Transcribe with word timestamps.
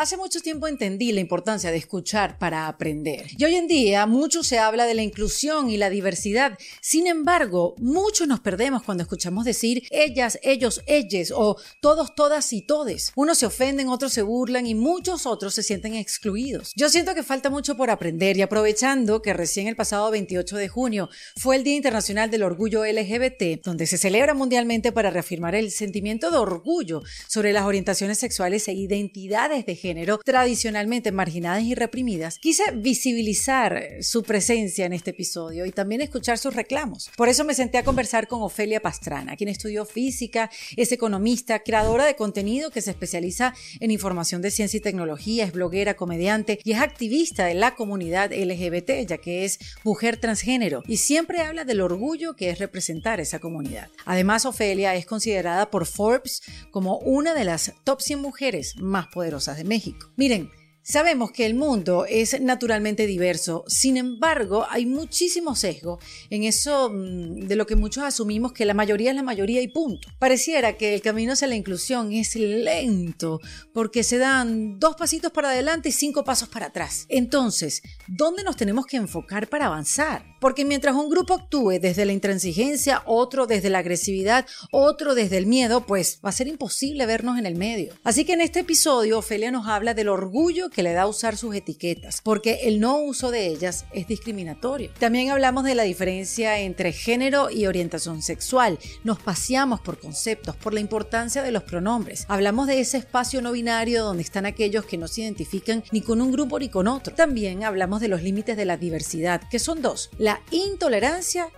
Hace 0.00 0.16
mucho 0.16 0.40
tiempo 0.40 0.66
entendí 0.66 1.12
la 1.12 1.20
importancia 1.20 1.70
de 1.70 1.76
escuchar 1.76 2.38
para 2.38 2.68
aprender. 2.68 3.26
Y 3.36 3.44
hoy 3.44 3.56
en 3.56 3.66
día 3.66 4.06
mucho 4.06 4.42
se 4.42 4.58
habla 4.58 4.86
de 4.86 4.94
la 4.94 5.02
inclusión 5.02 5.68
y 5.68 5.76
la 5.76 5.90
diversidad. 5.90 6.56
Sin 6.80 7.06
embargo, 7.06 7.74
muchos 7.76 8.26
nos 8.26 8.40
perdemos 8.40 8.82
cuando 8.82 9.02
escuchamos 9.02 9.44
decir 9.44 9.82
ellas, 9.90 10.38
ellos, 10.42 10.80
ellas 10.86 11.30
o 11.36 11.58
todos, 11.82 12.14
todas 12.14 12.50
y 12.54 12.62
todes. 12.62 13.12
Unos 13.14 13.36
se 13.36 13.44
ofenden, 13.44 13.90
otros 13.90 14.14
se 14.14 14.22
burlan 14.22 14.66
y 14.66 14.74
muchos 14.74 15.26
otros 15.26 15.52
se 15.52 15.62
sienten 15.62 15.94
excluidos. 15.94 16.72
Yo 16.74 16.88
siento 16.88 17.14
que 17.14 17.22
falta 17.22 17.50
mucho 17.50 17.76
por 17.76 17.90
aprender 17.90 18.38
y 18.38 18.40
aprovechando 18.40 19.20
que 19.20 19.34
recién 19.34 19.68
el 19.68 19.76
pasado 19.76 20.10
28 20.10 20.56
de 20.56 20.68
junio 20.68 21.10
fue 21.36 21.56
el 21.56 21.62
Día 21.62 21.76
Internacional 21.76 22.30
del 22.30 22.44
Orgullo 22.44 22.86
LGBT, 22.86 23.62
donde 23.62 23.86
se 23.86 23.98
celebra 23.98 24.32
mundialmente 24.32 24.92
para 24.92 25.10
reafirmar 25.10 25.54
el 25.54 25.70
sentimiento 25.70 26.30
de 26.30 26.38
orgullo 26.38 27.02
sobre 27.28 27.52
las 27.52 27.66
orientaciones 27.66 28.16
sexuales 28.16 28.66
e 28.66 28.72
identidades 28.72 29.66
de 29.66 29.76
género 29.76 29.89
tradicionalmente 30.24 31.12
marginadas 31.12 31.62
y 31.62 31.74
reprimidas, 31.74 32.38
quise 32.38 32.64
visibilizar 32.74 33.82
su 34.00 34.22
presencia 34.22 34.86
en 34.86 34.92
este 34.92 35.10
episodio 35.10 35.66
y 35.66 35.72
también 35.72 36.00
escuchar 36.00 36.38
sus 36.38 36.54
reclamos. 36.54 37.10
Por 37.16 37.28
eso 37.28 37.44
me 37.44 37.54
senté 37.54 37.78
a 37.78 37.84
conversar 37.84 38.28
con 38.28 38.42
Ofelia 38.42 38.80
Pastrana, 38.80 39.36
quien 39.36 39.48
estudió 39.48 39.84
física, 39.84 40.50
es 40.76 40.92
economista, 40.92 41.60
creadora 41.60 42.04
de 42.04 42.16
contenido 42.16 42.70
que 42.70 42.80
se 42.80 42.90
especializa 42.90 43.54
en 43.80 43.90
información 43.90 44.42
de 44.42 44.50
ciencia 44.50 44.78
y 44.78 44.80
tecnología, 44.80 45.44
es 45.44 45.52
bloguera, 45.52 45.94
comediante 45.94 46.58
y 46.64 46.72
es 46.72 46.80
activista 46.80 47.44
de 47.44 47.54
la 47.54 47.74
comunidad 47.74 48.32
LGBT, 48.32 49.06
ya 49.06 49.18
que 49.18 49.44
es 49.44 49.58
mujer 49.84 50.16
transgénero 50.16 50.82
y 50.86 50.98
siempre 50.98 51.40
habla 51.40 51.64
del 51.64 51.80
orgullo 51.80 52.34
que 52.34 52.50
es 52.50 52.58
representar 52.58 53.20
esa 53.20 53.38
comunidad. 53.38 53.88
Además, 54.04 54.44
Ofelia 54.44 54.94
es 54.94 55.06
considerada 55.06 55.70
por 55.70 55.86
Forbes 55.86 56.42
como 56.70 56.98
una 56.98 57.34
de 57.34 57.44
las 57.44 57.72
top 57.84 58.00
100 58.00 58.20
mujeres 58.20 58.76
más 58.76 59.06
poderosas 59.08 59.56
de 59.56 59.64
México. 59.70 60.10
Miren, 60.16 60.50
Sabemos 60.90 61.30
que 61.30 61.46
el 61.46 61.54
mundo 61.54 62.04
es 62.04 62.40
naturalmente 62.40 63.06
diverso, 63.06 63.62
sin 63.68 63.96
embargo, 63.96 64.66
hay 64.68 64.86
muchísimo 64.86 65.54
sesgo 65.54 66.00
en 66.30 66.42
eso 66.42 66.90
mm, 66.90 67.46
de 67.46 67.54
lo 67.54 67.64
que 67.64 67.76
muchos 67.76 68.02
asumimos 68.02 68.52
que 68.52 68.64
la 68.64 68.74
mayoría 68.74 69.10
es 69.10 69.16
la 69.16 69.22
mayoría 69.22 69.62
y 69.62 69.68
punto. 69.68 70.08
Pareciera 70.18 70.76
que 70.76 70.92
el 70.92 71.00
camino 71.00 71.34
hacia 71.34 71.46
la 71.46 71.54
inclusión 71.54 72.12
es 72.12 72.34
lento 72.34 73.38
porque 73.72 74.02
se 74.02 74.18
dan 74.18 74.80
dos 74.80 74.96
pasitos 74.96 75.30
para 75.30 75.50
adelante 75.50 75.90
y 75.90 75.92
cinco 75.92 76.24
pasos 76.24 76.48
para 76.48 76.66
atrás. 76.66 77.06
Entonces, 77.08 77.82
¿dónde 78.08 78.42
nos 78.42 78.56
tenemos 78.56 78.84
que 78.84 78.96
enfocar 78.96 79.46
para 79.46 79.66
avanzar? 79.66 80.24
Porque 80.40 80.64
mientras 80.64 80.96
un 80.96 81.08
grupo 81.08 81.34
actúe 81.34 81.78
desde 81.80 82.04
la 82.04 82.12
intransigencia, 82.12 83.04
otro 83.06 83.46
desde 83.46 83.70
la 83.70 83.78
agresividad, 83.78 84.44
otro 84.72 85.14
desde 85.14 85.36
el 85.36 85.46
miedo, 85.46 85.86
pues 85.86 86.18
va 86.24 86.30
a 86.30 86.32
ser 86.32 86.48
imposible 86.48 87.06
vernos 87.06 87.38
en 87.38 87.46
el 87.46 87.54
medio. 87.54 87.94
Así 88.02 88.24
que 88.24 88.32
en 88.32 88.40
este 88.40 88.60
episodio, 88.60 89.18
Ofelia 89.18 89.52
nos 89.52 89.68
habla 89.68 89.94
del 89.94 90.08
orgullo 90.08 90.68
que 90.68 90.79
le 90.82 90.92
da 90.92 91.06
usar 91.06 91.36
sus 91.36 91.54
etiquetas, 91.54 92.20
porque 92.22 92.60
el 92.64 92.80
no 92.80 92.98
uso 92.98 93.30
de 93.30 93.46
ellas 93.46 93.86
es 93.92 94.06
discriminatorio. 94.06 94.90
También 94.98 95.30
hablamos 95.30 95.64
de 95.64 95.74
la 95.74 95.82
diferencia 95.82 96.58
entre 96.60 96.92
género 96.92 97.50
y 97.50 97.66
orientación 97.66 98.22
sexual. 98.22 98.78
Nos 99.04 99.18
paseamos 99.20 99.80
por 99.80 99.98
conceptos, 99.98 100.56
por 100.56 100.74
la 100.74 100.80
importancia 100.80 101.42
de 101.42 101.52
los 101.52 101.62
pronombres. 101.62 102.24
Hablamos 102.28 102.66
de 102.66 102.80
ese 102.80 102.98
espacio 102.98 103.42
no 103.42 103.52
binario 103.52 104.04
donde 104.04 104.22
están 104.22 104.46
aquellos 104.46 104.84
que 104.84 104.98
no 104.98 105.08
se 105.08 105.22
identifican 105.22 105.84
ni 105.92 106.00
con 106.00 106.20
un 106.20 106.32
grupo 106.32 106.58
ni 106.58 106.68
con 106.68 106.88
otro. 106.88 107.14
También 107.14 107.64
hablamos 107.64 108.00
de 108.00 108.08
los 108.08 108.22
límites 108.22 108.56
de 108.56 108.64
la 108.64 108.76
diversidad, 108.76 109.42
que 109.50 109.58
son 109.58 109.82
dos, 109.82 110.10
la 110.18 110.40
intolerancia 110.50 111.48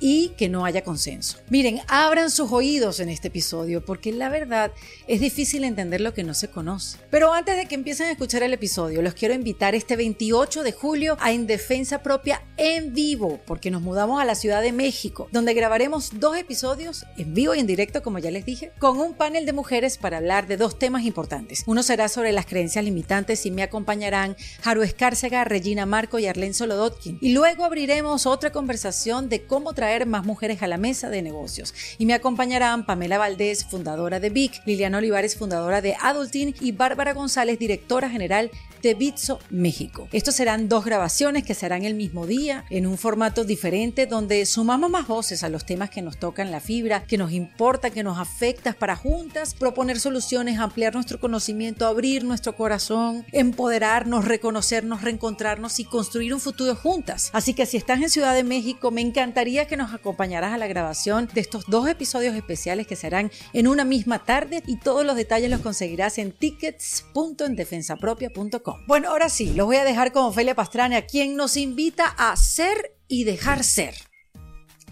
y 0.00 0.30
que 0.30 0.48
no 0.48 0.64
haya 0.64 0.82
consenso. 0.82 1.38
Miren, 1.50 1.80
abran 1.86 2.30
sus 2.30 2.50
oídos 2.50 2.98
en 3.00 3.10
este 3.10 3.28
episodio 3.28 3.84
porque 3.84 4.12
la 4.12 4.28
verdad 4.28 4.72
es 5.06 5.20
difícil 5.20 5.64
entender 5.64 6.00
lo 6.00 6.14
que 6.14 6.24
no 6.24 6.34
se 6.34 6.48
conoce. 6.48 6.98
Pero 7.10 7.32
antes 7.32 7.56
de 7.56 7.66
que 7.66 7.74
empiecen 7.74 8.08
a 8.08 8.12
escuchar 8.12 8.42
el 8.42 8.54
episodio, 8.54 9.02
los 9.02 9.14
quiero 9.14 9.34
invitar 9.34 9.74
este 9.74 9.96
28 9.96 10.62
de 10.62 10.72
julio 10.72 11.16
a 11.20 11.32
En 11.32 11.46
Defensa 11.46 12.02
Propia 12.02 12.42
en 12.56 12.94
vivo 12.94 13.40
porque 13.46 13.70
nos 13.70 13.82
mudamos 13.82 14.20
a 14.20 14.24
la 14.24 14.34
Ciudad 14.34 14.62
de 14.62 14.72
México, 14.72 15.28
donde 15.32 15.54
grabaremos 15.54 16.12
dos 16.14 16.36
episodios 16.36 17.04
en 17.16 17.34
vivo 17.34 17.54
y 17.54 17.60
en 17.60 17.66
directo, 17.66 18.02
como 18.02 18.18
ya 18.18 18.30
les 18.30 18.46
dije, 18.46 18.72
con 18.78 18.98
un 18.98 19.14
panel 19.14 19.44
de 19.44 19.52
mujeres 19.52 19.98
para 19.98 20.16
hablar 20.16 20.46
de 20.46 20.56
dos 20.56 20.78
temas 20.78 21.04
importantes. 21.04 21.62
Uno 21.66 21.82
será 21.82 22.08
sobre 22.08 22.32
las 22.32 22.46
creencias 22.46 22.84
limitantes 22.84 23.44
y 23.44 23.50
me 23.50 23.62
acompañarán 23.62 24.36
Haru 24.64 24.82
Escárcega, 24.82 25.44
Regina 25.44 25.84
Marco 25.84 26.18
y 26.18 26.26
Arlen 26.26 26.54
Solodotkin. 26.54 27.18
Y 27.20 27.32
luego 27.32 27.64
abriremos 27.64 28.26
otra 28.26 28.50
conversación 28.50 29.28
de 29.28 29.44
cómo 29.44 29.74
traer 29.74 29.89
más 30.06 30.24
mujeres 30.24 30.62
a 30.62 30.66
la 30.66 30.78
mesa 30.78 31.10
de 31.10 31.22
negocios. 31.22 31.74
Y 31.98 32.06
me 32.06 32.14
acompañarán 32.14 32.86
Pamela 32.86 33.18
Valdés, 33.18 33.64
fundadora 33.64 34.20
de 34.20 34.30
VIC, 34.30 34.62
Liliana 34.66 34.98
Olivares, 34.98 35.36
fundadora 35.36 35.80
de 35.80 35.96
Adultin 36.00 36.54
y 36.60 36.72
Bárbara 36.72 37.12
González, 37.12 37.58
directora 37.58 38.08
general 38.08 38.50
de 38.82 38.94
Bitso 38.94 39.38
México. 39.50 40.08
Estos 40.12 40.34
serán 40.34 40.68
dos 40.68 40.84
grabaciones 40.84 41.44
que 41.44 41.54
se 41.54 41.66
harán 41.66 41.84
el 41.84 41.94
mismo 41.94 42.26
día 42.26 42.64
en 42.70 42.86
un 42.86 42.98
formato 42.98 43.44
diferente 43.44 44.06
donde 44.06 44.44
sumamos 44.46 44.90
más 44.90 45.06
voces 45.06 45.42
a 45.42 45.48
los 45.48 45.66
temas 45.66 45.90
que 45.90 46.02
nos 46.02 46.18
tocan 46.18 46.50
la 46.50 46.60
fibra, 46.60 47.04
que 47.04 47.18
nos 47.18 47.32
importa, 47.32 47.90
que 47.90 48.02
nos 48.02 48.18
afecta 48.18 48.72
para 48.72 48.96
juntas 48.96 49.54
proponer 49.54 50.00
soluciones, 50.00 50.58
ampliar 50.58 50.94
nuestro 50.94 51.20
conocimiento, 51.20 51.86
abrir 51.86 52.24
nuestro 52.24 52.56
corazón, 52.56 53.24
empoderarnos, 53.32 54.24
reconocernos, 54.24 55.02
reencontrarnos 55.02 55.80
y 55.80 55.84
construir 55.84 56.34
un 56.34 56.40
futuro 56.40 56.74
juntas. 56.74 57.30
Así 57.32 57.54
que 57.54 57.66
si 57.66 57.76
estás 57.76 58.00
en 58.00 58.10
Ciudad 58.10 58.34
de 58.34 58.44
México, 58.44 58.90
me 58.90 59.00
encantaría 59.00 59.66
que 59.66 59.76
nos 59.76 59.94
acompañaras 59.94 60.52
a 60.52 60.58
la 60.58 60.66
grabación 60.66 61.28
de 61.32 61.40
estos 61.40 61.64
dos 61.66 61.88
episodios 61.88 62.34
especiales 62.34 62.86
que 62.86 62.96
serán 62.96 63.30
en 63.52 63.66
una 63.66 63.84
misma 63.84 64.24
tarde 64.24 64.62
y 64.66 64.76
todos 64.76 65.04
los 65.04 65.16
detalles 65.16 65.50
los 65.50 65.60
conseguirás 65.60 66.18
en 66.18 66.32
tickets.endefensapropia.com. 66.32 68.69
Bueno, 68.86 69.10
ahora 69.10 69.28
sí, 69.28 69.52
los 69.54 69.66
voy 69.66 69.76
a 69.76 69.84
dejar 69.84 70.12
con 70.12 70.24
Ofelia 70.24 70.54
Pastrana, 70.54 71.02
quien 71.02 71.36
nos 71.36 71.56
invita 71.56 72.06
a 72.06 72.36
ser 72.36 72.96
y 73.08 73.24
dejar 73.24 73.64
ser 73.64 73.94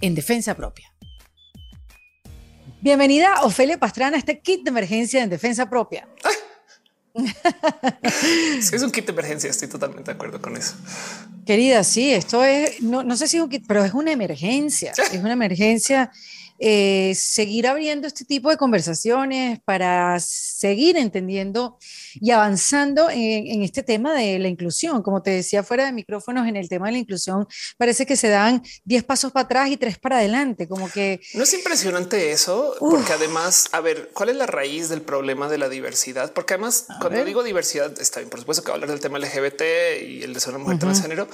en 0.00 0.14
defensa 0.14 0.54
propia. 0.54 0.92
Bienvenida, 2.80 3.42
Ofelia 3.42 3.78
Pastrana, 3.78 4.16
a 4.16 4.18
este 4.20 4.40
kit 4.40 4.62
de 4.62 4.70
emergencia 4.70 5.22
en 5.22 5.30
defensa 5.30 5.68
propia. 5.68 6.08
es 8.60 8.82
un 8.82 8.92
kit 8.92 9.06
de 9.06 9.12
emergencia, 9.12 9.50
estoy 9.50 9.68
totalmente 9.68 10.10
de 10.10 10.14
acuerdo 10.14 10.40
con 10.40 10.56
eso. 10.56 10.74
Querida, 11.44 11.82
sí, 11.82 12.12
esto 12.12 12.44
es, 12.44 12.80
no, 12.80 13.02
no 13.02 13.16
sé 13.16 13.26
si 13.26 13.38
es 13.38 13.42
un 13.42 13.48
kit, 13.48 13.64
pero 13.66 13.84
es 13.84 13.92
una 13.94 14.12
emergencia, 14.12 14.92
es 15.12 15.20
una 15.20 15.32
emergencia 15.32 16.12
eh, 16.58 17.12
seguir 17.14 17.66
abriendo 17.66 18.06
este 18.06 18.24
tipo 18.24 18.50
de 18.50 18.56
conversaciones 18.56 19.60
para 19.64 20.18
seguir 20.20 20.96
entendiendo 20.96 21.78
y 22.14 22.30
avanzando 22.30 23.08
en, 23.10 23.62
este 23.62 23.82
tema 23.82 24.14
de 24.14 24.38
la 24.38 24.48
inclusión. 24.48 25.02
Como 25.02 25.22
te 25.22 25.30
decía 25.30 25.62
fuera 25.62 25.84
de 25.84 25.92
micrófonos, 25.92 26.48
en 26.48 26.56
el 26.56 26.68
tema 26.68 26.86
de 26.86 26.92
la 26.92 26.98
inclusión 26.98 27.46
parece 27.76 28.06
que 28.06 28.16
se 28.16 28.28
dan 28.28 28.62
10 28.84 29.04
pasos 29.04 29.32
para 29.32 29.44
atrás 29.44 29.70
y 29.70 29.76
3 29.76 29.98
para 29.98 30.18
adelante, 30.18 30.68
como 30.68 30.90
que... 30.90 31.20
No 31.34 31.44
es 31.44 31.54
impresionante 31.54 32.32
eso, 32.32 32.74
porque 32.80 33.12
además, 33.12 33.68
a 33.72 33.80
ver, 33.80 34.10
¿cuál 34.12 34.30
es 34.30 34.36
la 34.36 34.46
raíz 34.46 34.88
del 34.88 35.02
problema 35.02 35.48
de 35.48 35.58
la 35.58 35.68
diversidad? 35.68 36.32
Porque 36.32 36.54
además, 36.54 36.86
cuando 37.00 37.24
digo 37.24 37.42
diversidad, 37.42 37.98
está 38.00 38.20
bien, 38.20 38.30
por 38.30 38.40
supuesto 38.40 38.64
que 38.64 38.72
hablar 38.72 38.90
del 38.90 39.00
tema 39.00 39.18
LGBT 39.18 39.62
y 40.02 40.22
el 40.22 40.34
de 40.34 40.40
ser 40.40 40.54
una 40.54 40.64
mujer 40.64 40.78
transgénero, 40.78 41.28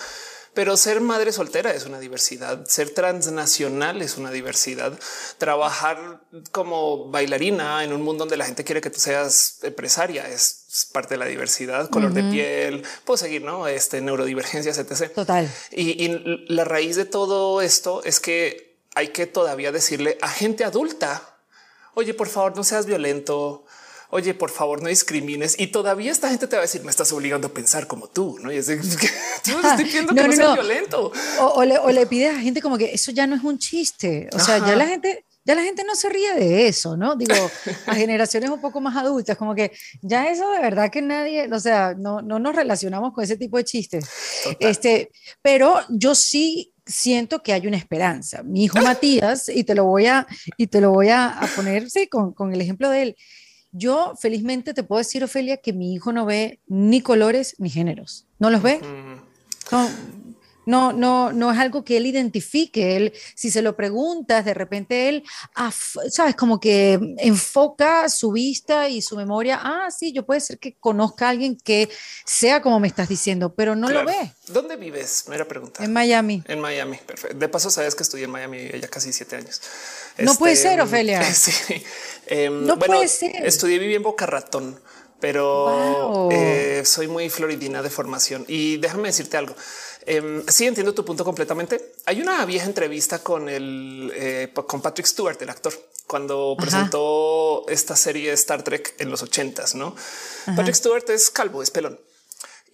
pero 0.54 0.76
ser 0.76 1.00
madre 1.00 1.32
soltera 1.32 1.74
es 1.74 1.84
una 1.84 1.98
diversidad, 1.98 2.64
ser 2.66 2.90
transnacional 2.90 4.00
es 4.02 4.16
una 4.16 4.30
diversidad, 4.30 4.98
trabajar 5.38 6.20
como 6.52 7.10
bailarina 7.10 7.82
en 7.84 7.92
un 7.92 8.02
mundo 8.02 8.24
donde 8.24 8.36
la 8.36 8.46
gente 8.46 8.64
quiere 8.64 8.80
que 8.80 8.90
tú 8.90 9.00
seas 9.00 9.58
empresaria 9.62 10.28
es 10.28 10.88
parte 10.92 11.14
de 11.14 11.18
la 11.18 11.26
diversidad, 11.26 11.88
color 11.90 12.12
de 12.12 12.22
piel, 12.24 12.84
puedo 13.04 13.16
seguir, 13.16 13.42
¿no? 13.42 13.68
Este 13.68 14.00
neurodivergencias, 14.00 14.78
etc. 14.78 15.12
Total. 15.12 15.48
Y, 15.70 16.04
y 16.04 16.46
la 16.48 16.64
raíz 16.64 16.96
de 16.96 17.04
todo 17.04 17.60
esto 17.62 18.02
es 18.04 18.18
que 18.20 18.78
hay 18.94 19.08
que 19.08 19.26
todavía 19.26 19.72
decirle 19.72 20.18
a 20.20 20.28
gente 20.28 20.64
adulta, 20.64 21.36
oye, 21.94 22.14
por 22.14 22.28
favor, 22.28 22.56
no 22.56 22.64
seas 22.64 22.86
violento, 22.86 23.64
oye, 24.14 24.32
por 24.32 24.50
favor, 24.50 24.80
no 24.80 24.88
discrimines. 24.88 25.56
Y 25.58 25.66
todavía 25.66 26.12
esta 26.12 26.28
gente 26.28 26.46
te 26.46 26.54
va 26.54 26.60
a 26.60 26.66
decir, 26.66 26.84
me 26.84 26.90
estás 26.90 27.10
obligando 27.12 27.48
a 27.48 27.50
pensar 27.52 27.88
como 27.88 28.06
tú, 28.06 28.38
¿no? 28.40 28.52
Y 28.52 28.56
es 28.58 28.68
de, 28.68 28.76
yo 29.44 29.60
estoy 29.60 29.84
pidiendo 29.84 30.14
que 30.14 30.28
no, 30.28 30.32
sea 30.32 30.54
violento. 30.54 31.10
O, 31.40 31.64
le, 31.64 31.78
o, 31.78 31.90
le, 31.90 32.06
pides 32.06 32.36
a 32.36 32.38
gente 32.38 32.62
como 32.62 32.78
que 32.78 32.94
eso 32.94 33.10
ya 33.10 33.26
no 33.26 33.34
es 33.34 33.42
un 33.42 33.58
chiste. 33.58 34.28
O 34.32 34.38
sea, 34.38 34.58
ya 34.58 34.76
la 34.76 34.86
gente... 34.86 35.24
Ya 35.46 35.54
la 35.54 35.62
gente 35.62 35.84
no 35.84 35.94
se 35.94 36.08
ríe 36.08 36.32
de 36.36 36.68
eso, 36.68 36.96
¿no? 36.96 37.16
Digo, 37.16 37.34
a 37.86 37.94
generaciones 37.94 38.48
un 38.48 38.62
poco 38.62 38.80
más 38.80 38.96
adultas, 38.96 39.36
como 39.36 39.54
que 39.54 39.72
ya 40.00 40.30
eso 40.30 40.50
de 40.50 40.58
verdad 40.58 40.90
que 40.90 41.02
nadie, 41.02 41.52
o 41.52 41.60
sea, 41.60 41.94
no, 41.94 42.22
no 42.22 42.38
nos 42.38 42.56
relacionamos 42.56 43.12
con 43.12 43.22
ese 43.22 43.36
tipo 43.36 43.58
de 43.58 43.64
chistes. 43.64 44.06
Este, 44.58 45.10
pero 45.42 45.80
yo 45.90 46.14
sí 46.14 46.72
siento 46.86 47.42
que 47.42 47.52
hay 47.52 47.66
una 47.66 47.76
esperanza. 47.76 48.42
Mi 48.42 48.64
hijo 48.64 48.78
Matías, 48.80 49.50
y 49.50 49.64
te 49.64 49.74
lo 49.74 49.84
voy 49.84 50.06
a, 50.06 50.26
y 50.56 50.68
te 50.68 50.80
lo 50.80 50.92
voy 50.92 51.10
a, 51.10 51.38
poner, 51.54 51.90
sí, 51.90 52.06
con, 52.06 52.32
con 52.32 52.54
el 52.54 52.62
ejemplo 52.62 52.88
de 52.88 53.02
él 53.02 53.16
yo 53.74 54.14
felizmente 54.16 54.72
te 54.72 54.84
puedo 54.84 54.98
decir, 54.98 55.24
Ofelia, 55.24 55.56
que 55.56 55.72
mi 55.72 55.92
hijo 55.92 56.12
no 56.12 56.24
ve 56.24 56.60
ni 56.68 57.00
colores 57.00 57.56
ni 57.58 57.68
géneros. 57.68 58.26
No 58.38 58.48
los 58.48 58.62
ve. 58.62 58.80
No, 60.66 60.92
no, 60.92 61.32
no 61.32 61.52
es 61.52 61.58
algo 61.58 61.84
que 61.84 61.96
él 61.96 62.06
identifique. 62.06 62.96
Él, 62.96 63.12
si 63.34 63.50
se 63.50 63.62
lo 63.62 63.76
preguntas, 63.76 64.44
de 64.44 64.54
repente 64.54 65.08
él, 65.08 65.24
sabes, 66.10 66.34
como 66.34 66.60
que 66.60 66.98
enfoca 67.18 68.08
su 68.08 68.32
vista 68.32 68.88
y 68.88 69.02
su 69.02 69.16
memoria. 69.16 69.60
Ah, 69.62 69.90
sí, 69.90 70.12
yo 70.12 70.24
puede 70.24 70.40
ser 70.40 70.58
que 70.58 70.74
conozca 70.74 71.26
a 71.26 71.30
alguien 71.30 71.56
que 71.56 71.88
sea 72.24 72.62
como 72.62 72.80
me 72.80 72.88
estás 72.88 73.08
diciendo, 73.08 73.54
pero 73.54 73.76
no 73.76 73.88
lo 73.88 74.04
ve. 74.04 74.32
¿Dónde 74.48 74.76
vives? 74.76 75.24
Me 75.28 75.36
era 75.36 75.46
pregunta. 75.46 75.84
En 75.84 75.92
Miami. 75.92 76.42
En 76.46 76.60
Miami. 76.60 76.98
Perfecto. 76.98 77.36
De 77.36 77.48
paso, 77.48 77.70
sabes 77.70 77.94
que 77.94 78.02
estudié 78.02 78.24
en 78.24 78.30
Miami 78.30 78.68
ya 78.80 78.88
casi 78.88 79.12
siete 79.12 79.36
años. 79.36 79.60
No 80.18 80.34
puede 80.36 80.54
este, 80.54 80.68
ser, 80.68 80.80
Ofelia. 80.80 81.22
Sí. 81.34 81.82
Em, 82.26 82.64
no 82.64 82.78
puede 82.78 83.08
ser. 83.08 83.44
Estudié, 83.44 83.78
viví 83.78 83.94
en 83.94 84.02
Boca 84.02 84.26
Ratón 84.26 84.80
pero 85.24 86.28
eh, 86.30 86.82
soy 86.84 87.08
muy 87.08 87.30
floridina 87.30 87.80
de 87.82 87.88
formación 87.88 88.44
y 88.46 88.76
déjame 88.76 89.08
decirte 89.08 89.38
algo. 89.38 89.54
Em, 90.06 90.44
sí, 90.46 90.66
entiendo 90.66 90.94
tu 90.94 91.04
punto 91.04 91.24
completamente. 91.24 91.94
Hay 92.06 92.20
una 92.20 92.44
vieja 92.44 92.66
entrevista 92.66 93.20
con 93.20 93.48
el 93.48 94.12
eh, 94.14 94.52
con 94.52 94.82
Patrick 94.82 95.06
Stewart, 95.06 95.40
el 95.40 95.50
actor, 95.50 95.72
cuando 96.06 96.56
presentó 96.58 97.66
esta 97.68 97.96
serie 97.96 98.32
Star 98.32 98.62
Trek 98.62 98.94
en 98.98 99.10
los 99.10 99.22
ochentas. 99.22 99.74
No, 99.74 99.96
Patrick 100.56 100.74
Stewart 100.74 101.08
es 101.10 101.30
calvo, 101.30 101.62
es 101.62 101.70
pelón. 101.70 101.98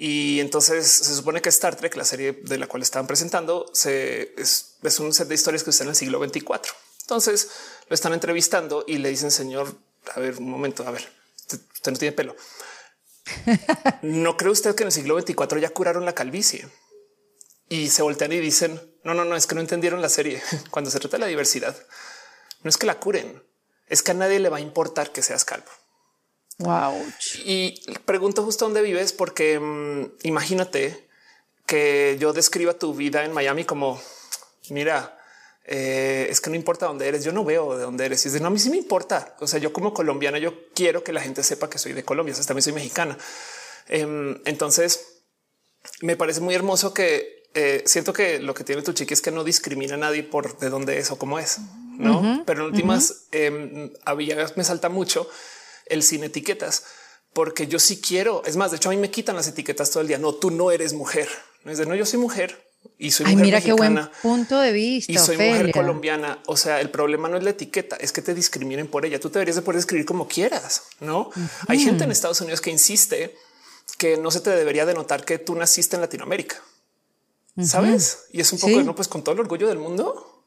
Y 0.03 0.41
entonces 0.41 0.91
se 0.91 1.15
supone 1.15 1.43
que 1.43 1.50
Star 1.50 1.77
Trek, 1.77 1.94
la 1.94 2.06
serie 2.06 2.32
de 2.32 2.56
la 2.56 2.67
cual 2.67 2.82
estaban 2.82 3.06
presentando, 3.06 3.71
se, 3.75 4.35
es, 4.38 4.79
un 4.99 5.12
set 5.12 5.29
de 5.29 5.35
historias 5.35 5.62
que 5.62 5.71
está 5.71 5.85
en 5.85 5.91
el 5.91 5.97
siglo 5.97 6.19
24. 6.19 6.73
Entonces 7.03 7.50
lo 7.88 7.94
están 7.94 8.15
entrevistando 8.15 8.85
y 8.87 8.97
le 8.97 9.11
dicen, 9.11 9.31
señor, 9.31 9.77
a 10.15 10.21
ver, 10.21 10.38
un 10.38 10.49
momento, 10.49 10.88
a 10.88 10.91
ver, 10.91 11.06
usted 11.37 11.93
no 11.93 11.99
tiene 11.99 12.17
pelo. 12.17 12.35
¿No 14.03 14.38
cree 14.38 14.50
usted 14.50 14.75
que 14.75 14.85
en 14.85 14.88
el 14.88 14.93
siglo 14.93 15.17
24 15.17 15.59
ya 15.59 15.69
curaron 15.69 16.06
la 16.06 16.15
calvicie? 16.15 16.67
Y 17.70 17.88
se 17.88 18.02
voltean 18.02 18.32
y 18.32 18.38
dicen 18.38 18.78
no, 19.02 19.14
no, 19.14 19.25
no, 19.25 19.34
es 19.34 19.46
que 19.46 19.55
no 19.55 19.62
entendieron 19.62 20.02
la 20.02 20.11
serie. 20.11 20.43
Cuando 20.70 20.90
se 20.90 21.00
trata 21.00 21.17
de 21.17 21.22
la 21.22 21.26
diversidad, 21.26 21.75
no 22.62 22.69
es 22.69 22.76
que 22.76 22.87
la 22.87 23.00
curen, 23.00 23.43
es 23.87 24.02
que 24.02 24.11
a 24.11 24.14
nadie 24.14 24.38
le 24.38 24.50
va 24.50 24.58
a 24.58 24.61
importar 24.61 25.11
que 25.11 25.22
seas 25.22 25.46
calvo. 25.46 25.70
Wow. 26.58 27.02
Y 27.46 27.82
pregunto 28.05 28.44
justo 28.44 28.67
dónde 28.67 28.82
vives, 28.82 29.14
porque 29.14 29.58
mm, 29.58 30.19
imagínate 30.25 31.08
que 31.64 32.19
yo 32.20 32.34
describa 32.34 32.75
tu 32.75 32.93
vida 32.94 33.25
en 33.25 33.32
Miami 33.32 33.64
como 33.64 33.99
mira, 34.70 35.19
eh, 35.64 36.26
es 36.31 36.40
que 36.40 36.50
no 36.50 36.56
importa 36.56 36.87
dónde 36.87 37.06
eres. 37.06 37.25
Yo 37.25 37.32
no 37.32 37.44
veo 37.44 37.76
de 37.76 37.84
dónde 37.84 38.06
eres. 38.06 38.25
Y 38.25 38.28
es 38.28 38.34
de 38.34 38.40
no, 38.40 38.49
a 38.49 38.50
mí 38.50 38.58
sí 38.58 38.70
me 38.70 38.76
importa. 38.76 39.37
O 39.40 39.46
sea, 39.46 39.58
yo 39.58 39.72
como 39.72 39.93
colombiana, 39.93 40.38
yo 40.38 40.72
quiero 40.75 41.05
que 41.05 41.12
la 41.12 41.20
gente 41.20 41.43
sepa 41.43 41.69
que 41.69 41.78
soy 41.78 41.93
de 41.93 42.05
Colombia. 42.05 42.32
O 42.32 42.37
sea, 42.37 42.46
también 42.46 42.62
soy 42.62 42.72
mexicana. 42.72 43.17
Em, 43.88 44.40
entonces, 44.44 45.22
me 46.00 46.17
parece 46.17 46.40
muy 46.40 46.55
hermoso 46.55 46.94
que 46.94 47.39
eh, 47.55 47.82
siento 47.87 48.12
que 48.12 48.38
lo 48.38 48.55
que 48.55 48.62
tiene 48.62 48.82
tu 48.82 48.93
chiqui 48.93 49.14
es 49.14 49.20
que 49.20 49.32
no 49.32 49.43
discrimina 49.43 49.94
a 49.94 49.99
nadie 49.99 50.23
por 50.23 50.58
de 50.58 50.70
dónde 50.70 50.99
es 50.99 51.11
o 51.11 51.19
cómo 51.19 51.38
es, 51.38 51.58
no? 51.99 52.44
Pero 52.47 52.61
en 52.61 52.67
últimas 52.67 53.25
em, 53.32 53.91
había, 54.05 54.47
me 54.55 54.64
salta 54.64 54.88
mucho 54.88 55.29
el 55.87 56.02
sin 56.02 56.23
etiquetas 56.23 56.85
porque 57.32 57.67
yo 57.67 57.79
sí 57.79 58.00
quiero. 58.00 58.43
Es 58.44 58.56
más, 58.56 58.70
de 58.70 58.76
hecho, 58.76 58.88
a 58.91 58.93
mí 58.93 58.99
me 58.99 59.11
quitan 59.11 59.37
las 59.37 59.49
etiquetas 59.49 59.91
todo 59.91 60.00
el 60.00 60.08
día. 60.08 60.19
No, 60.19 60.35
tú 60.35 60.50
no 60.50 60.70
eres 60.70 60.93
mujer. 60.93 61.29
Es 61.64 61.79
de 61.79 61.87
no, 61.87 61.94
yo 61.94 62.06
soy 62.06 62.19
mujer 62.19 62.70
y 62.99 63.11
soy 63.11 63.26
mujer 63.26 63.41
mira 63.41 63.61
qué 63.61 63.73
buen 63.73 63.99
punto 64.23 64.58
de 64.58 64.73
vista. 64.73 65.12
Y 65.12 65.19
soy 65.19 65.37
mujer 65.37 65.73
colombiana. 65.73 66.38
O 66.46 66.56
sea, 66.56 66.81
el 66.81 66.91
problema 66.91 67.29
no 67.29 67.37
es 67.37 67.43
la 67.43 67.50
etiqueta, 67.50 67.96
es 67.96 68.12
que 68.12 68.23
te 68.23 68.32
discriminen 68.32 68.87
por 68.87 69.05
ella. 69.05 69.20
Tú 69.20 69.29
te 69.29 69.38
deberías 69.38 69.56
de 69.56 69.62
poder 69.62 69.79
escribir 69.81 70.06
como 70.06 70.29
quieras, 70.29 70.85
no? 71.00 71.31
Hay 71.67 71.81
gente 71.81 72.05
en 72.05 72.12
Estados 72.12 72.41
Unidos 72.41 72.61
que 72.61 72.70
insiste 72.70 73.37
que 73.99 74.17
no 74.17 74.31
se 74.31 74.41
te 74.41 74.50
debería 74.50 74.87
de 74.87 74.94
notar 74.94 75.25
que 75.25 75.38
tú 75.38 75.55
naciste 75.55 75.96
en 75.96 76.03
Latinoamérica 76.03 76.62
sabes? 77.62 78.26
Y 78.32 78.41
es 78.41 78.52
un 78.52 78.58
poco, 78.58 78.82
no, 78.82 78.94
pues 78.94 79.08
con 79.08 79.23
todo 79.23 79.35
el 79.35 79.41
orgullo 79.41 79.69
del 79.69 79.79
mundo. 79.79 80.44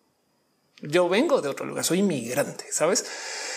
Yo 0.81 1.07
vengo 1.07 1.41
de 1.41 1.49
otro 1.49 1.65
lugar, 1.65 1.85
soy 1.85 1.99
inmigrante, 1.99 2.65
sabes? 2.71 3.05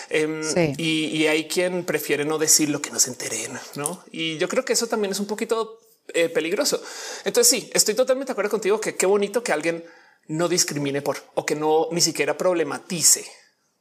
Em, 0.09 0.41
y, 0.77 1.27
hay 1.27 1.47
quien 1.47 1.83
prefiere 1.83 2.23
no 2.23 2.37
decir 2.37 2.69
lo 2.69 2.81
que 2.81 2.91
no 2.91 2.99
se 2.99 3.09
enteren, 3.09 3.51
no? 3.75 4.03
Y 4.11 4.37
yo 4.37 4.47
creo 4.47 4.63
que 4.63 4.73
eso 4.73 4.87
también 4.87 5.11
es 5.11 5.19
un 5.19 5.27
poquito 5.27 5.79
eh, 6.13 6.29
peligroso. 6.29 6.81
Entonces, 7.25 7.49
sí, 7.49 7.69
estoy 7.73 7.95
totalmente 7.95 8.29
de 8.29 8.31
acuerdo 8.31 8.51
contigo 8.51 8.79
que 8.79 8.95
qué 8.95 9.05
bonito 9.05 9.43
que 9.43 9.51
alguien 9.51 9.83
no 10.27 10.47
discrimine 10.47 11.01
por 11.01 11.17
o 11.35 11.45
que 11.45 11.55
no 11.55 11.87
ni 11.91 11.99
siquiera 11.99 12.37
problematice, 12.37 13.25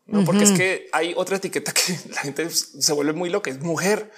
no? 0.06 0.24
Porque 0.24 0.44
es 0.44 0.52
que 0.52 0.88
hay 0.92 1.14
otra 1.16 1.36
etiqueta 1.36 1.72
que 1.74 1.98
la 2.10 2.20
gente 2.20 2.48
se 2.50 2.92
vuelve 2.92 3.12
muy 3.12 3.30
loca, 3.30 3.50
es 3.50 3.60
mujer. 3.60 4.10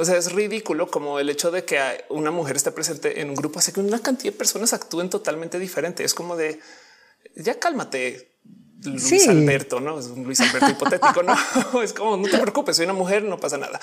O 0.00 0.04
sea, 0.04 0.16
es 0.16 0.30
ridículo 0.30 0.88
como 0.88 1.18
el 1.18 1.28
hecho 1.28 1.50
de 1.50 1.64
que 1.64 2.04
una 2.08 2.30
mujer 2.30 2.54
esté 2.54 2.70
presente 2.70 3.20
en 3.20 3.30
un 3.30 3.34
grupo 3.34 3.58
hace 3.58 3.72
que 3.72 3.80
una 3.80 3.98
cantidad 3.98 4.32
de 4.32 4.38
personas 4.38 4.72
actúen 4.72 5.10
totalmente 5.10 5.58
diferente. 5.58 6.04
Es 6.04 6.14
como 6.14 6.36
de 6.36 6.60
ya 7.34 7.58
cálmate. 7.58 8.30
Luis 8.84 9.26
Alberto, 9.26 9.80
no 9.80 9.98
es 9.98 10.06
un 10.06 10.22
Luis 10.22 10.40
Alberto 10.40 10.70
hipotético. 10.70 11.24
No 11.24 11.82
es 11.82 11.92
como 11.92 12.16
no 12.16 12.28
te 12.28 12.38
preocupes, 12.38 12.76
soy 12.76 12.84
una 12.84 12.94
mujer, 12.94 13.24
no 13.24 13.40
pasa 13.40 13.58
nada. 13.58 13.80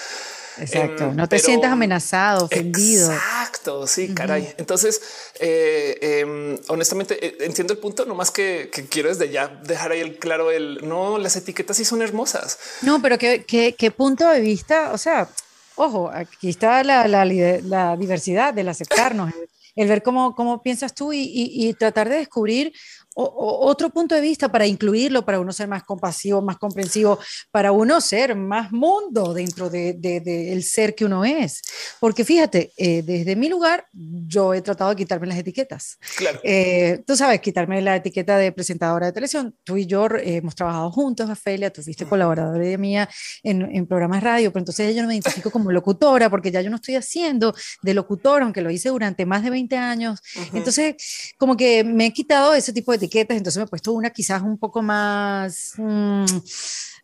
Exacto. 0.58 1.04
Em, 1.04 1.18
no 1.18 1.28
te 1.28 1.38
sientas 1.38 1.74
amenazado, 1.74 2.46
ofendido. 2.46 3.12
Exacto. 3.12 3.86
Sí, 3.86 4.14
caray. 4.14 4.54
Entonces, 4.58 5.02
eh, 5.42 5.98
em, 6.22 6.58
honestamente, 6.70 7.26
eh, 7.26 7.38
entiendo 7.42 7.74
el 7.74 7.80
punto, 7.80 8.06
no 8.06 8.16
más 8.16 8.32
que, 8.32 8.72
quiero 8.90 9.10
desde 9.10 9.30
ya 9.30 9.50
dejar 9.50 9.92
ahí 9.92 10.00
el 10.00 10.18
claro 10.18 10.50
el 10.50 10.88
no, 10.88 11.18
las 11.18 11.36
etiquetas 11.36 11.76
sí 11.76 11.84
son 11.84 12.02
hermosas. 12.02 12.58
No, 12.84 13.02
pero 13.02 13.18
qué, 13.18 13.44
qué, 13.44 13.76
qué 13.78 13.92
punto 13.92 14.30
de 14.30 14.40
vista. 14.40 14.94
O 14.94 14.98
sea, 14.98 15.30
ojo, 15.76 16.10
aquí 16.14 16.50
está 16.50 16.84
la, 16.84 17.08
la, 17.08 17.96
diversidad 17.98 18.54
del 18.54 18.70
aceptarnos, 18.70 19.34
el, 19.76 19.88
ver 19.88 20.04
cómo, 20.04 20.36
cómo 20.36 20.62
piensas 20.62 20.94
tú 20.94 21.14
y, 21.14 21.30
y, 21.34 21.74
tratar 21.74 22.10
de 22.10 22.18
descubrir 22.18 22.74
otro 23.16 23.90
punto 23.90 24.14
de 24.14 24.22
vista 24.22 24.52
para 24.52 24.68
incluirlo, 24.68 25.26
para 25.26 25.40
uno 25.40 25.54
ser 25.54 25.68
más 25.68 25.84
compasivo, 25.84 26.42
más 26.42 26.58
comprensivo, 26.58 27.18
para 27.52 27.72
uno 27.72 28.02
ser 28.02 28.36
más 28.36 28.72
mundo 28.72 29.34
dentro 29.34 29.70
del 29.70 30.02
de, 30.02 30.62
ser 30.62 30.96
que 30.96 31.06
uno 31.06 31.24
es. 31.24 31.62
Porque 32.00 32.26
fíjate, 32.26 32.74
eh, 32.78 33.02
desde 33.04 33.36
mi 33.36 33.48
lugar, 33.50 33.86
yo 33.94 34.54
he 34.54 34.62
tratado 34.62 34.90
de 34.90 34.96
quitarme 34.98 35.28
las 35.28 35.38
etiquetas. 35.38 35.98
Claro. 36.18 36.40
Eh, 36.44 37.04
tú 37.08 37.16
sabes, 37.16 37.40
quitarme 37.40 37.82
la 37.82 37.96
etiqueta 37.96 38.38
de 38.38 38.52
presentadora 38.52 39.08
de 39.08 39.14
televisión. 39.14 39.56
Tú 39.64 39.78
y 39.78 39.86
yo 39.86 40.08
eh, 40.08 40.38
hemos 40.38 40.56
trabajado 40.56 40.92
juntos, 40.92 41.30
Afelia, 41.30 41.72
tú 41.72 41.82
fuiste 41.82 42.06
colaboradora 42.06 42.60
de 42.60 42.78
mía 42.78 43.10
en, 43.44 43.62
en 43.74 43.88
programas 43.88 44.22
radio, 44.22 44.52
pero 44.52 44.62
entonces 44.62 44.96
yo 44.96 45.02
no 45.02 45.08
me 45.08 45.16
identifico 45.16 45.52
como 45.52 45.72
locutora 45.72 46.30
porque 46.30 46.52
ya 46.52 46.62
yo 46.62 46.70
no 46.70 46.76
estoy 46.78 46.96
haciendo 46.96 47.56
de 47.82 47.94
locutora, 47.94 48.44
aunque 48.44 48.62
lo 48.62 48.70
hice 48.72 48.90
durante 48.90 49.26
más 49.26 49.44
de 49.44 49.50
20 49.50 49.78
años. 49.78 50.20
Entonces, 50.54 50.96
como 51.38 51.56
que 51.56 51.84
me 51.84 52.08
he 52.08 52.14
quitado 52.14 52.54
ese 52.54 52.74
tipo 52.74 52.92
de 52.92 52.98
etiquetas, 52.98 53.05
entonces 53.12 53.58
me 53.58 53.64
he 53.64 53.68
puesto 53.68 53.94
una 53.94 54.10
quizás 54.10 54.42
un 54.42 54.58
poco 54.58 54.82
más, 54.82 55.74
mm, 55.78 56.26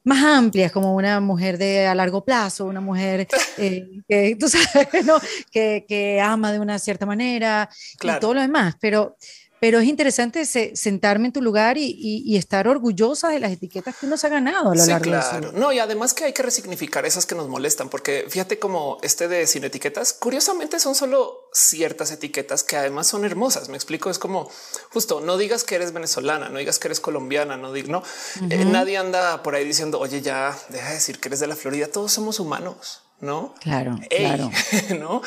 más 0.04 0.24
amplia, 0.24 0.70
como 0.70 0.96
una 0.96 1.20
mujer 1.20 1.58
de 1.58 1.88
a 1.88 1.96
largo 1.96 2.24
plazo, 2.24 2.66
una 2.66 2.82
mujer 2.82 3.28
eh, 3.58 3.88
que 4.08 4.36
tú 4.40 4.48
sabes, 4.48 5.06
¿no? 5.06 5.20
que, 5.52 5.86
que, 5.88 6.20
ama 6.20 6.52
de 6.52 6.60
una 6.60 6.80
cierta 6.80 7.06
manera 7.06 7.70
y 8.02 8.20
todo 8.20 8.34
lo 8.34 8.42
demás, 8.42 8.76
pero 8.80 9.18
pero 9.62 9.78
es 9.78 9.88
interesante 9.88 10.44
sentarme 10.44 11.28
en 11.28 11.34
tu 11.34 11.40
lugar 11.40 11.78
y, 11.78 12.36
estar 12.36 12.68
orgullosa 12.68 13.30
de 13.30 13.40
las 13.40 13.52
etiquetas 13.52 13.96
que 13.96 14.08
uno 14.08 14.18
se 14.18 14.26
ha 14.26 14.32
ganado 14.32 14.72
a 14.72 14.76
lo 14.76 14.86
largo 14.86 15.04
claro. 15.04 15.52
No, 15.52 15.72
y 15.72 15.78
además 15.78 16.16
que 16.16 16.24
hay 16.24 16.34
que 16.34 16.42
resignificar 16.42 17.06
esas 17.06 17.28
que 17.28 17.36
nos 17.36 17.48
molestan, 17.48 17.88
porque 17.88 18.26
fíjate 18.28 18.58
como 18.58 18.98
este 19.04 19.28
de 19.28 19.46
sin 19.46 19.64
etiquetas, 19.64 20.14
curiosamente 20.14 20.80
son 20.80 20.96
solo 20.96 21.48
ciertas 21.54 22.12
etiquetas 22.12 22.64
que 22.64 22.76
además 22.76 23.06
son 23.06 23.24
hermosas. 23.24 23.70
Me 23.70 23.76
explico, 23.76 24.10
es 24.10 24.18
como 24.18 24.50
justo 24.90 25.22
no 25.22 25.38
digas 25.38 25.64
que 25.64 25.76
eres 25.76 25.94
venezolana, 25.94 26.50
no 26.50 26.58
digas 26.58 26.80
que 26.80 26.88
eres 26.88 27.00
colombiana, 27.00 27.56
no 27.56 27.72
digas, 27.72 27.92
no, 27.92 28.04
eh, 28.50 28.66
nadie 28.66 28.98
anda 28.98 29.44
por 29.44 29.54
ahí 29.54 29.64
diciendo, 29.64 30.00
oye, 30.00 30.22
ya 30.22 30.58
deja 30.70 30.88
de 30.88 30.96
decir 30.96 31.20
que 31.20 31.30
eres 31.30 31.40
de 31.40 31.46
la 31.46 31.56
Florida, 31.56 31.86
todos 31.86 32.12
somos 32.12 32.40
humanos 32.40 33.04
no? 33.22 33.54
Claro, 33.62 34.00
claro. 34.10 34.52
no? 35.00 35.22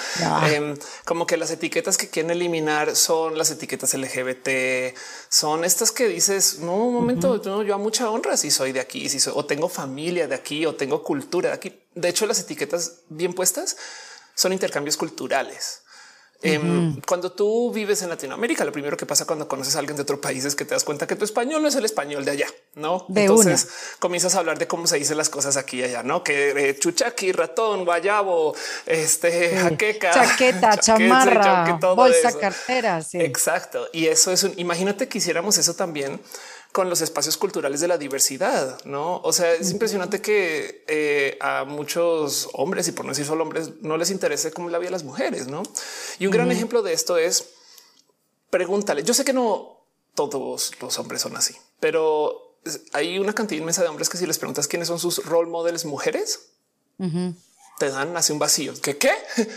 Em, 0.49 0.77
como 1.05 1.27
que 1.27 1.37
las 1.37 1.51
etiquetas 1.51 1.97
que 1.97 2.09
quieren 2.09 2.31
eliminar 2.31 2.97
son 2.97 3.39
las 3.39 3.51
etiquetas 3.51 3.95
LGBT, 3.95 4.97
son 5.29 5.65
estas 5.65 5.93
que 5.93 6.09
dices, 6.09 6.59
no, 6.59 6.75
un 6.75 6.95
momento, 6.95 7.41
yo 7.63 7.75
a 7.75 7.79
mucha 7.79 8.11
honra 8.11 8.37
si 8.37 8.51
soy 8.51 8.73
de 8.73 8.81
aquí, 8.81 9.09
si 9.09 9.21
soy, 9.21 9.33
o 9.37 9.47
tengo 9.47 9.69
familia 9.69 10.27
de 10.29 10.35
aquí, 10.35 10.67
o 10.67 10.75
tengo 10.75 11.03
cultura 11.03 11.51
de 11.51 11.55
aquí. 11.55 11.81
De 11.95 12.09
hecho, 12.09 12.27
las 12.27 12.41
etiquetas 12.41 13.03
bien 13.09 13.33
puestas 13.33 13.77
son 14.35 14.53
intercambios 14.53 14.97
culturales. 14.97 15.84
Em, 16.43 17.01
cuando 17.07 17.33
tú 17.33 17.73
vives 17.73 18.03
en 18.03 18.11
Latinoamérica, 18.11 18.65
lo 18.65 18.73
primero 18.73 18.97
que 18.97 19.07
pasa 19.07 19.25
cuando 19.25 19.49
conoces 19.49 19.77
a 19.77 19.79
alguien 19.79 19.97
de 19.97 20.03
otro 20.03 20.21
país 20.21 20.45
es 20.45 20.55
que 20.55 20.67
te 20.67 20.75
das 20.75 20.85
cuenta 20.85 21.07
que 21.07 21.17
tu 21.17 21.25
español 21.25 21.63
no 21.63 21.69
es 21.69 21.75
el 21.75 21.87
español 21.87 22.25
de 22.25 22.33
allá, 22.33 22.47
no? 22.75 23.07
Entonces 23.15 23.69
comienzas 23.99 24.35
a 24.35 24.41
hablar 24.41 24.59
de 24.59 24.67
cómo 24.67 24.87
se 24.87 24.99
dicen 24.99 25.17
las 25.17 25.31
cosas 25.31 25.57
aquí 25.57 25.79
y 25.79 25.85
allá, 25.85 26.03
no? 26.03 26.23
Que 26.23 26.51
eh, 26.51 26.79
chuchaqui, 26.79 27.33
ratón, 27.33 27.87
guayabo, 27.87 28.55
este 28.85 29.57
jaqueca, 29.57 30.11
chaqueta, 30.11 30.77
chamarra, 30.81 31.79
bolsa, 31.95 32.39
cartera. 32.39 33.01
Exacto. 33.15 33.89
Y 33.93 34.07
eso 34.07 34.31
es 34.31 34.43
un 34.43 34.53
imagínate 34.59 35.09
que 35.09 35.19
hiciéramos 35.19 35.57
eso 35.57 35.75
también 35.75 36.21
con 36.75 36.91
los 36.91 37.03
espacios 37.03 37.37
culturales 37.37 37.81
de 37.81 37.87
la 37.87 37.99
diversidad, 37.99 38.85
¿no? 38.85 39.21
O 39.23 39.33
sea, 39.33 39.53
es 39.53 39.71
impresionante 39.71 40.21
que 40.21 40.85
eh, 40.89 41.39
a 41.41 41.65
muchos 41.65 42.49
hombres, 42.53 42.89
y 42.89 42.91
por 42.91 43.05
no 43.05 43.13
decir 43.13 43.25
solo 43.25 43.45
hombres, 43.45 43.81
no 43.83 43.97
les 43.97 44.11
interese 44.11 44.51
cómo 44.51 44.69
la 44.71 44.79
vida 44.79 44.89
de 44.89 44.91
las 44.91 45.05
mujeres, 45.05 45.47
¿no? 45.47 45.63
Y 46.19 46.27
un 46.27 46.33
gran 46.33 46.51
ejemplo 46.51 46.83
de 46.83 46.93
esto 46.93 47.17
es 47.17 47.45
pregúntale. 48.51 49.05
Yo 49.05 49.15
sé 49.15 49.25
que 49.25 49.33
no 49.33 49.87
todos 50.17 50.73
los 50.81 50.99
hombres 50.99 51.23
son 51.23 51.37
así, 51.37 51.55
pero 51.79 52.59
hay 52.93 53.21
una 53.21 53.35
cantidad 53.37 53.61
inmensa 53.61 53.83
de 53.83 53.89
hombres 53.89 54.09
que 54.09 54.19
si 54.19 54.27
les 54.27 54.41
preguntas 54.41 54.67
quiénes 54.67 54.89
son 54.89 54.99
sus 54.99 55.25
role 55.27 55.49
models 55.49 55.85
mujeres, 55.85 56.41
te 57.79 57.89
dan 57.89 58.17
así 58.17 58.33
un 58.33 58.41
vacío. 58.41 58.75
¿Qué 58.83 58.99
qué? 58.99 59.13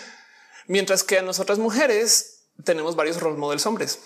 Mientras 0.68 1.04
que 1.04 1.18
a 1.18 1.24
nosotras 1.24 1.58
mujeres 1.58 2.44
tenemos 2.64 2.96
varios 2.96 3.20
role 3.20 3.38
models 3.38 3.66
hombres. 3.66 3.98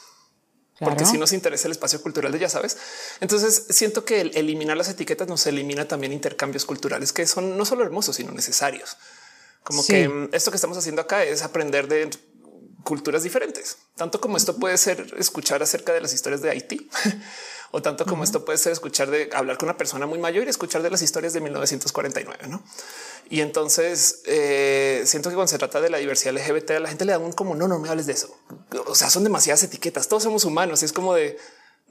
Porque 0.84 1.06
si 1.06 1.18
nos 1.18 1.32
interesa 1.32 1.68
el 1.68 1.74
espacio 1.74 2.02
cultural 2.02 2.32
de 2.32 2.40
ya 2.40 2.50
sabes. 2.50 2.78
Entonces 3.20 3.68
siento 3.70 4.04
que 4.04 4.22
el 4.22 4.36
eliminar 4.36 4.76
las 4.76 4.90
etiquetas 4.90 5.28
nos 5.28 5.46
elimina 5.46 5.88
también 5.88 6.12
intercambios 6.12 6.66
culturales 6.66 7.14
que 7.14 7.28
son 7.28 7.58
no 7.58 7.66
solo 7.66 7.84
hermosos, 7.84 8.16
sino 8.16 8.32
necesarios. 8.32 8.98
Como 9.64 9.86
que 9.86 10.10
mm, 10.10 10.30
esto 10.32 10.50
que 10.50 10.58
estamos 10.58 10.78
haciendo 10.78 11.02
acá 11.02 11.24
es 11.24 11.44
aprender 11.44 11.88
de 11.88 12.10
culturas 12.84 13.22
diferentes, 13.22 13.78
tanto 13.96 14.20
como 14.20 14.38
esto 14.38 14.58
puede 14.58 14.78
ser 14.78 15.14
escuchar 15.18 15.62
acerca 15.62 15.94
de 15.94 16.02
las 16.02 16.14
historias 16.14 16.42
de 16.42 16.50
Haití 16.50 16.90
o 17.72 17.82
tanto 17.82 18.06
como 18.06 18.24
esto 18.24 18.44
puede 18.44 18.58
ser 18.58 18.72
escuchar 18.72 19.12
de 19.12 19.30
hablar 19.34 19.58
con 19.58 19.70
una 19.70 19.78
persona 19.78 20.08
muy 20.08 20.18
mayor 20.18 20.48
y 20.48 20.50
escuchar 20.50 20.82
de 20.82 20.90
las 20.90 21.02
historias 21.02 21.34
de 21.34 21.42
1949. 21.42 22.48
¿no? 22.48 22.64
Y 23.32 23.40
entonces 23.40 24.24
eh, 24.26 25.04
siento 25.06 25.30
que 25.30 25.36
cuando 25.36 25.48
se 25.48 25.58
trata 25.58 25.80
de 25.80 25.90
la 25.90 26.00
diversidad 26.00 26.34
LGBT, 26.34 26.72
a 26.72 26.80
la 26.82 26.90
gente 26.90 27.06
le 27.06 27.14
da 27.14 27.18
un 27.18 27.32
como 27.32 27.56
no, 27.56 27.66
no 27.66 27.80
me 27.80 27.88
hables 27.88 28.06
de 28.06 28.12
eso. 28.12 28.38
O 28.88 28.94
sea, 28.94 29.10
son 29.10 29.24
demasiadas 29.24 29.64
etiquetas. 29.64 30.10
Todos 30.10 30.24
somos 30.24 30.44
humanos. 30.44 30.84
Es 30.84 30.92
como 30.92 31.14
de 31.14 31.38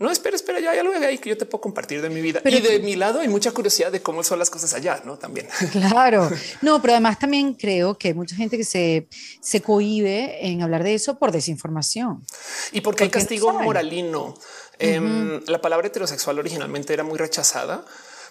no, 0.01 0.11
espera, 0.11 0.37
espera, 0.37 0.61
ya, 0.61 0.75
ya 0.75 0.83
lo 0.83 0.91
veo 0.91 1.07
ahí 1.07 1.19
que 1.19 1.31
yo 1.31 1.39
te 1.39 1.45
puedo 1.47 1.61
compartir 1.61 2.01
de 2.03 2.09
mi 2.09 2.21
vida. 2.23 2.41
y 2.45 2.61
de 2.61 2.79
mi 2.81 2.95
lado 2.95 3.21
hay 3.21 3.29
mucha 3.29 3.53
curiosidad 3.53 3.91
de 3.91 4.03
cómo 4.03 4.23
son 4.23 4.39
las 4.39 4.51
cosas 4.51 4.75
allá, 4.75 5.03
¿no? 5.05 5.19
También. 5.19 5.47
Claro. 5.73 6.31
No, 6.61 6.81
pero 6.83 6.95
además 6.95 7.19
también 7.19 7.55
creo 7.55 7.97
que 7.97 8.09
hay 8.09 8.15
mucha 8.15 8.37
gente 8.37 8.57
que 8.57 8.65
se, 8.65 9.09
se 9.41 9.63
cohibe 9.63 10.47
en 10.47 10.63
hablar 10.63 10.85
de 10.85 10.95
eso 10.95 11.19
por 11.19 11.33
desinformación. 11.33 12.25
Y 12.73 12.83
porque, 12.83 13.05
hay 13.05 13.11
castigo 13.11 13.53
moralino. 13.53 14.35
Em, 14.79 15.43
la 15.47 15.61
palabra 15.61 15.87
heterosexual 15.87 16.39
originalmente 16.39 16.93
era 16.95 17.05
muy 17.05 17.19
rechazada 17.19 17.85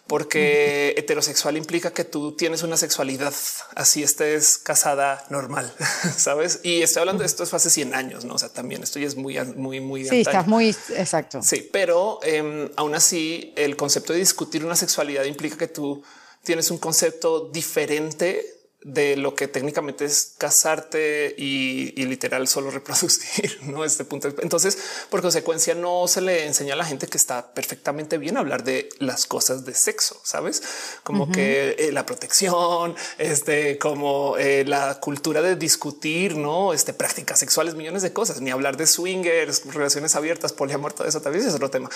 porque 0.07 0.95
heterosexual 0.97 1.57
implica 1.57 1.91
que 1.91 2.03
tú 2.03 2.35
tienes 2.35 2.63
una 2.63 2.77
sexualidad 2.77 3.33
así 3.75 4.03
estés 4.03 4.57
casada 4.57 5.23
normal, 5.29 5.73
sabes? 6.17 6.61
Y 6.63 6.81
estoy 6.81 7.01
hablando 7.01 7.21
de 7.21 7.27
esto 7.27 7.43
es 7.43 7.53
hace 7.53 7.69
100 7.69 7.93
años, 7.93 8.25
no? 8.25 8.35
O 8.35 8.39
sea, 8.39 8.49
también 8.49 8.83
esto 8.83 8.99
ya 8.99 9.07
es 9.07 9.15
muy, 9.15 9.39
muy, 9.55 9.79
muy. 9.79 10.05
Sí, 10.05 10.21
estás 10.21 10.47
muy 10.47 10.75
exacto. 10.95 11.41
Sí, 11.43 11.69
pero 11.71 12.19
em, 12.23 12.69
aún 12.75 12.95
así, 12.95 13.53
el 13.55 13.75
concepto 13.75 14.13
de 14.13 14.19
discutir 14.19 14.65
una 14.65 14.75
sexualidad 14.75 15.25
implica 15.25 15.57
que 15.57 15.67
tú 15.67 16.03
tienes 16.43 16.71
un 16.71 16.77
concepto 16.77 17.49
diferente 17.49 18.58
de 18.81 19.17
lo 19.17 19.35
que 19.35 19.49
técnicamente 19.49 20.05
es 20.05 20.35
casarte 20.37 21.35
y, 21.37 21.91
literal 22.05 22.47
solo 22.47 22.71
reproducir, 22.71 23.59
no 23.63 23.83
este 23.83 24.05
punto. 24.05 24.29
Entonces, 24.41 24.77
por 25.09 25.21
consecuencia, 25.21 25.75
no 25.75 26.07
se 26.07 26.21
le 26.21 26.45
enseña 26.45 26.73
a 26.73 26.77
la 26.77 26.85
gente 26.85 27.07
que 27.07 27.17
está 27.17 27.53
perfectamente 27.53 28.17
bien 28.17 28.37
hablar 28.37 28.63
de 28.63 28.89
las 28.99 29.25
cosas 29.25 29.65
de 29.65 29.73
sexo, 29.73 30.19
sabes? 30.23 30.63
Como 31.03 31.29
que 31.29 31.75
eh, 31.77 31.91
la 31.91 32.05
protección, 32.05 32.95
este, 33.17 33.77
como 33.77 34.37
eh, 34.37 34.63
la 34.65 34.99
cultura 35.01 35.41
de 35.41 35.55
discutir, 35.57 36.37
no 36.37 36.73
este 36.73 36.93
prácticas 36.93 37.39
sexuales, 37.39 37.75
millones 37.75 38.01
de 38.01 38.13
cosas, 38.13 38.39
ni 38.39 38.49
hablar 38.49 38.77
de 38.77 38.87
swingers, 38.87 39.65
relaciones 39.65 40.15
abiertas, 40.15 40.53
poliamor, 40.53 40.93
todo 40.93 41.07
eso 41.07 41.21
también 41.21 41.45
es 41.45 41.53
otro 41.53 41.69
tema. 41.69 41.89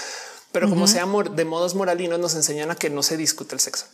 Pero 0.51 0.69
como 0.69 0.87
sea 0.87 1.07
de 1.07 1.45
modos 1.45 1.73
moralinos, 1.73 2.19
nos 2.19 2.35
enseñan 2.35 2.69
a 2.69 2.75
que 2.75 2.91
no 2.91 3.01
se 3.01 3.17
discute 3.17 3.55
el 3.55 3.59
sexo. 3.59 3.85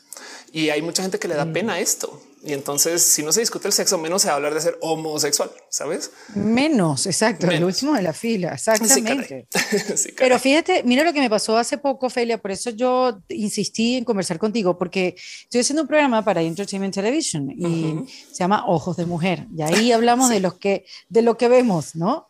Y 0.52 0.72
hay 0.72 0.82
mucha 0.82 1.02
gente 1.02 1.18
que 1.18 1.30
le 1.30 1.36
da 1.36 1.46
mm. 1.46 1.54
pena 1.54 1.80
esto. 1.80 2.22
Y 2.42 2.54
entonces, 2.54 3.02
si 3.02 3.22
no 3.22 3.34
se 3.34 3.42
discute 3.42 3.68
el 3.68 3.74
sexo, 3.74 3.98
menos 3.98 4.22
se 4.22 4.30
va 4.30 4.34
a 4.34 4.36
hablar 4.38 4.54
de 4.54 4.62
ser 4.62 4.78
homosexual, 4.82 5.52
¿sabes? 5.70 6.12
Menos, 6.36 7.06
exacto, 7.06 7.50
el 7.50 7.64
último 7.64 7.94
de 7.94 8.02
la 8.02 8.14
fila, 8.14 8.54
exactamente. 8.54 9.46
Pero 10.18 10.40
fíjate, 10.40 10.84
mira 10.84 11.04
lo 11.04 11.12
que 11.12 11.20
me 11.20 11.30
pasó 11.30 11.58
hace 11.58 11.78
poco, 11.78 12.10
Felia, 12.10 12.38
por 12.38 12.52
eso 12.52 12.70
yo 12.70 13.20
insistí 13.28 13.98
en 13.98 14.06
conversar 14.06 14.40
contigo, 14.40 14.78
porque 14.78 15.16
estoy 15.44 15.62
haciendo 15.62 15.82
un 15.82 15.88
programa 15.90 16.24
para 16.24 16.42
Entertainment 16.42 16.94
Television 16.94 17.52
y 17.52 18.06
se 18.32 18.40
llama 18.40 18.64
Ojos 18.68 18.96
de 18.96 19.06
Mujer. 19.06 19.46
Y 19.56 19.62
ahí 19.62 19.92
hablamos 19.92 20.30
de, 20.30 20.40
los 20.40 20.54
que, 20.54 20.86
de 21.10 21.22
lo 21.22 21.38
que 21.38 21.50
vemos, 21.50 21.96
¿no? 21.96 22.28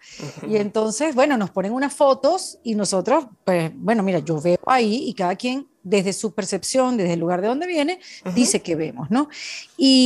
Y 0.48 0.56
entonces, 0.58 1.14
bueno, 1.14 1.38
nos 1.38 1.52
ponen 1.52 1.72
unas 1.72 1.94
fotos 1.94 2.58
y 2.64 2.74
nosotros, 2.74 3.26
pues, 3.46 3.72
bueno, 3.76 4.02
mira, 4.02 4.20
yo 4.20 4.42
veo 4.42 4.60
ahí 4.66 5.08
y 5.08 5.14
cada 5.14 5.36
quien 5.36 5.68
desde 5.84 6.14
su 6.14 6.34
percepción, 6.34 6.98
desde 6.98 7.14
el 7.14 7.20
lugar 7.20 7.42
de 7.42 7.48
donde 7.48 7.66
viene, 7.66 8.00
dice 8.36 8.62
que 8.62 8.76
vemos, 8.76 9.10
¿no? 9.10 9.30
Y, 9.78 9.99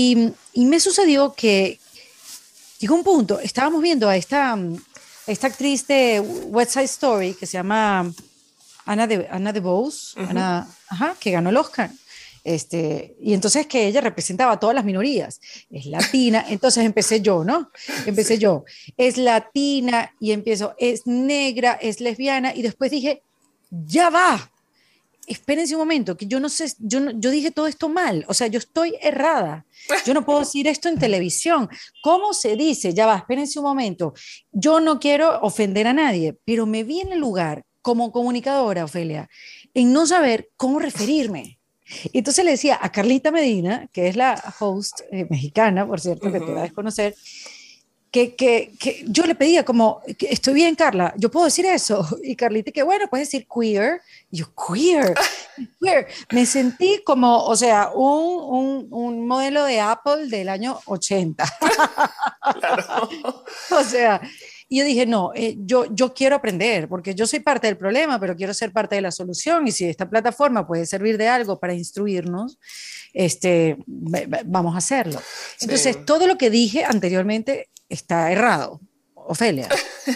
y, 0.53 0.65
me 0.65 0.79
sucedió 0.79 1.33
que 1.33 1.79
llegó 2.79 2.95
un 2.95 3.03
punto, 3.03 3.39
estábamos 3.39 3.81
viendo 3.81 4.09
a 4.09 4.15
esta, 4.15 4.57
esta 5.27 5.47
actriz 5.47 5.85
de 5.87 6.19
West 6.19 6.71
Side 6.71 6.85
Story 6.85 7.33
que 7.33 7.45
se 7.45 7.53
llama 7.53 8.11
Ana 8.85 9.07
de, 9.07 9.27
Ana 9.29 9.53
de 9.53 9.59
Bose, 9.59 10.19
ajá, 10.19 11.15
que 11.19 11.31
ganó 11.31 11.49
el 11.49 11.57
Oscar. 11.57 11.91
Este, 12.43 13.15
y 13.21 13.33
entonces 13.33 13.67
que 13.67 13.87
ella 13.87 14.01
representaba 14.01 14.51
a 14.51 14.59
todas 14.59 14.75
las 14.75 14.83
minorías, 14.83 15.39
es 15.71 15.85
latina, 15.85 16.43
entonces 16.49 16.83
empecé 16.83 17.21
yo, 17.21 17.45
¿no? 17.45 17.71
Empecé 18.05 18.37
yo, 18.37 18.65
es 18.97 19.17
latina 19.17 20.13
y 20.19 20.33
empiezo, 20.33 20.75
es 20.77 21.07
negra, 21.07 21.73
es 21.81 22.01
lesbiana 22.01 22.53
y 22.53 22.61
después 22.61 22.91
dije, 22.91 23.23
ya 23.69 24.09
va, 24.09 24.51
espérense 25.27 25.75
un 25.75 25.79
momento, 25.79 26.17
que 26.17 26.25
yo 26.25 26.39
no 26.39 26.49
sé, 26.49 26.73
yo, 26.79 27.11
yo 27.15 27.31
dije 27.31 27.51
todo 27.51 27.67
esto 27.67 27.89
mal, 27.89 28.25
o 28.27 28.33
sea, 28.33 28.47
yo 28.47 28.59
estoy 28.59 28.95
errada. 29.01 29.65
Yo 30.05 30.13
no 30.13 30.25
puedo 30.25 30.39
decir 30.39 30.67
esto 30.67 30.89
en 30.89 30.97
televisión. 30.97 31.69
¿Cómo 32.01 32.33
se 32.33 32.55
dice? 32.55 32.93
Ya 32.93 33.05
va, 33.05 33.17
espérense 33.17 33.59
un 33.59 33.65
momento. 33.65 34.13
Yo 34.51 34.79
no 34.79 34.99
quiero 34.99 35.41
ofender 35.41 35.87
a 35.87 35.93
nadie, 35.93 36.37
pero 36.45 36.65
me 36.65 36.83
vi 36.83 37.01
en 37.01 37.11
el 37.11 37.19
lugar 37.19 37.65
como 37.81 38.11
comunicadora, 38.11 38.85
Ofelia, 38.85 39.29
en 39.73 39.91
no 39.91 40.07
saber 40.07 40.49
cómo 40.55 40.79
referirme. 40.79 41.59
Entonces 42.13 42.45
le 42.45 42.51
decía 42.51 42.79
a 42.81 42.91
Carlita 42.91 43.31
Medina, 43.31 43.89
que 43.91 44.07
es 44.07 44.15
la 44.15 44.41
host 44.59 45.01
eh, 45.11 45.27
mexicana, 45.29 45.85
por 45.85 45.99
cierto, 45.99 46.31
que 46.31 46.39
te 46.39 46.51
va 46.51 46.61
a 46.61 46.63
desconocer, 46.63 47.13
que, 48.13 48.35
que, 48.35 49.03
yo 49.07 49.25
le 49.25 49.33
pedía 49.33 49.65
como, 49.65 50.03
estoy 50.19 50.53
bien, 50.53 50.75
Carla, 50.75 51.15
yo 51.17 51.31
puedo 51.31 51.45
decir 51.45 51.65
eso. 51.65 52.07
Y 52.23 52.35
Carlita, 52.35 52.71
que 52.71 52.83
bueno, 52.83 53.07
puedes 53.09 53.27
decir 53.27 53.47
queer. 53.47 54.01
yo, 54.29 54.45
queer, 54.55 55.15
queer. 55.81 56.07
Me 56.31 56.45
sentí 56.45 57.01
como, 57.03 57.43
o 57.43 57.55
sea, 57.55 57.89
un, 57.93 58.85
un, 58.85 58.87
un 58.91 59.27
modelo 59.27 59.65
de 59.65 59.81
Apple 59.81 60.27
del 60.27 60.47
año 60.47 60.79
80. 60.85 61.43
Claro. 62.59 63.43
o 63.71 63.83
sea, 63.83 64.21
y 64.69 64.77
yo 64.77 64.85
dije, 64.85 65.05
no, 65.07 65.31
eh, 65.33 65.55
yo, 65.59 65.85
yo 65.91 66.13
quiero 66.13 66.35
aprender, 66.35 66.87
porque 66.87 67.15
yo 67.15 67.25
soy 67.25 67.39
parte 67.39 67.65
del 67.65 67.77
problema, 67.77 68.19
pero 68.19 68.35
quiero 68.35 68.53
ser 68.53 68.71
parte 68.71 68.95
de 68.95 69.01
la 69.01 69.11
solución. 69.11 69.67
Y 69.67 69.71
si 69.71 69.85
esta 69.85 70.07
plataforma 70.07 70.67
puede 70.67 70.85
servir 70.85 71.17
de 71.17 71.27
algo 71.27 71.59
para 71.59 71.73
instruirnos, 71.73 72.59
este, 73.11 73.77
vamos 73.87 74.75
a 74.75 74.77
hacerlo. 74.77 75.19
Entonces, 75.61 76.05
todo 76.05 76.27
lo 76.27 76.37
que 76.37 76.51
dije 76.51 76.85
anteriormente 76.85 77.69
está 77.89 78.31
errado. 78.31 78.79
Ofelia. 79.15 79.69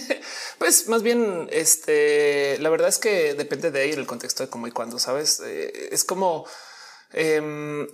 pues 0.58 0.88
más 0.88 1.02
bien, 1.02 1.48
este, 1.52 2.58
la 2.60 2.70
verdad 2.70 2.90
es 2.90 2.98
que 2.98 3.34
depende 3.36 3.72
de 3.72 3.82
ahí 3.82 3.92
el 3.92 4.06
contexto 4.06 4.44
de 4.44 4.50
cómo 4.50 4.68
y 4.68 4.72
cuándo, 4.72 5.00
sabes? 5.00 5.42
Eh, 5.46 5.90
es 5.92 6.04
como 6.04 6.46
em, 7.14 7.88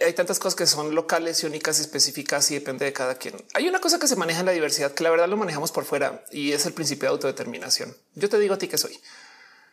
hay 0.00 0.12
tantas 0.12 0.38
cosas 0.38 0.54
que 0.54 0.66
son 0.66 0.94
locales 0.94 1.42
y 1.42 1.46
únicas 1.46 1.78
y 1.78 1.82
específicas 1.82 2.50
y 2.50 2.54
depende 2.54 2.84
de 2.84 2.92
cada 2.92 3.16
quien. 3.16 3.34
Hay 3.54 3.68
una 3.68 3.80
cosa 3.80 3.98
que 3.98 4.06
se 4.06 4.16
maneja 4.16 4.40
en 4.40 4.46
la 4.46 4.52
diversidad 4.52 4.92
que 4.92 5.02
la 5.02 5.10
verdad 5.10 5.28
lo 5.28 5.36
manejamos 5.36 5.72
por 5.72 5.84
fuera 5.84 6.24
y 6.30 6.52
es 6.52 6.66
el 6.66 6.72
principio 6.72 7.08
de 7.08 7.14
autodeterminación. 7.14 7.96
Yo 8.14 8.28
te 8.28 8.38
digo 8.38 8.54
a 8.54 8.58
ti 8.58 8.68
que 8.68 8.78
soy. 8.78 9.00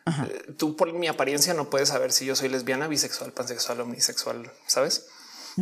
Eh, 0.08 0.54
tú 0.58 0.76
por 0.76 0.92
mi 0.94 1.08
apariencia 1.08 1.54
no 1.54 1.70
puedes 1.70 1.90
saber 1.90 2.14
si 2.14 2.26
yo 2.26 2.36
soy 2.36 2.50
lesbiana, 2.50 2.88
bisexual, 2.88 3.34
pansexual 3.34 3.82
o 3.82 3.86
bisexual, 3.86 4.52
sabes? 4.66 5.08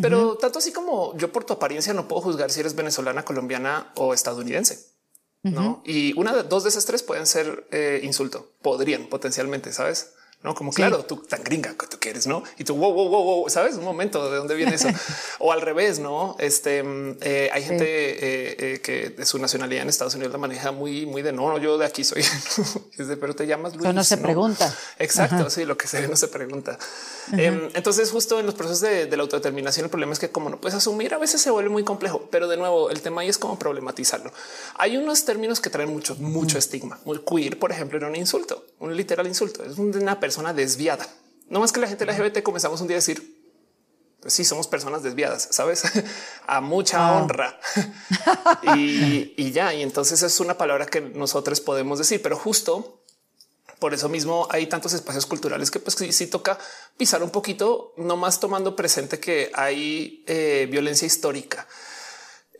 Pero 0.01 0.37
tanto 0.37 0.59
así 0.59 0.73
como 0.73 1.15
yo 1.17 1.31
por 1.31 1.45
tu 1.45 1.53
apariencia 1.53 1.93
no 1.93 2.07
puedo 2.07 2.21
juzgar 2.21 2.51
si 2.51 2.59
eres 2.59 2.75
venezolana, 2.75 3.23
colombiana 3.23 3.91
o 3.95 4.13
estadounidense. 4.13 4.93
No, 5.43 5.83
y 5.85 6.17
una 6.19 6.33
de 6.33 6.41
dos 6.41 6.63
de 6.63 6.69
esas 6.69 6.85
tres 6.85 7.03
pueden 7.03 7.27
ser 7.27 7.67
eh, 7.71 7.99
insulto, 8.03 8.49
podrían 8.63 9.05
potencialmente, 9.07 9.71
sabes? 9.71 10.15
no 10.45 10.53
como 10.53 10.71
claro, 10.71 11.03
tú 11.03 11.17
tan 11.17 11.43
gringa 11.43 11.73
que 11.73 11.87
tú 11.87 11.97
quieres, 11.99 12.27
no? 12.27 12.43
Y 12.57 12.63
tú 12.63 12.75
wow, 12.75 12.93
wow, 12.93 13.09
wow, 13.09 13.23
wow, 13.23 13.49
sabes 13.49 13.75
un 13.75 13.83
momento 13.83 14.29
de 14.29 14.37
dónde 14.37 14.53
viene 14.53 14.75
eso 14.75 14.87
o 15.39 15.51
al 15.51 15.61
revés, 15.61 15.97
no? 15.97 16.35
Este 16.39 16.83
mm, 16.83 17.17
eh, 17.21 17.49
hay 17.51 17.63
gente 17.63 17.85
eh, 17.85 18.55
eh, 18.59 18.81
que 18.81 19.09
de 19.09 19.25
su 19.25 19.39
nacionalidad 19.39 19.81
en 19.81 19.89
Estados 19.89 20.13
Unidos 20.13 20.31
la 20.31 20.37
maneja 20.37 20.71
muy, 20.71 21.07
muy 21.07 21.23
de 21.23 21.33
no, 21.33 21.49
no 21.49 21.57
yo 21.57 21.79
de 21.79 21.85
aquí 21.85 22.03
soy, 22.03 22.23
pero 23.19 23.35
te 23.35 23.47
llamas 23.47 23.75
Luis. 23.75 23.91
no 23.91 24.03
se 24.03 24.17
pregunta. 24.17 24.73
Exacto. 24.99 25.49
Sí, 25.49 25.65
lo 25.65 25.77
que 25.77 25.87
se 25.87 26.01
ve 26.01 26.07
no 26.07 26.15
se 26.15 26.27
pregunta. 26.27 26.77
Em, 27.33 27.69
entonces, 27.73 28.11
justo 28.11 28.39
en 28.39 28.45
los 28.45 28.55
procesos 28.55 28.81
de, 28.81 29.15
la 29.15 29.23
autodeterminación, 29.23 29.85
el 29.85 29.89
problema 29.89 30.13
es 30.13 30.19
que, 30.19 30.29
como 30.29 30.49
no 30.49 30.59
puedes 30.59 30.75
asumir, 30.75 31.13
a 31.13 31.17
veces 31.17 31.41
se 31.41 31.49
vuelve 31.51 31.69
muy 31.69 31.83
complejo. 31.83 32.27
Pero 32.31 32.47
de 32.47 32.57
nuevo, 32.57 32.89
el 32.89 33.01
tema 33.01 33.21
ahí 33.21 33.29
es 33.29 33.37
cómo 33.37 33.57
problematizarlo. 33.57 34.31
Hay 34.75 34.97
unos 34.97 35.25
términos 35.25 35.59
que 35.59 35.69
traen 35.69 35.91
mucho, 35.91 36.15
mucho 36.15 36.57
estigma. 36.57 36.99
El 37.05 37.23
queer, 37.23 37.59
por 37.59 37.71
ejemplo, 37.71 37.97
era 37.97 38.07
un 38.07 38.15
insulto, 38.15 38.65
un 38.79 38.95
literal 38.95 39.27
insulto. 39.27 39.63
Es 39.63 39.77
una 39.77 40.19
persona 40.19 40.53
desviada. 40.53 41.07
No 41.49 41.59
más 41.59 41.71
que 41.71 41.79
la 41.79 41.87
gente 41.87 42.05
LGBT 42.05 42.41
comenzamos 42.41 42.81
un 42.81 42.87
día 42.87 42.97
a 42.97 42.99
decir 42.99 43.45
pues 44.25 44.33
sí, 44.33 44.43
somos 44.43 44.65
personas 44.65 45.03
desviadas, 45.03 45.49
sabes, 45.51 45.83
a 46.47 46.59
mucha 46.59 47.15
honra 47.15 47.59
y, 48.75 49.51
ya. 49.51 49.71
Y 49.71 49.83
entonces 49.83 50.23
es 50.23 50.39
una 50.39 50.57
palabra 50.57 50.87
que 50.87 50.99
nosotros 50.99 51.61
podemos 51.61 51.99
decir, 51.99 52.23
pero 52.23 52.35
justo 52.35 52.94
por 53.85 53.93
eso 53.93 54.09
mismo 54.09 54.47
hay 54.49 54.65
tantos 54.65 54.93
espacios 54.93 55.27
culturales 55.27 55.69
que 55.69 55.79
pues 55.79 55.95
sí, 55.95 56.25
toca 56.25 56.57
pisar 56.97 57.21
un 57.21 57.29
poquito, 57.29 57.93
no 57.97 58.17
más 58.17 58.39
tomando 58.39 58.75
presente 58.75 59.19
que 59.19 59.51
hay 59.53 60.23
eh, 60.25 60.67
violencia 60.71 61.05
histórica. 61.05 61.67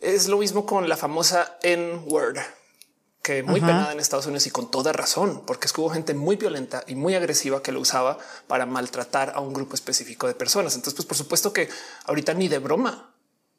Es 0.00 0.28
lo 0.28 0.38
mismo 0.38 0.64
con 0.64 0.88
la 0.88 0.96
famosa 0.96 1.58
N-word, 1.64 2.38
que 3.24 3.42
muy 3.42 3.60
penada 3.60 3.90
en 3.90 3.98
Estados 3.98 4.26
Unidos 4.26 4.46
y 4.46 4.52
con 4.52 4.70
toda 4.70 4.92
razón, 4.92 5.42
porque 5.44 5.66
es 5.66 5.72
que 5.72 5.80
hubo 5.80 5.90
gente 5.90 6.14
muy 6.14 6.36
violenta 6.36 6.84
y 6.86 6.94
muy 6.94 7.16
agresiva 7.16 7.60
que 7.60 7.72
lo 7.72 7.80
usaba 7.80 8.18
para 8.46 8.64
maltratar 8.64 9.32
a 9.34 9.40
un 9.40 9.52
grupo 9.52 9.74
específico 9.74 10.28
de 10.28 10.34
personas. 10.34 10.76
Entonces, 10.76 10.94
pues 10.94 11.06
por 11.06 11.16
supuesto 11.16 11.52
que 11.52 11.68
ahorita 12.04 12.34
ni 12.34 12.46
de 12.46 12.60
broma 12.60 13.16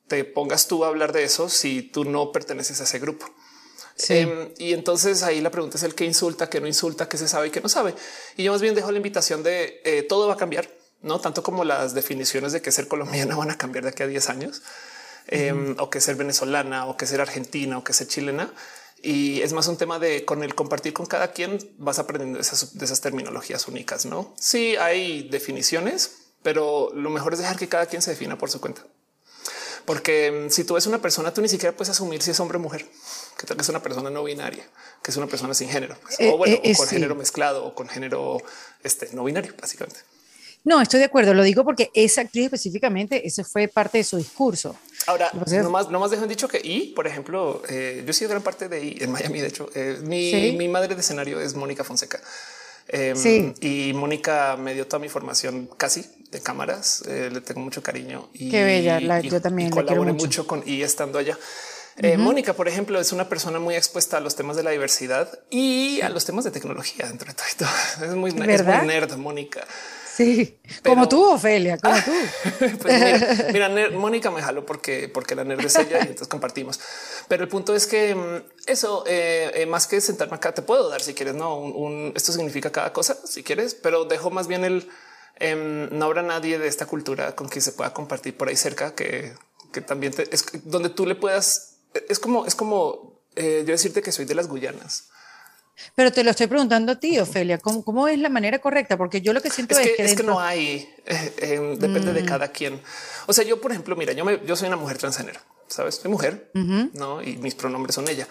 te 0.07 0.23
pongas 0.23 0.69
tú 0.69 0.85
a 0.85 0.87
hablar 0.87 1.11
de 1.11 1.25
eso 1.25 1.49
si 1.49 1.81
tú 1.81 2.05
no 2.05 2.31
perteneces 2.31 2.79
a 2.79 2.85
ese 2.85 2.99
grupo. 2.99 3.25
Em, 4.09 4.49
y 4.57 4.73
entonces 4.73 5.23
ahí 5.23 5.41
la 5.41 5.49
pregunta 5.49 5.77
es 5.77 5.83
el 5.83 5.95
que 5.95 6.05
insulta, 6.05 6.49
que 6.49 6.61
no 6.61 6.67
insulta, 6.67 7.09
que 7.09 7.17
se 7.17 7.27
sabe 7.27 7.47
y 7.47 7.49
que 7.49 7.61
no 7.61 7.69
sabe. 7.69 7.95
Y 8.35 8.43
yo 8.43 8.51
más 8.51 8.61
bien 8.61 8.75
dejo 8.75 8.91
la 8.91 8.97
invitación 8.97 9.43
de 9.43 9.81
eh, 9.83 10.03
todo 10.03 10.27
va 10.27 10.35
a 10.35 10.37
cambiar, 10.37 10.69
no 11.01 11.19
tanto 11.19 11.41
como 11.41 11.63
las 11.63 11.93
definiciones 11.93 12.51
de 12.51 12.61
que 12.61 12.71
ser 12.71 12.87
colombiana 12.87 13.35
van 13.35 13.51
a 13.51 13.57
cambiar 13.57 13.83
de 13.83 13.89
aquí 13.89 14.03
a 14.03 14.07
10 14.07 14.29
años, 14.29 14.61
em, 15.27 15.75
o 15.79 15.89
que 15.89 15.99
ser 15.99 16.15
venezolana, 16.15 16.85
o 16.85 16.95
que 16.95 17.07
ser 17.07 17.21
argentina, 17.21 17.77
o 17.77 17.83
que 17.83 17.93
ser 17.93 18.07
chilena. 18.07 18.53
Y 19.01 19.41
es 19.41 19.53
más 19.53 19.67
un 19.67 19.77
tema 19.77 19.99
de 19.99 20.25
con 20.25 20.43
el 20.43 20.55
compartir 20.55 20.93
con 20.93 21.05
cada 21.05 21.31
quien 21.31 21.59
vas 21.77 21.99
aprendiendo 21.99 22.39
esas, 22.39 22.77
de 22.77 22.85
esas 22.85 23.01
terminologías 23.01 23.67
únicas. 23.67 24.05
No, 24.05 24.33
sí 24.39 24.75
hay 24.75 25.27
definiciones, 25.29 26.11
pero 26.43 26.91
lo 26.93 27.09
mejor 27.09 27.33
es 27.33 27.39
dejar 27.39 27.57
que 27.57 27.67
cada 27.67 27.85
quien 27.87 28.01
se 28.01 28.11
defina 28.11 28.37
por 28.37 28.49
su 28.49 28.59
cuenta. 28.59 28.83
Porque 29.85 30.47
mm, 30.47 30.51
si 30.51 30.65
tú 30.65 30.73
ves 30.73 30.85
una 30.85 31.01
persona, 31.01 31.33
tú 31.33 31.41
ni 31.41 31.47
siquiera 31.47 31.75
puedes 31.75 31.89
asumir 31.89 32.21
si 32.21 32.31
es 32.31 32.39
hombre 32.39 32.57
o 32.57 32.59
mujer, 32.59 32.85
que 33.37 33.45
tal 33.45 33.57
que 33.57 33.63
es 33.63 33.69
una 33.69 33.81
persona 33.81 34.09
no 34.09 34.23
binaria, 34.23 34.65
que 35.03 35.11
es 35.11 35.17
una 35.17 35.27
persona 35.27 35.53
sin 35.53 35.69
género, 35.69 35.95
pues, 36.01 36.19
eh, 36.19 36.31
o 36.31 36.37
bueno, 36.37 36.57
eh, 36.63 36.75
con 36.75 36.87
género 36.87 37.15
mezclado 37.15 37.65
o 37.65 37.75
con 37.75 37.87
género 37.87 38.37
este, 38.83 39.09
no 39.13 39.23
binario, 39.23 39.53
básicamente. 39.59 39.99
No, 40.67 40.81
estoy 40.81 40.99
de 40.99 41.05
acuerdo. 41.05 41.33
Lo 41.33 41.43
digo 41.43 41.63
porque 41.63 41.91
esa 41.93 42.19
actriz 42.19 42.45
específicamente, 42.45 43.25
ese 43.25 43.45
fue 43.45 43.69
parte 43.69 43.99
de 43.99 44.03
su 44.03 44.17
discurso. 44.17 44.75
Ahora, 45.05 45.31
no 45.33 45.69
más, 45.69 45.89
no 45.89 45.97
más 45.97 46.11
dejan 46.11 46.27
dicho 46.27 46.49
que 46.49 46.59
y, 46.61 46.87
por 46.93 47.07
ejemplo, 47.07 47.61
eh, 47.69 48.03
yo 48.03 48.11
he 48.11 48.13
sido 48.13 48.31
gran 48.31 48.43
parte 48.43 48.67
de 48.67 48.83
I 48.83 48.97
en 48.99 49.11
Miami. 49.13 49.39
De 49.39 49.47
hecho, 49.47 49.69
eh, 49.73 49.97
mi, 50.03 50.57
mi, 50.57 50.67
madre 50.67 50.93
de 50.93 50.99
escenario 50.99 51.39
es 51.39 51.55
Mónica 51.55 51.85
Fonseca. 51.85 52.19
Em, 52.89 53.15
sí. 53.15 53.53
Y 53.61 53.93
Mónica 53.93 54.57
me 54.57 54.73
dio 54.73 54.85
toda 54.87 54.99
mi 54.99 55.07
formación 55.07 55.69
casi 55.77 56.05
de 56.31 56.41
cámaras. 56.41 57.03
Eh, 57.07 57.29
le 57.31 57.39
tengo 57.39 57.61
mucho 57.61 57.81
cariño. 57.81 58.29
Y, 58.33 58.49
Qué 58.49 58.63
bella. 58.65 59.21
yo 59.21 59.41
también. 59.41 59.69
Y 59.69 59.71
colaboré 59.71 60.11
mucho. 60.11 60.47
con 60.47 60.63
y 60.65 60.81
estando 60.81 61.17
allá. 61.17 61.37
Mónica, 62.17 62.53
por 62.53 62.67
ejemplo, 62.67 62.99
es 62.99 63.11
una 63.11 63.27
persona 63.27 63.59
muy 63.59 63.75
expuesta 63.75 64.17
a 64.17 64.19
los 64.19 64.35
temas 64.35 64.55
de 64.55 64.63
la 64.63 64.71
diversidad 64.71 65.39
y 65.49 66.01
a 66.01 66.09
los 66.09 66.25
temas 66.25 66.43
de 66.43 66.51
tecnología 66.51 67.07
dentro 67.07 67.27
de 67.27 67.33
todo. 67.57 67.69
Es 68.07 68.15
muy, 68.15 68.29
es 68.29 68.63
muy 68.63 68.87
nerd, 68.87 69.15
Mónica. 69.17 69.65
Sí, 70.17 70.59
como 70.83 71.07
tú, 71.07 71.23
Ofelia, 71.23 71.77
como 71.77 71.95
tú. 71.97 72.11
pues 72.81 73.53
mira, 73.53 73.69
Mónica 73.91 74.31
me 74.31 74.41
jaló 74.41 74.65
porque, 74.65 75.09
porque 75.09 75.35
la 75.35 75.43
nerd 75.43 75.63
es 75.63 75.75
ella 75.75 75.99
y 75.99 76.07
entonces 76.07 76.27
compartimos. 76.27 76.79
Pero 77.27 77.43
el 77.43 77.49
punto 77.49 77.75
es 77.75 77.85
que 77.85 78.15
mm, 78.15 78.43
eso, 78.65 79.03
eh, 79.05 79.51
eh, 79.53 79.65
más 79.67 79.85
que 79.85 80.01
sentarme 80.01 80.37
acá, 80.37 80.55
te 80.55 80.63
puedo 80.63 80.89
dar 80.89 81.01
si 81.01 81.13
quieres, 81.13 81.35
no 81.35 81.59
un, 81.59 82.13
esto 82.15 82.31
significa 82.31 82.71
cada 82.71 82.93
cosa 82.93 83.15
si 83.25 83.43
quieres, 83.43 83.75
pero 83.75 84.05
dejo 84.05 84.31
más 84.31 84.47
bien 84.47 84.65
el 84.65 84.89
em, 85.35 85.87
no 85.95 86.05
habrá 86.05 86.23
nadie 86.23 86.57
de 86.57 86.67
esta 86.67 86.87
cultura 86.87 87.35
con 87.35 87.47
quien 87.47 87.61
se 87.61 87.73
pueda 87.73 87.93
compartir 87.93 88.35
por 88.35 88.47
ahí 88.47 88.57
cerca 88.57 88.95
que, 88.95 89.33
que 89.71 89.81
también 89.81 90.15
es 90.31 90.45
donde 90.63 90.89
tú 90.89 91.05
le 91.05 91.13
puedas. 91.13 91.76
Es 92.09 92.19
como, 92.19 92.45
es 92.45 92.55
como 92.55 93.21
eh, 93.35 93.63
yo 93.65 93.71
decirte 93.71 94.01
que 94.01 94.11
soy 94.11 94.25
de 94.25 94.35
las 94.35 94.47
Guyanas. 94.47 95.09
Pero 95.95 96.11
te 96.11 96.23
lo 96.23 96.31
estoy 96.31 96.47
preguntando 96.47 96.93
a 96.93 96.99
ti, 96.99 97.19
Ofelia, 97.19 97.59
¿cómo, 97.59 97.83
cómo 97.83 98.07
es 98.07 98.17
la 98.17 98.29
manera 98.29 98.59
correcta? 98.59 98.97
Porque 98.97 99.21
yo 99.21 99.31
lo 99.31 99.41
que 99.41 99.51
siento 99.51 99.77
es, 99.77 99.87
que, 99.95 100.03
es 100.03 100.15
que, 100.15 100.23
no 100.23 100.39
hay, 100.39 100.89
eh, 101.05 101.33
eh, 101.37 101.75
depende 101.77 102.13
de 102.13 102.23
mm. 102.23 102.25
cada 102.25 102.47
quien. 102.47 102.81
O 103.27 103.33
sea, 103.33 103.43
yo, 103.43 103.61
por 103.61 103.71
ejemplo, 103.71 103.95
mira, 103.95 104.13
yo, 104.13 104.25
me, 104.25 104.41
yo 104.45 104.55
soy 104.55 104.67
una 104.67 104.77
mujer 104.77 104.97
transgénero, 104.97 105.39
sabes, 105.67 105.95
soy 105.95 106.09
mujer, 106.09 106.49
no? 106.93 107.21
Y 107.21 107.37
mis 107.37 107.53
pronombres 107.53 107.93
son 107.93 108.07
ella. 108.07 108.27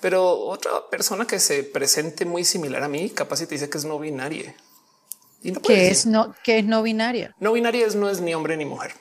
Pero 0.00 0.36
otra 0.36 0.90
persona 0.90 1.26
que 1.26 1.38
se 1.38 1.62
presente 1.62 2.24
muy 2.24 2.44
similar 2.44 2.82
a 2.82 2.88
mí, 2.88 3.08
capaz 3.10 3.40
y 3.40 3.46
te 3.46 3.54
dice 3.54 3.70
que 3.70 3.78
es 3.78 3.84
no 3.84 3.98
binaria. 3.98 4.54
Y 5.42 5.52
no 5.52 5.62
¿Qué, 5.62 5.88
es 5.88 6.06
no, 6.06 6.34
¿Qué 6.44 6.58
es 6.58 6.64
no 6.64 6.82
binaria? 6.82 7.34
No 7.40 7.52
binaria 7.52 7.86
es 7.86 7.94
no 7.94 8.10
es 8.10 8.20
ni 8.20 8.34
hombre 8.34 8.56
ni 8.56 8.64
mujer. 8.64 8.92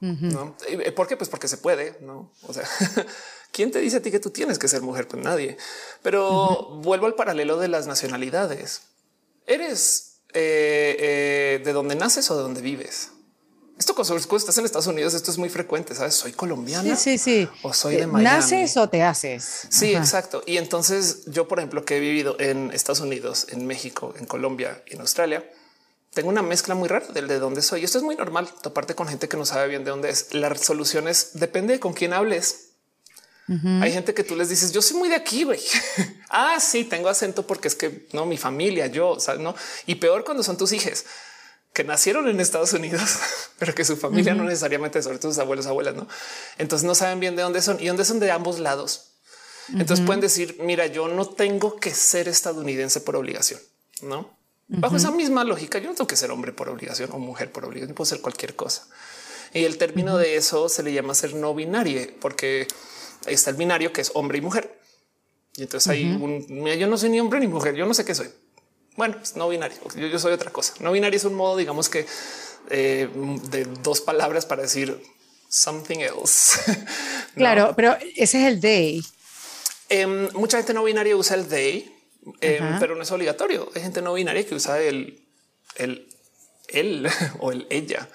¿No? 0.00 0.56
¿Por 0.94 1.06
qué? 1.06 1.16
Pues 1.16 1.30
porque 1.30 1.48
se 1.48 1.56
puede, 1.56 1.98
no? 2.00 2.30
O 2.42 2.52
sea, 2.52 2.64
¿Quién 3.56 3.70
te 3.70 3.80
dice 3.80 3.96
a 3.96 4.02
ti 4.02 4.10
que 4.10 4.20
tú 4.20 4.28
tienes 4.28 4.58
que 4.58 4.68
ser 4.68 4.82
mujer? 4.82 5.08
Pues 5.08 5.22
nadie. 5.22 5.56
Pero 6.02 6.78
vuelvo 6.82 7.06
al 7.06 7.14
paralelo 7.14 7.56
de 7.56 7.68
las 7.68 7.86
nacionalidades. 7.86 8.82
¿Eres 9.46 10.18
eh, 10.34 10.96
eh, 10.98 11.62
de 11.64 11.72
dónde 11.72 11.94
naces 11.94 12.30
o 12.30 12.36
de 12.36 12.42
dónde 12.42 12.60
vives? 12.60 13.12
Esto 13.78 13.94
cuando 13.94 14.16
estás 14.16 14.58
en 14.58 14.64
Estados 14.66 14.86
Unidos, 14.86 15.14
esto 15.14 15.30
es 15.30 15.38
muy 15.38 15.48
frecuente, 15.48 15.94
¿sabes? 15.94 16.14
Soy 16.14 16.32
colombiana. 16.32 16.96
Sí, 16.96 17.16
sí, 17.16 17.48
O 17.62 17.72
soy 17.72 17.96
de 17.96 18.02
eh, 18.02 18.06
Miami. 18.06 18.36
¿Naces 18.36 18.76
o 18.76 18.88
te 18.90 19.02
haces? 19.02 19.68
Sí, 19.70 19.94
exacto. 19.94 20.42
Y 20.46 20.58
entonces 20.58 21.24
yo, 21.26 21.48
por 21.48 21.58
ejemplo, 21.58 21.84
que 21.84 21.96
he 21.96 22.00
vivido 22.00 22.36
en 22.38 22.70
Estados 22.72 23.00
Unidos, 23.00 23.46
en 23.50 23.66
México, 23.66 24.14
en 24.18 24.26
Colombia 24.26 24.82
en 24.86 25.00
Australia, 25.00 25.50
tengo 26.12 26.28
una 26.28 26.42
mezcla 26.42 26.74
muy 26.74 26.88
rara 26.88 27.06
del 27.08 27.28
de 27.28 27.38
dónde 27.38 27.62
soy. 27.62 27.84
Esto 27.84 27.98
es 27.98 28.04
muy 28.04 28.16
normal, 28.16 28.48
toparte 28.62 28.94
con 28.94 29.06
gente 29.08 29.28
que 29.28 29.36
no 29.36 29.44
sabe 29.44 29.68
bien 29.68 29.84
de 29.84 29.90
dónde 29.90 30.10
es. 30.10 30.32
La 30.32 30.54
solución 30.56 31.08
es, 31.08 31.30
depende 31.34 31.74
de 31.74 31.80
con 31.80 31.92
quién 31.92 32.12
hables. 32.12 32.62
Hay 33.80 33.92
gente 33.92 34.12
que 34.12 34.24
tú 34.24 34.34
les 34.34 34.48
dices, 34.48 34.72
yo 34.72 34.82
soy 34.82 34.96
muy 34.96 35.08
de 35.08 35.14
aquí, 35.14 35.44
güey. 35.44 35.60
ah, 36.30 36.58
sí, 36.58 36.82
tengo 36.82 37.08
acento 37.08 37.46
porque 37.46 37.68
es 37.68 37.76
que 37.76 38.08
no, 38.12 38.26
mi 38.26 38.36
familia, 38.36 38.88
yo, 38.88 39.16
no. 39.38 39.54
Y 39.86 39.96
peor 39.96 40.24
cuando 40.24 40.42
son 40.42 40.56
tus 40.56 40.72
hijos 40.72 41.04
que 41.72 41.84
nacieron 41.84 42.26
en 42.26 42.40
Estados 42.40 42.72
Unidos, 42.72 43.18
pero 43.58 43.74
que 43.74 43.84
su 43.84 43.96
familia 43.96 44.34
no 44.34 44.44
necesariamente, 44.44 45.02
sobre 45.02 45.18
todo 45.18 45.30
sus 45.30 45.38
abuelos, 45.38 45.66
abuelas, 45.66 45.94
no. 45.94 46.08
Entonces 46.58 46.86
no 46.86 46.94
saben 46.94 47.20
bien 47.20 47.36
de 47.36 47.42
dónde 47.42 47.62
son 47.62 47.78
y 47.78 47.86
dónde 47.86 48.04
son 48.04 48.18
de 48.18 48.30
ambos 48.32 48.58
lados. 48.58 49.12
Entonces 49.74 50.04
pueden 50.06 50.20
decir, 50.20 50.56
mira, 50.60 50.86
yo 50.86 51.08
no 51.08 51.28
tengo 51.28 51.76
que 51.76 51.92
ser 51.92 52.28
estadounidense 52.28 53.00
por 53.00 53.16
obligación, 53.16 53.60
no? 54.00 54.35
Bajo 54.68 54.96
esa 54.96 55.12
misma 55.12 55.44
lógica, 55.44 55.78
yo 55.78 55.88
no 55.88 55.94
tengo 55.94 56.08
que 56.08 56.16
ser 56.16 56.30
hombre 56.32 56.52
por 56.52 56.68
obligación 56.68 57.10
o 57.12 57.18
mujer 57.18 57.52
por 57.52 57.64
obligación, 57.64 57.94
puedo 57.94 58.06
ser 58.06 58.20
cualquier 58.20 58.56
cosa. 58.56 58.88
Y 59.52 59.64
el 59.64 59.78
término 59.78 60.18
de 60.18 60.36
eso 60.36 60.68
se 60.68 60.82
le 60.82 60.92
llama 60.92 61.14
ser 61.14 61.34
no 61.34 61.54
binario, 61.54 62.00
porque 62.20 62.66
está 63.26 63.50
el 63.50 63.56
binario 63.56 63.92
que 63.92 64.00
es 64.00 64.10
hombre 64.14 64.38
y 64.38 64.40
mujer. 64.40 64.80
Y 65.56 65.62
entonces 65.62 65.88
hay 65.88 66.04
un, 66.04 66.66
yo 66.66 66.86
no 66.88 66.98
soy 66.98 67.10
ni 67.10 67.20
hombre 67.20 67.40
ni 67.40 67.46
mujer, 67.46 67.74
yo 67.74 67.86
no 67.86 67.94
sé 67.94 68.04
qué 68.04 68.14
soy. 68.14 68.28
Bueno, 68.96 69.16
pues 69.18 69.36
no 69.36 69.48
binario, 69.48 69.78
yo, 69.94 70.18
soy 70.18 70.32
otra 70.32 70.50
cosa. 70.50 70.74
No 70.80 70.92
binario 70.92 71.16
es 71.16 71.24
un 71.24 71.34
modo, 71.34 71.56
digamos 71.56 71.88
que 71.88 72.06
eh, 72.70 73.08
de 73.50 73.64
dos 73.82 74.00
palabras 74.00 74.46
para 74.46 74.62
decir 74.62 75.00
something 75.48 75.98
else. 75.98 76.60
Claro, 77.36 77.74
pero 77.76 77.94
ese 78.16 78.40
es 78.40 78.46
el 78.50 78.60
they. 78.62 79.04
Em, 79.90 80.26
mucha 80.32 80.56
gente 80.56 80.72
no 80.72 80.82
binaria 80.82 81.14
usa 81.14 81.36
el 81.36 81.46
they, 81.46 81.95
em, 82.40 82.78
pero 82.78 82.94
no 82.96 83.02
es 83.02 83.10
obligatorio. 83.10 83.70
Hay 83.74 83.82
gente 83.82 84.02
no 84.02 84.14
binaria 84.14 84.46
que 84.46 84.54
usa 84.54 84.80
el, 84.80 85.22
el, 85.76 86.08
él 86.68 87.08
o 87.40 87.52
el 87.52 87.66
ella. 87.70 88.08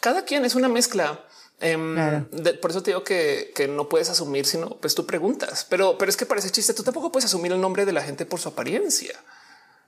Cada 0.00 0.24
quien 0.24 0.44
es 0.44 0.54
una 0.54 0.68
mezcla 0.68 1.24
Em, 1.60 2.26
por 2.60 2.70
eso 2.70 2.82
te 2.82 2.90
digo 2.90 3.04
que, 3.04 3.70
no 3.70 3.88
puedes 3.88 4.10
asumir, 4.10 4.44
sino 4.44 4.70
pues 4.76 4.94
tú 4.94 5.06
preguntas, 5.06 5.66
pero, 5.68 5.96
pero 5.96 6.10
es 6.10 6.16
que 6.16 6.26
parece 6.26 6.50
chiste. 6.50 6.74
Tú 6.74 6.82
tampoco 6.82 7.10
puedes 7.12 7.26
asumir 7.26 7.52
el 7.52 7.60
nombre 7.60 7.84
de 7.86 7.92
la 7.92 8.02
gente 8.02 8.26
por 8.26 8.40
su 8.40 8.48
apariencia. 8.48 9.18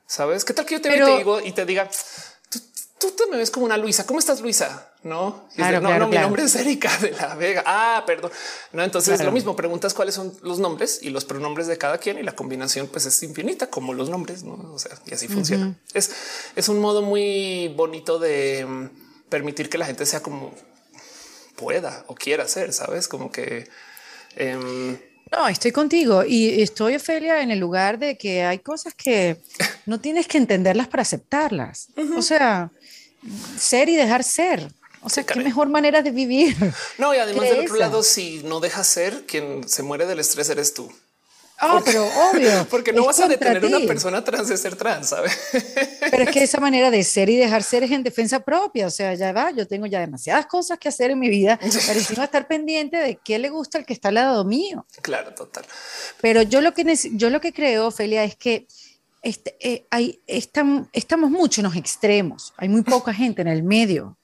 Sabes 0.07 0.45
qué 0.45 0.53
tal 0.53 0.65
que 0.65 0.75
yo 0.75 0.81
te, 0.81 0.89
digo 0.89 1.41
y 1.41 1.51
te 1.51 1.65
diga 1.65 1.89
tú, 2.99 3.11
te 3.11 3.25
me 3.29 3.37
ves 3.37 3.51
como 3.51 3.65
una 3.65 3.77
Luisa. 3.77 4.05
¿Cómo 4.05 4.19
estás, 4.19 4.41
Luisa? 4.41 4.91
No, 5.03 5.47
no, 5.55 5.81
no, 5.81 6.07
mi 6.07 6.17
nombre 6.17 6.43
es 6.43 6.55
Erika 6.55 6.95
de 6.97 7.11
la 7.11 7.35
Vega. 7.35 7.63
Ah, 7.65 8.03
perdón. 8.05 8.31
No, 8.73 8.83
entonces 8.83 9.23
lo 9.23 9.31
mismo. 9.31 9.55
Preguntas 9.55 9.93
cuáles 9.93 10.15
son 10.15 10.33
los 10.41 10.59
nombres 10.59 10.99
y 11.01 11.09
los 11.09 11.25
pronombres 11.25 11.67
de 11.67 11.77
cada 11.77 11.97
quien 11.97 12.17
y 12.17 12.23
la 12.23 12.35
combinación 12.35 12.87
pues 12.87 13.05
es 13.05 13.21
infinita 13.23 13.69
como 13.69 13.93
los 13.93 14.09
nombres. 14.09 14.43
No, 14.43 14.73
o 14.73 14.79
sea, 14.79 14.97
y 15.05 15.13
así 15.13 15.27
funciona. 15.27 15.75
Es, 15.93 16.11
es 16.55 16.69
un 16.69 16.79
modo 16.79 17.01
muy 17.01 17.69
bonito 17.69 18.19
de 18.19 18.65
mm, 18.65 19.29
permitir 19.29 19.69
que 19.69 19.77
la 19.77 19.85
gente 19.85 20.05
sea 20.05 20.21
como 20.21 20.53
pueda 21.55 22.03
o 22.07 22.15
quiera 22.15 22.43
hacer, 22.43 22.73
sabes? 22.73 23.07
Como 23.07 23.31
que. 23.31 23.69
Em, 24.35 24.97
no, 25.31 25.47
estoy 25.47 25.71
contigo 25.71 26.23
y 26.25 26.61
estoy, 26.61 26.95
Ofelia, 26.95 27.41
en 27.41 27.51
el 27.51 27.59
lugar 27.59 27.99
de 27.99 28.17
que 28.17 28.43
hay 28.43 28.59
cosas 28.59 28.93
que 28.93 29.41
no 29.85 29.99
tienes 29.99 30.27
que 30.27 30.37
entenderlas 30.37 30.87
para 30.87 31.01
aceptarlas. 31.01 31.89
O 32.15 32.21
sea, 32.21 32.71
ser 33.57 33.89
y 33.89 33.95
dejar 33.95 34.23
ser. 34.23 34.71
O 35.01 35.09
sea, 35.09 35.25
qué 35.25 35.39
mejor 35.39 35.69
manera 35.69 36.01
de 36.01 36.11
vivir. 36.11 36.55
No, 36.97 37.13
y 37.13 37.17
además 37.17 37.49
del 37.49 37.61
otro 37.61 37.75
lado, 37.75 38.03
si 38.03 38.41
no 38.43 38.59
dejas 38.59 38.87
ser, 38.87 39.25
quien 39.25 39.67
se 39.67 39.83
muere 39.83 40.05
del 40.05 40.19
estrés 40.19 40.49
eres 40.49 40.73
tú. 40.73 40.91
Ah, 41.59 41.81
pero 41.83 42.05
obvio. 42.05 42.67
Porque 42.69 42.93
no 42.93 43.05
vas 43.05 43.19
a 43.19 43.27
detener 43.27 43.63
a 43.63 43.67
una 43.67 43.79
persona 43.87 44.23
trans 44.23 44.47
de 44.47 44.57
ser 44.57 44.75
trans, 44.75 45.09
¿sabes? 45.09 45.37
Pero 46.11 46.23
es 46.23 46.29
que 46.29 46.43
esa 46.43 46.59
manera 46.59 46.91
de 46.91 47.03
ser 47.03 47.29
y 47.29 47.35
dejar 47.35 47.63
ser 47.63 47.83
es 47.83 47.91
en 47.91 48.03
defensa 48.03 48.39
propia. 48.39 48.87
O 48.87 48.91
sea, 48.91 49.13
ya 49.15 49.33
va, 49.33 49.51
yo 49.51 49.67
tengo 49.67 49.87
ya 49.87 49.99
demasiadas 49.99 50.45
cosas 50.45 50.77
que 50.77 50.87
hacer 50.87 51.11
en 51.11 51.19
mi 51.19 51.29
vida, 51.29 51.59
pero 51.59 51.99
encima 51.99 52.25
estar 52.25 52.47
pendiente 52.47 52.97
de 52.97 53.19
qué 53.23 53.39
le 53.39 53.49
gusta 53.49 53.79
al 53.79 53.85
que 53.85 53.93
está 53.93 54.09
al 54.09 54.15
lado 54.15 54.45
mío. 54.45 54.85
Claro, 55.01 55.33
total. 55.33 55.65
Pero 56.21 56.43
yo 56.43 56.61
lo 56.61 56.73
que, 56.73 56.85
yo 57.13 57.29
lo 57.29 57.41
que 57.41 57.51
creo, 57.51 57.87
Ophelia, 57.87 58.23
es 58.23 58.35
que 58.35 58.67
este, 59.21 59.57
eh, 59.59 59.85
hay, 59.89 60.21
estamos, 60.27 60.87
estamos 60.93 61.31
mucho 61.31 61.61
en 61.61 61.65
los 61.65 61.75
extremos. 61.75 62.53
Hay 62.57 62.69
muy 62.69 62.83
poca 62.83 63.13
gente 63.13 63.41
en 63.41 63.47
el 63.47 63.63
medio. 63.63 64.17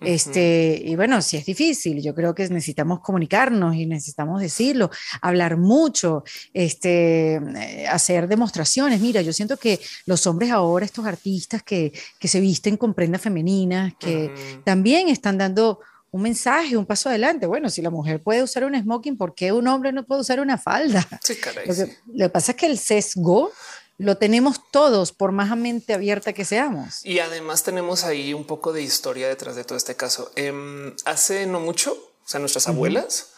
Este, 0.00 0.80
y 0.84 0.96
bueno, 0.96 1.20
sí 1.22 1.36
es 1.36 1.44
difícil, 1.44 2.02
yo 2.02 2.14
creo 2.14 2.34
que 2.34 2.48
necesitamos 2.48 3.00
comunicarnos 3.00 3.74
y 3.74 3.86
necesitamos 3.86 4.40
decirlo, 4.40 4.90
hablar 5.20 5.56
mucho, 5.56 6.24
este, 6.54 7.34
eh, 7.34 7.86
hacer 7.88 8.28
demostraciones. 8.28 9.00
Mira, 9.00 9.20
yo 9.22 9.32
siento 9.32 9.56
que 9.56 9.80
los 10.06 10.26
hombres 10.26 10.50
ahora, 10.50 10.84
estos 10.84 11.06
artistas 11.06 11.62
que, 11.62 11.92
que 12.18 12.28
se 12.28 12.40
visten 12.40 12.76
con 12.76 12.94
prendas 12.94 13.20
femeninas, 13.20 13.94
que 13.98 14.32
también 14.64 15.08
están 15.08 15.38
dando 15.38 15.80
un 16.12 16.22
mensaje, 16.22 16.76
un 16.76 16.86
paso 16.86 17.08
adelante. 17.08 17.46
Bueno, 17.46 17.70
si 17.70 17.82
la 17.82 17.90
mujer 17.90 18.20
puede 18.20 18.42
usar 18.42 18.64
un 18.64 18.74
smoking, 18.74 19.16
¿por 19.16 19.34
qué 19.34 19.52
un 19.52 19.68
hombre 19.68 19.92
no 19.92 20.04
puede 20.04 20.22
usar 20.22 20.40
una 20.40 20.58
falda? 20.58 21.06
Sí, 21.22 21.36
caray. 21.36 21.66
Lo, 21.66 21.74
que, 21.74 21.96
lo 22.14 22.26
que 22.26 22.30
pasa 22.30 22.52
es 22.52 22.56
que 22.58 22.66
el 22.66 22.78
sesgo 22.78 23.52
lo 24.00 24.16
tenemos 24.16 24.62
todos, 24.70 25.12
por 25.12 25.30
más 25.30 25.54
mente 25.58 25.92
abierta 25.92 26.32
que 26.32 26.46
seamos. 26.46 27.04
Y 27.04 27.18
además 27.18 27.64
tenemos 27.64 28.04
ahí 28.04 28.32
un 28.32 28.44
poco 28.44 28.72
de 28.72 28.80
historia 28.80 29.28
detrás 29.28 29.56
de 29.56 29.64
todo 29.64 29.76
este 29.76 29.94
caso. 29.94 30.32
Em, 30.36 30.96
hace 31.04 31.46
no 31.46 31.60
mucho, 31.60 31.92
o 31.92 32.28
sea, 32.28 32.40
nuestras 32.40 32.66
abuelas 32.66 33.32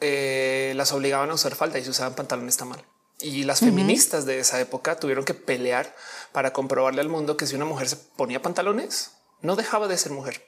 eh, 0.00 0.72
las 0.74 0.92
obligaban 0.92 1.28
a 1.28 1.34
usar 1.34 1.54
falda 1.54 1.78
y 1.78 1.84
se 1.84 1.90
usaban 1.90 2.14
pantalones 2.14 2.58
mal. 2.64 2.82
Y 3.20 3.44
las 3.44 3.60
feministas 3.60 4.24
de 4.24 4.38
esa 4.38 4.58
época 4.58 4.98
tuvieron 4.98 5.26
que 5.26 5.34
pelear 5.34 5.94
para 6.32 6.54
comprobarle 6.54 7.02
al 7.02 7.10
mundo 7.10 7.36
que 7.36 7.46
si 7.46 7.54
una 7.54 7.66
mujer 7.66 7.86
se 7.86 7.96
ponía 7.96 8.40
pantalones, 8.40 9.10
no 9.42 9.54
dejaba 9.54 9.86
de 9.86 9.98
ser 9.98 10.12
mujer. 10.12 10.42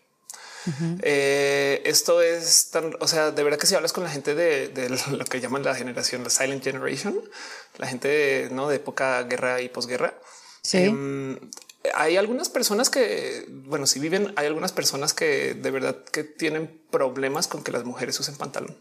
Eh, 1.02 1.82
esto 1.84 2.22
es 2.22 2.70
tan, 2.70 2.92
o 3.00 3.08
sea, 3.08 3.30
de 3.30 3.42
verdad 3.42 3.58
que 3.58 3.66
si 3.66 3.74
hablas 3.74 3.92
con 3.92 4.04
la 4.04 4.10
gente 4.10 4.34
de, 4.34 4.88
lo 5.10 5.24
que 5.24 5.40
llaman 5.40 5.62
la 5.62 5.74
generación, 5.74 6.24
la 6.24 6.30
silent 6.30 6.62
generation, 6.62 7.18
la 7.78 7.86
gente 7.86 8.08
de, 8.08 8.50
¿no? 8.50 8.68
de 8.68 8.76
época 8.76 9.22
guerra 9.24 9.60
y 9.60 9.68
posguerra, 9.68 10.14
em, 10.72 11.38
hay 11.94 12.16
algunas 12.16 12.48
personas 12.48 12.90
que, 12.90 13.46
bueno, 13.48 13.86
si 13.86 14.00
viven, 14.00 14.32
hay 14.36 14.46
algunas 14.46 14.72
personas 14.72 15.14
que 15.14 15.54
de 15.54 15.70
verdad 15.70 15.96
que 16.10 16.24
tienen 16.24 16.80
problemas 16.90 17.46
con 17.46 17.62
que 17.62 17.72
las 17.72 17.84
mujeres 17.84 18.18
usen 18.18 18.36
pantalón. 18.36 18.76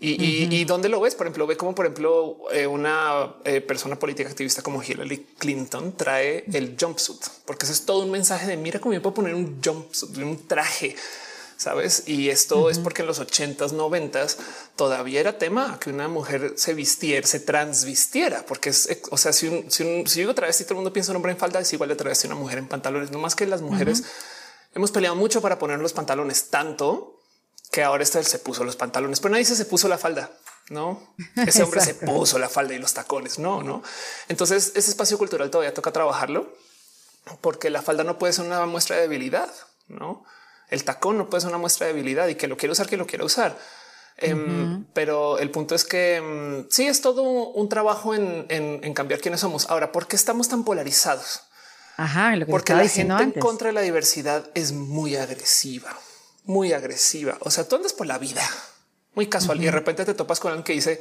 Y, 0.00 0.64
dónde 0.64 0.88
lo 0.88 1.00
ves? 1.00 1.16
Por 1.16 1.26
ejemplo, 1.26 1.46
ve 1.46 1.56
como, 1.56 1.74
por 1.74 1.86
ejemplo, 1.86 2.38
eh, 2.52 2.68
una 2.68 3.34
eh, 3.44 3.60
persona 3.60 3.98
política 3.98 4.28
activista 4.28 4.62
como 4.62 4.80
Hillary 4.80 5.26
Clinton 5.38 5.96
trae 5.96 6.44
el 6.52 6.76
jumpsuit, 6.80 7.20
porque 7.44 7.64
eso 7.64 7.72
es 7.72 7.84
todo 7.84 8.04
un 8.04 8.12
mensaje 8.12 8.46
de 8.46 8.56
mira 8.56 8.78
cómo 8.78 8.94
yo 8.94 9.02
puedo 9.02 9.14
poner 9.14 9.34
un 9.34 9.60
jumpsuit, 9.60 10.16
un 10.18 10.46
traje, 10.46 10.94
sabes? 11.56 12.04
Y 12.06 12.28
esto 12.28 12.70
es 12.70 12.78
porque 12.78 13.02
en 13.02 13.08
los 13.08 13.20
80s, 13.20 13.72
90s 13.72 14.36
todavía 14.76 15.18
era 15.18 15.36
tema 15.36 15.80
que 15.80 15.90
una 15.90 16.06
mujer 16.06 16.52
se 16.54 16.74
vistiera, 16.74 17.26
se 17.26 17.40
transvistiera, 17.40 18.46
porque 18.46 18.70
es, 18.70 19.00
o 19.10 19.16
sea, 19.16 19.32
si, 19.32 19.48
un, 19.48 19.68
si, 19.68 19.82
un, 19.82 20.06
si 20.06 20.24
otra 20.24 20.46
vez 20.46 20.60
y 20.60 20.62
todo 20.62 20.74
el 20.74 20.76
mundo 20.76 20.92
piensa 20.92 21.10
un 21.10 21.16
hombre 21.16 21.32
en 21.32 21.38
falda, 21.38 21.58
es 21.58 21.72
igual 21.72 21.88
de 21.88 21.94
otra 21.94 22.10
vez 22.10 22.24
una 22.24 22.36
mujer 22.36 22.58
en 22.58 22.68
pantalones, 22.68 23.10
no 23.10 23.18
más 23.18 23.34
que 23.34 23.48
las 23.48 23.62
mujeres. 23.62 24.04
Hemos 24.76 24.92
peleado 24.92 25.16
mucho 25.16 25.40
para 25.40 25.58
poner 25.58 25.80
los 25.80 25.92
pantalones 25.92 26.50
tanto 26.50 27.17
que 27.70 27.82
ahora 27.82 28.02
este 28.02 28.22
se 28.24 28.38
puso 28.38 28.64
los 28.64 28.76
pantalones, 28.76 29.20
pero 29.20 29.32
nadie 29.32 29.44
se 29.44 29.64
puso 29.64 29.88
la 29.88 29.98
falda. 29.98 30.30
No, 30.70 31.14
ese 31.46 31.62
hombre 31.62 31.80
se 31.80 31.94
puso 32.06 32.38
la 32.38 32.48
falda 32.48 32.74
y 32.74 32.78
los 32.78 32.94
tacones. 32.94 33.38
No, 33.38 33.62
no. 33.62 33.82
Entonces 34.28 34.72
ese 34.74 34.90
espacio 34.90 35.16
cultural 35.18 35.50
todavía 35.50 35.72
toca 35.72 35.92
trabajarlo 35.92 36.54
porque 37.40 37.70
la 37.70 37.82
falda 37.82 38.04
no 38.04 38.18
puede 38.18 38.32
ser 38.32 38.44
una 38.44 38.64
muestra 38.66 38.96
de 38.96 39.02
debilidad. 39.02 39.50
No, 39.88 40.24
el 40.68 40.84
tacón 40.84 41.16
no 41.16 41.30
puede 41.30 41.42
ser 41.42 41.48
una 41.48 41.58
muestra 41.58 41.86
de 41.86 41.94
debilidad 41.94 42.28
y 42.28 42.34
que 42.34 42.48
lo 42.48 42.56
quiere 42.56 42.72
usar, 42.72 42.86
que 42.86 42.98
lo 42.98 43.06
quiera 43.06 43.24
usar. 43.24 43.56
Em, 44.20 44.84
pero 44.94 45.38
el 45.38 45.50
punto 45.50 45.74
es 45.74 45.84
que 45.84 46.16
em, 46.16 46.66
sí 46.68 46.86
es 46.86 47.00
todo 47.00 47.22
un 47.22 47.68
trabajo 47.68 48.14
en, 48.14 48.94
cambiar 48.94 49.20
quiénes 49.20 49.40
somos. 49.40 49.70
Ahora, 49.70 49.92
¿por 49.92 50.06
qué 50.06 50.16
estamos 50.16 50.48
tan 50.48 50.64
polarizados? 50.64 51.42
Ajá, 51.96 52.34
porque 52.48 52.74
la 52.74 52.86
gente 52.88 53.22
en 53.22 53.32
contra 53.32 53.68
de 53.68 53.72
la 53.72 53.80
diversidad 53.80 54.50
es 54.54 54.72
muy 54.72 55.16
agresiva 55.16 55.96
muy 56.48 56.72
agresiva. 56.72 57.38
O 57.42 57.50
sea, 57.50 57.68
tú 57.68 57.76
andas 57.76 57.92
por 57.92 58.06
la 58.06 58.18
vida 58.18 58.42
muy 59.14 59.28
casual 59.28 59.60
y 59.60 59.66
de 59.66 59.70
repente 59.70 60.04
te 60.04 60.14
topas 60.14 60.40
con 60.40 60.50
alguien 60.50 60.64
que 60.64 60.72
dice 60.72 61.00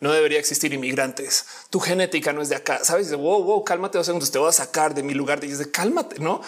no 0.00 0.12
debería 0.12 0.38
existir 0.38 0.72
inmigrantes. 0.72 1.46
Tu 1.70 1.80
genética 1.80 2.32
no 2.32 2.42
es 2.42 2.48
de 2.48 2.56
acá. 2.56 2.80
Sabes? 2.82 3.08
De 3.08 3.16
wow, 3.16 3.42
wow, 3.44 3.64
cálmate 3.64 3.98
dos 3.98 4.06
segundos. 4.06 4.30
Te 4.30 4.38
voy 4.38 4.48
a 4.48 4.52
sacar 4.52 4.94
de 4.94 5.02
mi 5.02 5.14
lugar. 5.14 5.40
Dices 5.40 5.68
cálmate, 5.68 6.18
no? 6.18 6.42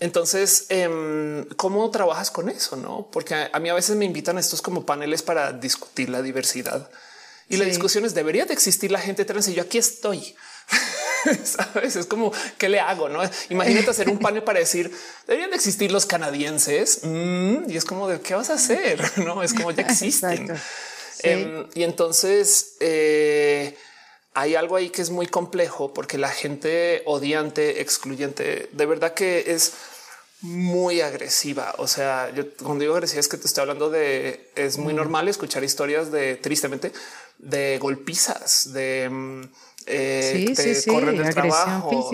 Entonces, 0.00 0.66
em, 0.70 1.46
¿cómo 1.56 1.90
trabajas 1.90 2.30
con 2.30 2.48
eso? 2.48 2.76
No, 2.76 3.08
porque 3.12 3.48
a, 3.52 3.58
mí 3.60 3.68
a 3.68 3.74
veces 3.74 3.96
me 3.96 4.04
invitan 4.04 4.36
a 4.36 4.40
estos 4.40 4.60
como 4.60 4.84
paneles 4.84 5.22
para 5.22 5.52
discutir 5.52 6.08
la 6.08 6.20
diversidad 6.20 6.90
y 7.48 7.58
la 7.58 7.64
discusión 7.64 8.04
es 8.04 8.14
debería 8.14 8.46
de 8.46 8.54
existir 8.54 8.90
la 8.90 8.98
gente 8.98 9.24
trans 9.24 9.48
y 9.48 9.54
yo 9.54 9.62
aquí 9.62 9.78
estoy. 9.78 10.34
Sabes, 11.44 11.96
es 11.96 12.06
como 12.06 12.32
qué 12.58 12.68
le 12.68 12.80
hago, 12.80 13.08
no? 13.08 13.20
Imagínate 13.50 13.90
hacer 13.90 14.08
un 14.08 14.18
panel 14.18 14.42
para 14.42 14.58
decir 14.58 14.90
deberían 15.26 15.50
de 15.50 15.56
existir 15.56 15.90
los 15.90 16.06
canadienses 16.06 17.00
mm, 17.02 17.70
y 17.70 17.76
es 17.76 17.84
como 17.84 18.08
de 18.08 18.20
qué 18.20 18.34
vas 18.34 18.50
a 18.50 18.54
hacer? 18.54 19.00
No 19.24 19.42
es 19.42 19.54
como 19.54 19.70
ya 19.70 19.82
existen. 19.82 20.54
Em, 21.22 21.66
y 21.74 21.84
entonces 21.84 22.76
eh, 22.80 23.76
hay 24.34 24.54
algo 24.54 24.76
ahí 24.76 24.90
que 24.90 25.00
es 25.00 25.10
muy 25.10 25.26
complejo 25.26 25.94
porque 25.94 26.18
la 26.18 26.28
gente 26.28 27.02
odiante, 27.06 27.80
excluyente, 27.80 28.68
de 28.72 28.86
verdad 28.86 29.14
que 29.14 29.52
es 29.52 29.72
muy 30.40 31.00
agresiva. 31.00 31.74
O 31.78 31.86
sea, 31.86 32.30
yo 32.34 32.44
cuando 32.56 32.82
digo 32.82 32.94
agresiva 32.94 33.20
es 33.20 33.28
que 33.28 33.38
te 33.38 33.46
estoy 33.46 33.62
hablando 33.62 33.88
de 33.88 34.50
es 34.54 34.76
muy 34.76 34.92
normal 34.92 35.28
escuchar 35.28 35.64
historias 35.64 36.12
de 36.12 36.36
tristemente 36.36 36.92
de 37.38 37.78
golpizas, 37.78 38.72
de 38.72 39.08
mm, 39.10 39.42
eh, 39.86 40.54
sí, 40.56 40.82
sí, 40.82 40.90
del 40.90 41.32
trabajo. 41.32 42.10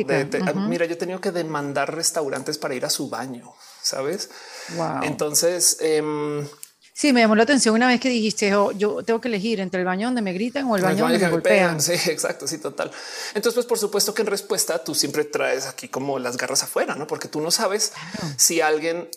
Mira, 0.68 0.86
yo 0.86 0.92
he 0.94 0.96
tenido 0.96 1.20
que 1.20 1.30
demandar 1.30 1.94
restaurantes 1.94 2.58
para 2.58 2.74
ir 2.74 2.84
a 2.84 2.90
su 2.90 3.08
baño, 3.08 3.52
sabes? 3.82 4.30
Entonces, 5.02 5.78
em, 5.80 6.46
Sí, 7.00 7.14
me 7.14 7.20
llamó 7.22 7.34
la 7.34 7.44
atención 7.44 7.74
una 7.74 7.88
vez 7.88 7.98
que 7.98 8.10
dijiste, 8.10 8.54
oh, 8.54 8.72
yo 8.72 9.02
tengo 9.02 9.22
que 9.22 9.28
elegir 9.28 9.58
entre 9.60 9.80
el 9.80 9.86
baño 9.86 10.08
donde 10.08 10.20
me 10.20 10.34
gritan 10.34 10.66
o 10.66 10.76
el 10.76 10.82
baño, 10.82 11.04
donde 11.04 11.18
me 11.18 11.30
golpean. 11.30 11.80
Sí, 11.80 11.94
exacto, 11.94 12.46
sí, 12.46 12.58
total. 12.58 12.90
Entonces, 13.32 13.54
pues 13.54 13.64
por 13.64 13.78
supuesto 13.78 14.12
que 14.12 14.20
en 14.20 14.26
respuesta 14.26 14.84
tú 14.84 14.94
siempre 14.94 15.24
traes 15.24 15.64
aquí 15.64 15.88
como 15.88 16.18
las 16.18 16.36
garras 16.36 16.62
afuera, 16.62 16.96
¿no? 16.96 17.06
Porque 17.06 17.26
tú 17.26 17.40
no 17.40 17.50
sabes 17.50 17.94
si 18.36 18.60
alguien 18.60 19.08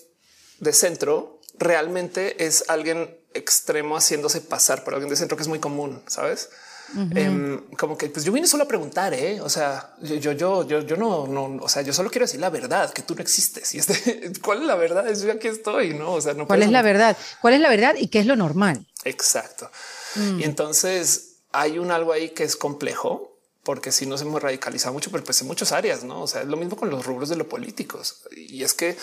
de 0.59 0.71
centro 0.71 1.41
realmente 1.59 2.45
es 2.45 2.63
alguien 2.69 3.17
extremo 3.33 3.97
haciéndose 3.97 4.39
pasar 4.39 4.85
por 4.85 4.93
alguien 4.93 5.09
de 5.09 5.17
centro, 5.17 5.35
que 5.35 5.43
es 5.43 5.49
muy 5.49 5.59
común, 5.59 6.01
¿sabes? 6.07 6.51
Em, 6.95 7.61
como 7.77 7.97
que 7.97 8.07
pues 8.09 8.23
yo 8.23 8.31
vine 8.31 8.47
solo 8.47 8.63
a 8.63 8.67
preguntar, 8.67 9.13
¿eh? 9.13 9.41
o 9.41 9.49
sea, 9.49 9.95
yo, 10.01 10.15
yo, 10.15 10.31
yo, 10.33 10.63
yo, 10.67 10.81
yo 10.81 10.95
no, 10.95 11.27
no, 11.27 11.63
o 11.63 11.69
sea, 11.69 11.81
yo 11.81 11.93
solo 11.93 12.09
quiero 12.09 12.25
decir 12.25 12.39
la 12.39 12.49
verdad, 12.49 12.91
que 12.93 13.01
tú 13.01 13.15
no 13.15 13.21
existes 13.21 13.73
y 13.73 13.79
este, 13.79 14.31
cuál 14.43 14.61
es 14.61 14.67
la 14.67 14.75
verdad, 14.75 15.07
es 15.07 15.21
yo 15.21 15.31
aquí 15.31 15.47
estoy, 15.47 15.93
no, 15.93 16.13
o 16.13 16.21
sea, 16.21 16.33
no. 16.33 16.45
¿Cuál 16.45 16.63
es 16.63 16.71
la 16.71 16.81
verdad? 16.81 17.17
¿Cuál 17.41 17.55
es 17.55 17.61
la 17.61 17.69
verdad 17.69 17.95
y 17.97 18.07
qué 18.07 18.19
es 18.19 18.25
lo 18.25 18.35
normal? 18.35 18.85
Exacto. 19.05 19.69
Mm. 20.15 20.39
Y 20.39 20.43
entonces 20.43 21.37
hay 21.51 21.79
un 21.79 21.91
algo 21.91 22.13
ahí 22.13 22.29
que 22.29 22.43
es 22.43 22.55
complejo 22.55 23.33
porque 23.63 23.91
si 23.91 24.05
nos 24.05 24.21
hemos 24.21 24.41
radicalizado 24.41 24.93
mucho, 24.93 25.09
pero 25.09 25.23
pues 25.23 25.39
en 25.41 25.47
muchas 25.47 25.71
áreas, 25.71 26.03
no? 26.03 26.21
O 26.21 26.27
sea, 26.27 26.41
es 26.41 26.47
lo 26.47 26.57
mismo 26.57 26.75
con 26.75 26.89
los 26.89 27.05
rubros 27.05 27.29
de 27.29 27.37
lo 27.37 27.47
políticos 27.47 28.21
y 28.35 28.63
es 28.63 28.73
que 28.73 28.97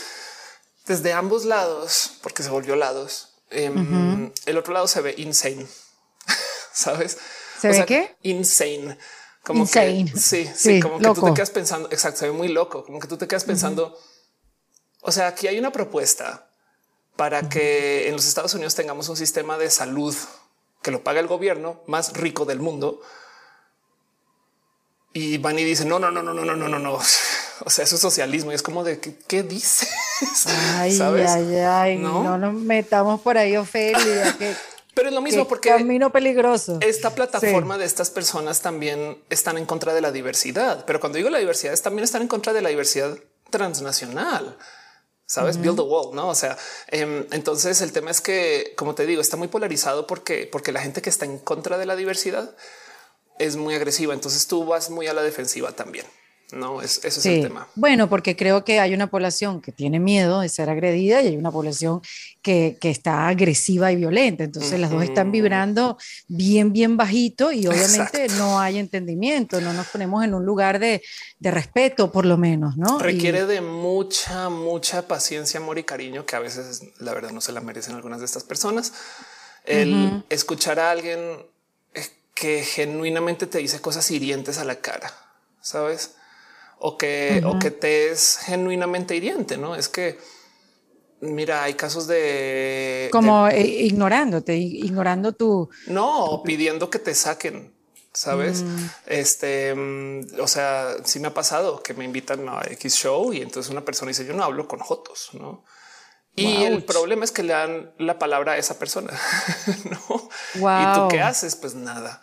desde 0.87 1.13
ambos 1.13 1.45
lados, 1.45 2.13
porque 2.23 2.43
se 2.43 2.51
volvió 2.51 2.77
lados, 2.77 3.37
em, 3.51 4.31
el 4.47 4.59
otro 4.59 4.75
lado 4.75 4.87
se 4.87 5.01
ve 5.01 5.15
insane, 5.17 5.67
sabes? 6.73 7.19
¿Se 7.61 7.69
ve 7.69 7.85
qué? 7.87 8.17
Insane. 8.23 8.97
Como 9.43 9.69
que 9.69 10.07
sí, 10.17 10.51
sí, 10.55 10.81
como 10.81 10.99
que 10.99 11.05
tú 11.05 11.23
te 11.23 11.35
quedas 11.35 11.51
pensando, 11.51 11.89
exacto, 11.91 12.21
se 12.21 12.27
ve 12.27 12.33
muy 12.33 12.49
loco, 12.49 12.85
como 12.85 13.01
que 13.01 13.09
tú 13.09 13.17
te 13.17 13.27
quedas 13.27 13.45
pensando, 13.45 13.99
o 15.01 15.11
sea, 15.11 15.29
aquí 15.29 15.47
hay 15.47 15.59
una 15.59 15.73
propuesta 15.73 16.51
para 17.17 17.49
que 17.49 18.09
en 18.09 18.15
los 18.15 18.27
Estados 18.27 18.55
Unidos 18.55 18.75
tengamos 18.75 19.09
un 19.09 19.17
sistema 19.17 19.57
de 19.59 19.71
salud 19.71 20.15
que 20.83 20.91
lo 20.91 21.03
paga 21.03 21.21
el 21.21 21.27
gobierno 21.27 21.83
más 21.87 22.15
rico 22.15 22.45
del 22.45 22.61
mundo. 22.61 23.01
Y 25.13 25.39
van 25.39 25.59
y 25.59 25.65
dicen, 25.65 25.89
no, 25.89 25.99
no, 25.99 26.11
no, 26.11 26.23
no, 26.23 26.33
no, 26.33 26.45
no, 26.45 26.57
no, 26.57 26.69
no, 26.69 26.79
no. 26.79 26.99
O 27.63 27.69
sea, 27.69 27.85
eso 27.85 27.97
es 27.97 28.01
socialismo 28.01 28.53
y 28.53 28.55
es 28.55 28.63
como 28.63 28.85
de 28.85 29.01
qué, 29.01 29.43
dices? 29.43 29.91
Ay, 30.77 30.99
ay, 30.99 31.57
ay, 31.57 31.97
no? 31.99 32.25
no 32.25 32.39
nos 32.39 32.55
metamos 32.55 33.21
por 33.21 33.37
ahí, 33.37 33.55
Ofelia. 33.59 34.35
que 34.39 34.55
pero 35.01 35.09
es 35.09 35.15
lo 35.15 35.23
mismo 35.23 35.49
porque 35.49 35.71
camino 35.71 36.13
peligroso. 36.13 36.77
Esta 36.83 37.15
plataforma 37.15 37.79
de 37.79 37.87
estas 37.87 38.11
personas 38.11 38.61
también 38.61 39.17
están 39.31 39.57
en 39.57 39.65
contra 39.65 39.95
de 39.95 40.03
la 40.03 40.13
diversidad. 40.13 40.85
Pero 40.85 41.01
cuando 41.01 41.17
digo 41.17 41.31
la 41.31 41.39
diversidad, 41.39 41.73
es 41.73 41.81
también 41.81 42.05
están 42.05 42.21
en 42.21 42.29
contra 42.29 42.53
de 42.53 42.61
la 42.61 42.69
diversidad 42.69 43.17
transnacional. 43.49 44.59
Sabes, 45.25 45.59
build 45.59 45.77
the 45.77 45.83
wall, 45.83 46.15
no? 46.15 46.29
O 46.29 46.35
sea, 46.35 46.59
em, 46.89 47.25
entonces 47.33 47.81
el 47.81 47.93
tema 47.93 48.11
es 48.11 48.21
que, 48.21 48.75
como 48.77 48.95
te 48.95 49.07
digo, 49.07 49.23
está 49.23 49.39
muy 49.39 49.49
polarizado 49.49 50.07
porque, 50.07 50.47
porque 50.53 50.71
la 50.71 50.83
gente 50.83 51.01
que 51.01 51.09
está 51.09 51.25
en 51.25 51.39
contra 51.39 51.79
de 51.79 51.87
la 51.87 51.97
diversidad 51.97 52.55
es 53.39 53.57
muy 53.57 53.75
agresiva. 53.75 54.13
Entonces 54.13 54.49
tú 54.49 54.67
vas 54.67 54.91
muy 54.91 55.07
a 55.07 55.15
la 55.15 55.23
defensiva 55.23 55.73
también. 55.73 56.05
No, 56.53 56.83
es, 56.83 57.05
eso 57.05 57.21
es 57.21 57.27
el 57.27 57.43
tema. 57.43 57.69
Bueno, 57.75 58.09
porque 58.09 58.37
creo 58.37 58.65
que 58.65 58.81
hay 58.81 58.95
una 58.95 59.09
población 59.09 59.61
que 59.61 59.73
tiene 59.73 60.01
miedo 60.01 60.41
de 60.41 60.49
ser 60.49 60.71
agredida 60.71 61.23
y 61.23 61.29
hay 61.29 61.37
una 61.37 61.51
población 61.51 62.01
que, 62.43 62.77
que 62.81 62.91
está 62.91 63.29
agresiva 63.29 63.93
y 63.93 63.97
violenta. 63.97 64.45
Entonces 64.45 64.79
las 64.81 64.91
dos 64.91 65.03
están 65.03 65.31
vibrando 65.31 65.99
bien, 66.29 66.73
bien 66.73 66.97
bajito 66.97 67.53
y 67.53 67.67
obviamente 67.67 68.29
no 68.37 68.61
hay 68.61 68.79
entendimiento, 68.79 69.61
no 69.61 69.73
nos 69.73 69.87
ponemos 69.89 70.25
en 70.25 70.35
un 70.35 70.45
lugar 70.45 70.79
de, 70.79 71.03
de 71.39 71.51
respeto, 71.51 72.11
por 72.11 72.27
lo 72.27 72.37
menos, 72.37 72.77
¿no? 72.77 72.99
Requiere 72.99 73.47
de 73.47 73.61
mucha, 73.61 74.49
mucha 74.49 75.07
paciencia, 75.07 75.61
amor 75.61 75.79
y 75.79 75.85
cariño 75.85 76.27
que 76.27 76.37
a 76.37 76.41
veces 76.41 76.83
la 76.99 77.15
verdad 77.15 77.31
no 77.31 77.41
se 77.41 77.53
la 77.53 77.61
merecen 77.61 77.95
algunas 77.95 78.21
de 78.21 78.27
estas 78.27 78.45
personas. 78.45 78.93
El 79.65 80.25
escuchar 80.31 80.81
a 80.81 80.91
alguien 80.91 81.21
eh, 81.95 82.07
que 82.35 82.63
genuinamente 82.63 83.47
te 83.47 83.59
dice 83.59 83.81
cosas 83.81 84.11
hirientes 84.11 84.59
a 84.59 84.65
la 84.65 84.77
cara, 84.77 85.13
¿sabes? 85.61 86.15
O 86.83 86.97
que, 86.97 87.43
o 87.45 87.59
que 87.59 87.71
te 87.71 88.11
es 88.11 88.39
genuinamente 88.39 89.15
hiriente, 89.15 89.59
¿no? 89.59 89.77
Es 89.77 89.89
que, 89.89 90.19
mira, 91.21 91.63
hay 91.63 91.75
casos 91.75 92.07
de... 92.07 93.11
Como 93.13 93.49
eh, 93.49 93.61
ignorándote, 93.61 94.57
ignorando 94.57 95.33
tu... 95.33 95.69
No, 95.87 96.43
pidiendo 96.43 96.89
que 96.89 96.99
te 96.99 97.15
saquen, 97.15 97.75
¿sabes? 98.15 98.63
Mm. 98.63 98.87
Este, 99.07 99.75
mm, 99.75 100.41
o 100.41 100.49
sea, 100.49 100.97
sí 101.05 101.21
me 101.21 101.29
ha 101.29 101.35
pasado 101.35 101.83
que 101.83 101.93
me 101.93 102.07
invitan 102.07 102.49
a 102.49 102.63
X 102.71 102.95
show 102.95 103.35
y 103.35 103.43
entonces 103.43 103.71
una 103.71 103.85
persona 103.85 104.09
dice, 104.09 104.25
yo 104.25 104.33
no 104.33 104.43
hablo 104.43 104.67
con 104.67 104.79
Jotos, 104.79 105.31
¿no? 105.35 105.63
Y 106.35 106.63
el 106.63 106.85
problema 106.85 107.25
es 107.25 107.33
que 107.33 107.43
le 107.43 107.53
dan 107.53 107.93
la 107.99 108.19
palabra 108.19 108.53
a 108.53 108.57
esa 108.57 108.79
persona, 108.79 109.13
¿no? 109.85 110.31
¿Y 110.55 110.95
tú 110.95 111.09
qué 111.11 111.21
haces? 111.21 111.57
Pues 111.57 111.75
nada 111.75 112.23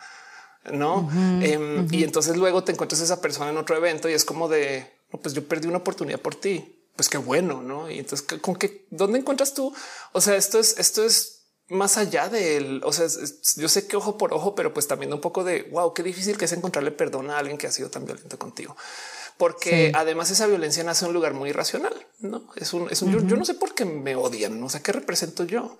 no? 0.71 1.09
Em, 1.41 1.87
y 1.91 2.03
entonces 2.03 2.37
luego 2.37 2.63
te 2.63 2.71
encuentras 2.71 3.01
esa 3.01 3.21
persona 3.21 3.49
en 3.49 3.57
otro 3.57 3.75
evento 3.75 4.09
y 4.09 4.13
es 4.13 4.25
como 4.25 4.47
de 4.47 4.97
pues 5.21 5.33
yo 5.33 5.47
perdí 5.47 5.67
una 5.67 5.77
oportunidad 5.77 6.19
por 6.19 6.35
ti. 6.35 6.73
Pues 6.95 7.09
qué 7.09 7.17
bueno, 7.17 7.61
no? 7.61 7.89
Y 7.91 7.99
entonces, 7.99 8.27
con 8.41 8.55
qué, 8.55 8.87
dónde 8.89 9.19
encuentras 9.19 9.53
tú? 9.53 9.71
O 10.13 10.21
sea, 10.21 10.35
esto 10.35 10.57
es, 10.59 10.79
esto 10.79 11.05
es 11.05 11.37
más 11.69 11.97
allá 11.97 12.27
del, 12.29 12.81
o 12.83 12.91
sea, 12.91 13.07
yo 13.57 13.69
sé 13.69 13.87
que 13.87 13.97
ojo 13.97 14.17
por 14.17 14.33
ojo, 14.33 14.55
pero 14.55 14.73
pues 14.73 14.87
también 14.87 15.13
un 15.13 15.21
poco 15.21 15.43
de 15.43 15.63
wow, 15.71 15.93
qué 15.93 16.01
difícil 16.01 16.37
que 16.37 16.45
es 16.45 16.53
encontrarle 16.53 16.91
perdón 16.91 17.29
a 17.29 17.37
alguien 17.37 17.57
que 17.57 17.67
ha 17.67 17.71
sido 17.71 17.89
tan 17.89 18.05
violento 18.05 18.39
contigo. 18.39 18.75
Porque 19.37 19.91
además 19.93 20.31
esa 20.31 20.47
violencia 20.47 20.83
nace 20.83 21.05
en 21.05 21.09
un 21.09 21.13
lugar 21.13 21.33
muy 21.33 21.51
irracional, 21.51 21.93
no 22.19 22.49
es 22.55 22.73
un, 22.73 22.89
es 22.89 23.03
un 23.03 23.11
yo, 23.11 23.19
yo, 23.19 23.35
no 23.35 23.45
sé 23.45 23.53
por 23.53 23.75
qué 23.75 23.85
me 23.85 24.15
odian, 24.15 24.59
no 24.59 24.67
sé 24.67 24.81
qué 24.81 24.91
represento 24.91 25.43
yo. 25.43 25.77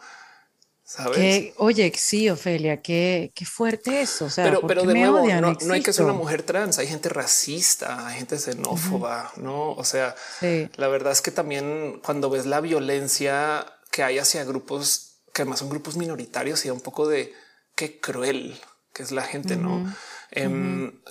¿Sabes? 0.90 1.52
oye, 1.58 1.92
sí, 1.98 2.30
Ofelia, 2.30 2.82
qué, 2.82 3.34
qué 3.36 3.46
fuerte 3.46 4.00
eso. 4.00 4.24
O 4.24 4.30
sea, 4.30 4.46
pero, 4.46 4.62
pero 4.66 4.84
de 4.84 4.94
nuevo, 4.94 5.28
no, 5.28 5.74
hay 5.74 5.84
que 5.84 5.92
ser 5.92 6.06
una 6.06 6.14
mujer 6.14 6.44
trans. 6.44 6.80
Hay 6.80 6.88
gente 6.88 7.10
racista, 7.10 8.08
hay 8.08 8.20
gente 8.20 8.40
xenófoba, 8.40 9.34
no? 9.36 9.72
O 9.74 9.84
sea, 9.84 10.16
la 10.42 10.88
verdad 10.88 11.12
es 11.12 11.22
que 11.22 11.32
también 11.32 12.00
cuando 12.06 12.30
ves 12.30 12.46
la 12.46 12.62
violencia 12.62 13.66
que 13.92 14.02
hay 14.02 14.18
hacia 14.18 14.46
grupos 14.46 15.18
que 15.34 15.42
además 15.42 15.60
son 15.60 15.70
grupos 15.70 15.98
minoritarios 15.98 16.64
y 16.64 16.70
da 16.70 16.74
un 16.74 16.80
poco 16.80 17.06
de 17.06 17.34
qué 17.76 18.00
cruel 18.00 18.58
que 18.94 19.04
es 19.04 19.12
la 19.12 19.24
gente, 19.24 19.58
no? 19.58 19.94
Em, 20.32 21.02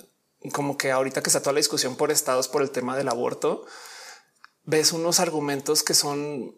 como 0.53 0.75
que 0.75 0.89
ahorita 0.89 1.21
que 1.21 1.29
está 1.29 1.39
toda 1.39 1.53
la 1.53 1.59
discusión 1.59 1.95
por 1.95 2.09
estados 2.09 2.47
por 2.47 2.63
el 2.63 2.71
tema 2.71 2.97
del 2.97 3.09
aborto, 3.09 3.67
ves 4.63 4.91
unos 4.91 5.19
argumentos 5.19 5.83
que 5.83 5.93
son 5.93 6.57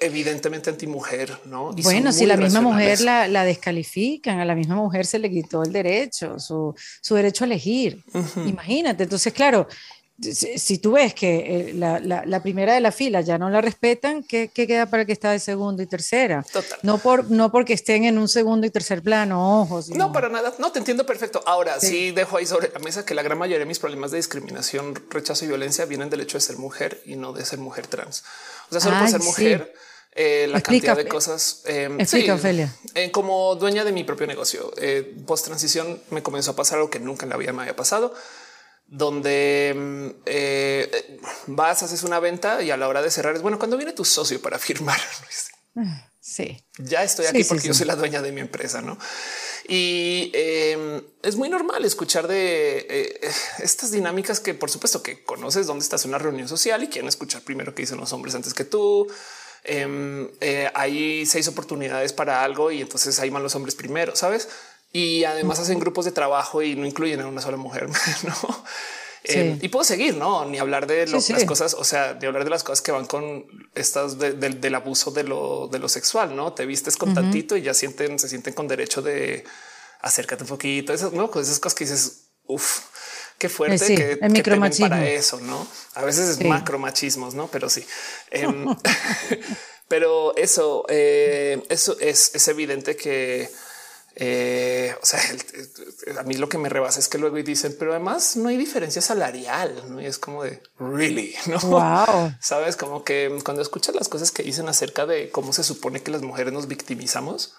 evidentemente 0.00 0.70
antimujer, 0.70 1.38
¿no? 1.44 1.72
bueno, 1.72 2.12
si 2.12 2.26
la 2.26 2.36
misma 2.36 2.60
mujer 2.60 3.00
la, 3.00 3.44
descalifican, 3.44 4.40
a 4.40 4.44
la 4.44 4.54
misma 4.54 4.76
mujer 4.76 5.06
se 5.06 5.18
le 5.18 5.30
quitó 5.30 5.62
el 5.62 5.72
derecho, 5.72 6.38
su, 6.38 6.74
derecho 7.10 7.44
a 7.44 7.46
elegir. 7.46 8.02
Imagínate, 8.46 9.04
entonces, 9.04 9.32
claro, 9.32 9.66
si, 10.20 10.78
tú 10.78 10.92
ves 10.92 11.14
que 11.14 11.70
eh, 11.70 11.74
la, 11.74 12.42
primera 12.42 12.74
de 12.74 12.80
la 12.80 12.92
fila 12.92 13.22
ya 13.22 13.38
no 13.38 13.50
la 13.50 13.60
respetan, 13.60 14.22
¿qué, 14.22 14.48
queda 14.48 14.86
para 14.86 15.04
que 15.04 15.12
está 15.12 15.32
de 15.32 15.38
segundo 15.38 15.82
y 15.82 15.86
tercera? 15.86 16.44
No, 16.82 16.98
por, 16.98 17.30
no 17.30 17.50
porque 17.50 17.72
estén 17.72 18.04
en 18.04 18.18
un 18.18 18.28
segundo 18.28 18.66
y 18.66 18.70
tercer 18.70 19.02
plano, 19.02 19.62
ojos. 19.62 19.88
No, 19.90 20.12
para 20.12 20.28
nada. 20.28 20.54
No, 20.58 20.70
te 20.70 20.78
entiendo 20.78 21.04
perfecto. 21.04 21.42
Ahora 21.46 21.80
sí. 21.80 22.12
dejo 22.12 22.36
ahí 22.36 22.46
sobre 22.46 22.70
la 22.70 22.78
mesa 22.78 23.04
que 23.04 23.14
la 23.14 23.22
gran 23.22 23.38
mayoría 23.38 23.60
de 23.60 23.66
mis 23.66 23.78
problemas 23.78 24.10
de 24.10 24.18
discriminación, 24.18 24.94
rechazo 25.10 25.44
y 25.44 25.48
violencia 25.48 25.86
vienen 25.86 26.10
del 26.10 26.20
hecho 26.20 26.36
de 26.36 26.42
ser 26.42 26.56
mujer 26.56 27.02
y 27.04 27.16
no 27.16 27.32
de 27.32 27.44
ser 27.44 27.58
mujer 27.58 27.86
trans. 27.86 28.22
O 28.76 28.80
sea, 28.80 28.90
solo 28.90 28.98
por 28.98 29.08
ser 29.08 29.20
mujer. 29.20 29.74
Eh, 30.14 30.46
la 30.50 30.60
cantidad 30.60 30.96
de 30.96 31.08
cosas. 31.08 31.62
Eh, 31.64 31.88
Explica, 31.98 32.34
Ophelia. 32.34 32.74
Eh, 32.94 33.10
como 33.10 33.54
dueña 33.56 33.84
de 33.84 33.92
mi 33.92 34.04
propio 34.04 34.26
negocio, 34.26 34.72
eh, 34.76 35.14
post 35.26 35.46
transición 35.46 36.02
me 36.10 36.22
comenzó 36.22 36.50
a 36.50 36.56
pasar 36.56 36.78
algo 36.78 36.90
que 36.90 37.00
nunca 37.00 37.24
en 37.24 37.30
la 37.30 37.38
vida 37.38 37.52
me 37.52 37.62
había 37.62 37.76
pasado, 37.76 38.14
donde 38.86 39.72
mm, 39.74 41.54
vas, 41.54 41.82
haces 41.82 42.02
una 42.02 42.20
venta 42.20 42.62
y 42.62 42.70
a 42.70 42.76
la 42.76 42.88
hora 42.88 43.00
de 43.00 43.10
cerrar 43.10 43.34
es 43.34 43.42
bueno 43.42 43.58
cuando 43.58 43.78
viene 43.78 43.92
tu 43.92 44.04
socio 44.04 44.40
para 44.42 44.58
firmar. 44.58 45.00
Sí, 46.20 46.62
ya 46.78 47.02
estoy 47.02 47.26
aquí 47.26 47.44
porque 47.44 47.68
yo 47.68 47.74
soy 47.74 47.86
la 47.86 47.96
dueña 47.96 48.20
de 48.20 48.32
mi 48.32 48.42
empresa, 48.42 48.82
no? 48.82 48.98
Y 49.68 50.30
em, 50.34 51.02
es 51.22 51.36
muy 51.36 51.48
normal 51.48 51.84
escuchar 51.84 52.26
de 52.26 53.20
estas 53.58 53.90
dinámicas 53.92 54.40
que, 54.40 54.54
por 54.54 54.70
supuesto, 54.70 55.02
que 55.02 55.22
conoces 55.24 55.66
dónde 55.66 55.82
estás 55.82 56.04
en 56.04 56.10
una 56.10 56.18
reunión 56.18 56.48
social 56.48 56.82
y 56.82 56.88
quieren 56.88 57.08
escuchar 57.08 57.42
primero 57.42 57.74
qué 57.74 57.82
dicen 57.82 57.98
los 57.98 58.12
hombres 58.12 58.34
antes 58.34 58.54
que 58.54 58.64
tú 58.64 59.08
Em, 59.64 60.28
eh, 60.40 60.70
hay 60.74 61.24
seis 61.24 61.46
oportunidades 61.46 62.12
para 62.12 62.42
algo 62.42 62.72
y 62.72 62.80
entonces 62.80 63.18
ahí 63.20 63.30
van 63.30 63.42
los 63.42 63.54
hombres 63.54 63.74
primero, 63.74 64.16
sabes? 64.16 64.48
Y 64.92 65.24
además 65.24 65.60
hacen 65.60 65.78
grupos 65.78 66.04
de 66.04 66.12
trabajo 66.12 66.62
y 66.62 66.74
no 66.74 66.84
incluyen 66.84 67.20
a 67.20 67.28
una 67.28 67.40
sola 67.40 67.56
mujer, 67.56 67.88
no? 68.24 68.64
Em, 69.24 69.58
y 69.62 69.68
puedo 69.68 69.84
seguir, 69.84 70.16
no 70.16 70.44
ni 70.46 70.58
hablar 70.58 70.86
de 70.86 71.06
las 71.06 71.44
cosas, 71.44 71.74
o 71.74 71.84
sea, 71.84 72.14
de 72.14 72.26
hablar 72.26 72.44
de 72.44 72.50
las 72.50 72.64
cosas 72.64 72.80
que 72.80 72.90
van 72.90 73.06
con 73.06 73.46
estas 73.74 74.18
del 74.18 74.74
abuso 74.74 75.10
de 75.12 75.22
lo, 75.22 75.68
de 75.68 75.78
lo 75.78 75.88
sexual, 75.88 76.34
no 76.34 76.52
te 76.52 76.66
vistes 76.66 76.96
con 76.96 77.14
tantito 77.14 77.56
y 77.56 77.62
ya 77.62 77.74
sienten, 77.74 78.18
se 78.18 78.28
sienten 78.28 78.54
con 78.54 78.66
derecho 78.66 79.00
de 79.00 79.44
acércate 80.00 80.42
un 80.42 80.48
poquito. 80.48 80.92
Esas, 80.92 81.12
no, 81.12 81.30
esas 81.34 81.60
cosas 81.60 81.74
que 81.74 81.84
dices, 81.84 82.24
uff, 82.46 82.80
qué 83.38 83.48
fuerte 83.48 83.94
que, 83.94 84.42
que 84.42 84.80
para 84.80 85.08
eso, 85.08 85.40
no? 85.40 85.66
A 85.94 86.04
veces 86.04 86.28
es 86.28 86.44
macromachismos, 86.44 87.34
no? 87.34 87.48
Pero 87.48 87.70
sí. 87.70 87.84
Em, 88.30 88.66
pero 89.88 90.34
eso, 90.36 90.84
eh, 90.88 91.62
eso 91.68 91.96
es, 92.00 92.48
evidente 92.48 92.96
que 92.96 93.50
eh, 94.14 94.94
o 95.00 95.06
sea, 95.06 95.20
a 96.18 96.22
mí 96.24 96.34
lo 96.34 96.48
que 96.48 96.58
me 96.58 96.68
rebasa 96.68 97.00
es 97.00 97.08
que 97.08 97.18
luego 97.18 97.36
dicen, 97.36 97.74
pero 97.78 97.92
además 97.92 98.36
no 98.36 98.48
hay 98.48 98.56
diferencia 98.56 99.00
salarial, 99.00 99.82
¿no? 99.88 100.00
Y 100.00 100.06
es 100.06 100.18
como 100.18 100.44
de 100.44 100.62
really, 100.78 101.34
no? 101.46 102.36
Sabes, 102.40 102.76
como 102.76 103.04
que 103.04 103.38
cuando 103.44 103.62
escuchas 103.62 103.94
las 103.94 104.08
cosas 104.08 104.30
que 104.30 104.42
dicen 104.42 104.68
acerca 104.68 105.06
de 105.06 105.30
cómo 105.30 105.52
se 105.52 105.64
supone 105.64 106.02
que 106.02 106.10
las 106.10 106.22
mujeres 106.22 106.52
nos 106.52 106.68
victimizamos, 106.68 107.54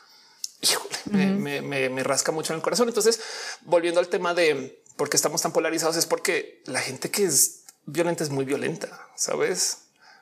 me, 1.05 1.61
me, 1.61 2.03
rasca 2.03 2.31
mucho 2.31 2.53
en 2.53 2.57
el 2.57 2.63
corazón. 2.63 2.87
Entonces, 2.87 3.19
volviendo 3.61 3.99
al 3.99 4.07
tema 4.07 4.33
de 4.33 4.81
porque 4.95 5.17
estamos 5.17 5.41
tan 5.41 5.51
polarizados 5.51 5.97
es 5.97 6.05
porque 6.05 6.61
la 6.65 6.79
gente 6.79 7.09
que 7.09 7.25
es 7.25 7.63
violenta 7.85 8.23
es 8.23 8.29
muy 8.29 8.45
violenta, 8.45 9.07
sabes? 9.15 9.79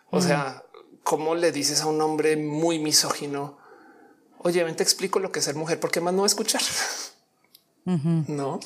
O 0.09 0.21
sea, 0.21 0.63
cómo 1.03 1.35
le 1.35 1.51
dices 1.51 1.81
a 1.81 1.87
un 1.87 2.01
hombre 2.01 2.37
muy 2.37 2.79
misógino, 2.79 3.57
oye, 4.43 4.63
ven, 4.63 4.75
te 4.75 4.83
explico 4.83 5.19
lo 5.19 5.31
que 5.31 5.39
es 5.39 5.45
ser 5.45 5.55
mujer, 5.55 5.79
porque 5.79 6.01
más 6.01 6.13
no 6.13 6.25
escuchar. 6.25 6.61
No. 7.85 8.59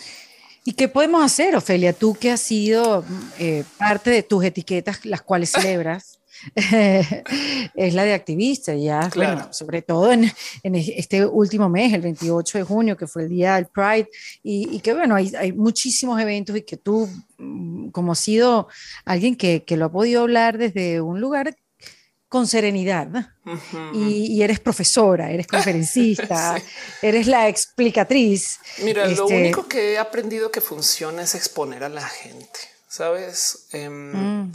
¿Y 0.64 0.74
qué 0.74 0.88
podemos 0.88 1.24
hacer, 1.24 1.56
Ofelia? 1.56 1.94
Tú 1.94 2.16
que 2.16 2.32
has 2.32 2.42
sido 2.42 3.06
eh, 3.38 3.64
parte 3.78 4.10
de 4.10 4.24
tus 4.24 4.44
etiquetas, 4.44 5.06
las 5.06 5.22
cuales 5.22 5.52
celebras. 5.52 6.20
es 6.56 7.94
la 7.94 8.04
de 8.04 8.14
activista, 8.14 8.76
ya, 8.76 9.10
bueno, 9.16 9.48
sobre 9.54 9.82
todo 9.82 10.12
en, 10.12 10.30
este 10.64 11.26
último 11.26 11.70
mes, 11.70 11.94
el 11.94 12.02
28 12.02 12.58
de 12.58 12.64
junio, 12.66 12.98
que 12.98 13.08
fue 13.08 13.24
el 13.24 13.30
día 13.30 13.56
del 13.56 13.68
Pride, 13.68 14.10
y, 14.44 14.80
que 14.82 14.94
bueno, 14.94 15.16
hay, 15.16 15.34
hay, 15.36 15.54
muchísimos 15.54 16.20
eventos 16.22 16.56
y 16.58 16.62
que 16.62 16.76
tú, 16.76 17.10
mm, 17.38 17.90
como 17.90 18.12
has 18.12 18.20
sido 18.20 18.68
alguien 19.06 19.38
que, 19.38 19.64
que 19.64 19.78
lo 19.78 19.86
ha 19.86 19.92
podido 19.92 20.24
hablar 20.24 20.58
desde 20.58 21.00
un 21.00 21.22
lugar 21.22 21.56
con 22.30 22.48
serenidad 22.48 23.08
y, 23.94 24.42
eres 24.42 24.60
profesora, 24.60 25.32
eres 25.32 25.48
conferencista, 25.56 26.62
eres 27.02 27.28
la 27.28 27.48
explicatriz. 27.48 28.60
Mira, 28.84 29.08
lo 29.08 29.24
este 29.24 29.38
único 29.38 29.68
que 29.68 29.94
he 29.94 29.98
aprendido 29.98 30.52
que 30.52 30.62
funciona 30.62 31.24
es 31.24 31.36
exponer 31.36 31.84
a 31.84 31.90
la 31.90 32.08
gente, 32.08 32.60
¿sabes? 32.88 33.68
Em, 33.72 34.12
mm 34.12 34.52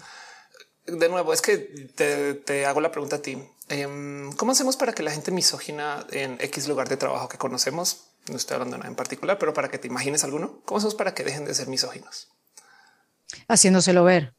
de 0.86 1.08
nuevo, 1.08 1.32
es 1.32 1.42
que 1.42 1.58
te, 1.58 2.66
hago 2.66 2.80
la 2.80 2.90
pregunta 2.90 3.16
a 3.16 3.22
ti. 3.22 3.38
Em, 3.68 4.32
¿Cómo 4.32 4.52
hacemos 4.52 4.76
para 4.76 4.92
que 4.92 5.02
la 5.02 5.10
gente 5.10 5.30
misógina 5.30 6.06
en 6.10 6.38
X 6.40 6.68
lugar 6.68 6.88
de 6.88 6.96
trabajo 6.96 7.28
que 7.28 7.38
conocemos, 7.38 8.08
no 8.28 8.36
estoy 8.36 8.54
hablando 8.54 8.74
de 8.74 8.78
nada 8.78 8.90
en 8.90 8.96
particular, 8.96 9.38
pero 9.38 9.54
para 9.54 9.68
que 9.68 9.78
te 9.78 9.86
imagines 9.86 10.24
alguno, 10.24 10.60
¿cómo 10.64 10.78
hacemos 10.78 10.94
para 10.94 11.14
que 11.14 11.24
dejen 11.24 11.44
de 11.44 11.54
ser 11.54 11.68
misóginos? 11.68 12.28
Haciéndoselo 13.48 14.04
ver. 14.04 14.34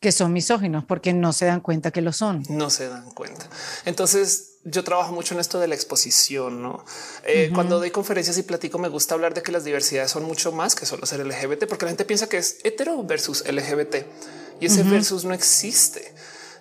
Que 0.00 0.12
son 0.12 0.32
misóginos 0.32 0.84
porque 0.84 1.12
no 1.12 1.32
se 1.32 1.46
dan 1.46 1.60
cuenta 1.60 1.90
que 1.90 2.00
lo 2.00 2.12
son. 2.12 2.44
No 2.48 2.70
se 2.70 2.88
dan 2.88 3.10
cuenta. 3.10 3.48
Entonces 3.84 4.58
yo 4.64 4.84
trabajo 4.84 5.12
mucho 5.12 5.34
en 5.34 5.40
esto 5.40 5.58
de 5.58 5.66
la 5.66 5.74
exposición. 5.74 6.62
¿no? 6.62 6.84
Eh, 7.24 7.50
cuando 7.52 7.78
doy 7.78 7.90
conferencias 7.90 8.38
y 8.38 8.42
platico, 8.42 8.78
me 8.78 8.88
gusta 8.88 9.14
hablar 9.14 9.34
de 9.34 9.42
que 9.42 9.52
las 9.52 9.64
diversidades 9.64 10.10
son 10.10 10.24
mucho 10.24 10.52
más 10.52 10.74
que 10.74 10.86
solo 10.86 11.06
ser 11.06 11.26
LGBT, 11.26 11.66
porque 11.66 11.86
la 11.86 11.90
gente 11.90 12.04
piensa 12.04 12.28
que 12.28 12.38
es 12.38 12.58
hetero 12.64 13.02
versus 13.02 13.44
LGBT 13.48 13.96
y 14.60 14.66
ese 14.66 14.82
versus 14.84 15.24
no 15.24 15.34
existe. 15.34 16.14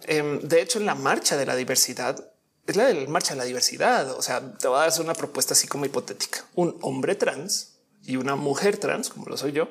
Em, 0.06 0.40
de 0.42 0.62
hecho, 0.62 0.80
en 0.80 0.86
la 0.86 0.96
marcha 0.96 1.38
de 1.38 1.46
la 1.46 1.56
diversidad 1.56 2.32
es 2.66 2.76
la 2.76 2.86
de 2.86 2.94
la 2.94 3.10
marcha 3.10 3.34
de 3.34 3.38
la 3.38 3.46
diversidad. 3.46 4.12
O 4.12 4.22
sea, 4.22 4.42
te 4.58 4.68
voy 4.68 4.78
a 4.78 4.90
dar 4.90 5.02
una 5.02 5.14
propuesta 5.14 5.54
así 5.54 5.68
como 5.68 5.86
hipotética. 5.86 6.44
Un 6.56 6.78
hombre 6.82 7.16
trans 7.16 7.78
y 8.04 8.18
una 8.18 8.36
mujer 8.36 8.78
trans, 8.78 9.10
como 9.10 9.26
lo 9.26 9.38
soy 9.38 9.54
yo, 9.54 9.70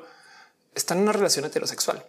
están 0.74 0.98
en 0.98 1.04
una 1.04 1.12
relación 1.12 1.44
heterosexual. 1.44 2.04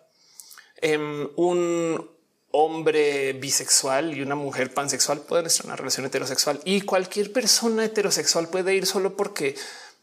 Em, 0.82 1.28
un 1.36 2.10
hombre 2.52 3.34
bisexual 3.34 4.18
y 4.18 4.22
una 4.22 4.36
mujer 4.36 4.74
pansexual 4.74 5.22
pueden 5.22 5.48
estar 5.48 5.66
en 5.66 5.72
una 5.72 5.76
relación 5.76 6.06
heterosexual 6.06 6.60
y 6.66 6.82
cualquier 6.82 7.32
persona 7.32 7.86
heterosexual 7.86 8.48
puede 8.50 8.74
ir 8.74 8.86
solo 8.86 9.16
porque 9.16 9.56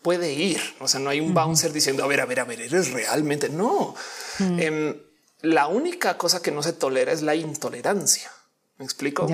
puede 0.02 0.32
ir. 0.32 0.60
O 0.80 0.88
sea, 0.88 1.00
no 1.00 1.10
hay 1.10 1.20
un 1.20 1.32
bouncer 1.32 1.72
diciendo 1.72 2.04
a 2.04 2.06
ver, 2.06 2.20
a 2.20 2.26
ver, 2.26 2.40
a 2.40 2.44
ver, 2.44 2.60
eres 2.60 2.92
realmente 2.92 3.48
no. 3.48 3.94
Em, 4.38 5.00
la 5.40 5.66
única 5.66 6.18
cosa 6.18 6.42
que 6.42 6.50
no 6.50 6.62
se 6.62 6.72
tolera 6.74 7.12
es 7.12 7.22
la 7.22 7.34
intolerancia. 7.34 8.30
Me 8.78 8.84
explico. 8.84 9.26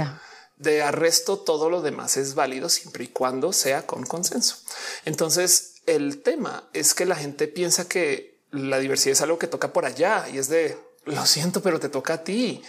De 0.57 0.83
arresto, 0.83 1.39
todo 1.39 1.71
lo 1.71 1.83
demás 1.83 2.17
es 2.17 2.35
válido 2.35 2.69
siempre 2.69 3.05
y 3.05 3.09
cuando 3.09 3.53
sea 3.53 3.87
con 3.87 4.05
consenso. 4.05 4.59
Entonces, 5.05 5.77
el 5.87 6.23
tema 6.23 6.69
es 6.73 6.95
que 6.95 7.07
la 7.07 7.17
gente 7.17 7.49
piensa 7.49 7.89
que 7.89 8.39
la 8.51 8.79
diversidad 8.79 9.13
es 9.13 9.23
algo 9.23 9.39
que 9.39 9.47
toca 9.47 9.73
por 9.73 9.87
allá 9.87 10.29
y 10.29 10.39
es 10.39 10.49
de 10.49 10.77
lo 11.11 11.27
siento, 11.27 11.63
pero 11.63 11.81
te 11.81 11.89
toca 11.89 12.15
a 12.15 12.25
ti, 12.25 12.63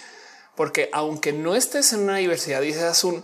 porque 0.55 0.89
aunque 0.93 1.33
no 1.33 1.55
estés 1.55 1.93
en 1.93 2.01
una 2.01 2.17
diversidad 2.17 2.61
y 2.61 2.73
seas 2.73 3.03
un 3.03 3.23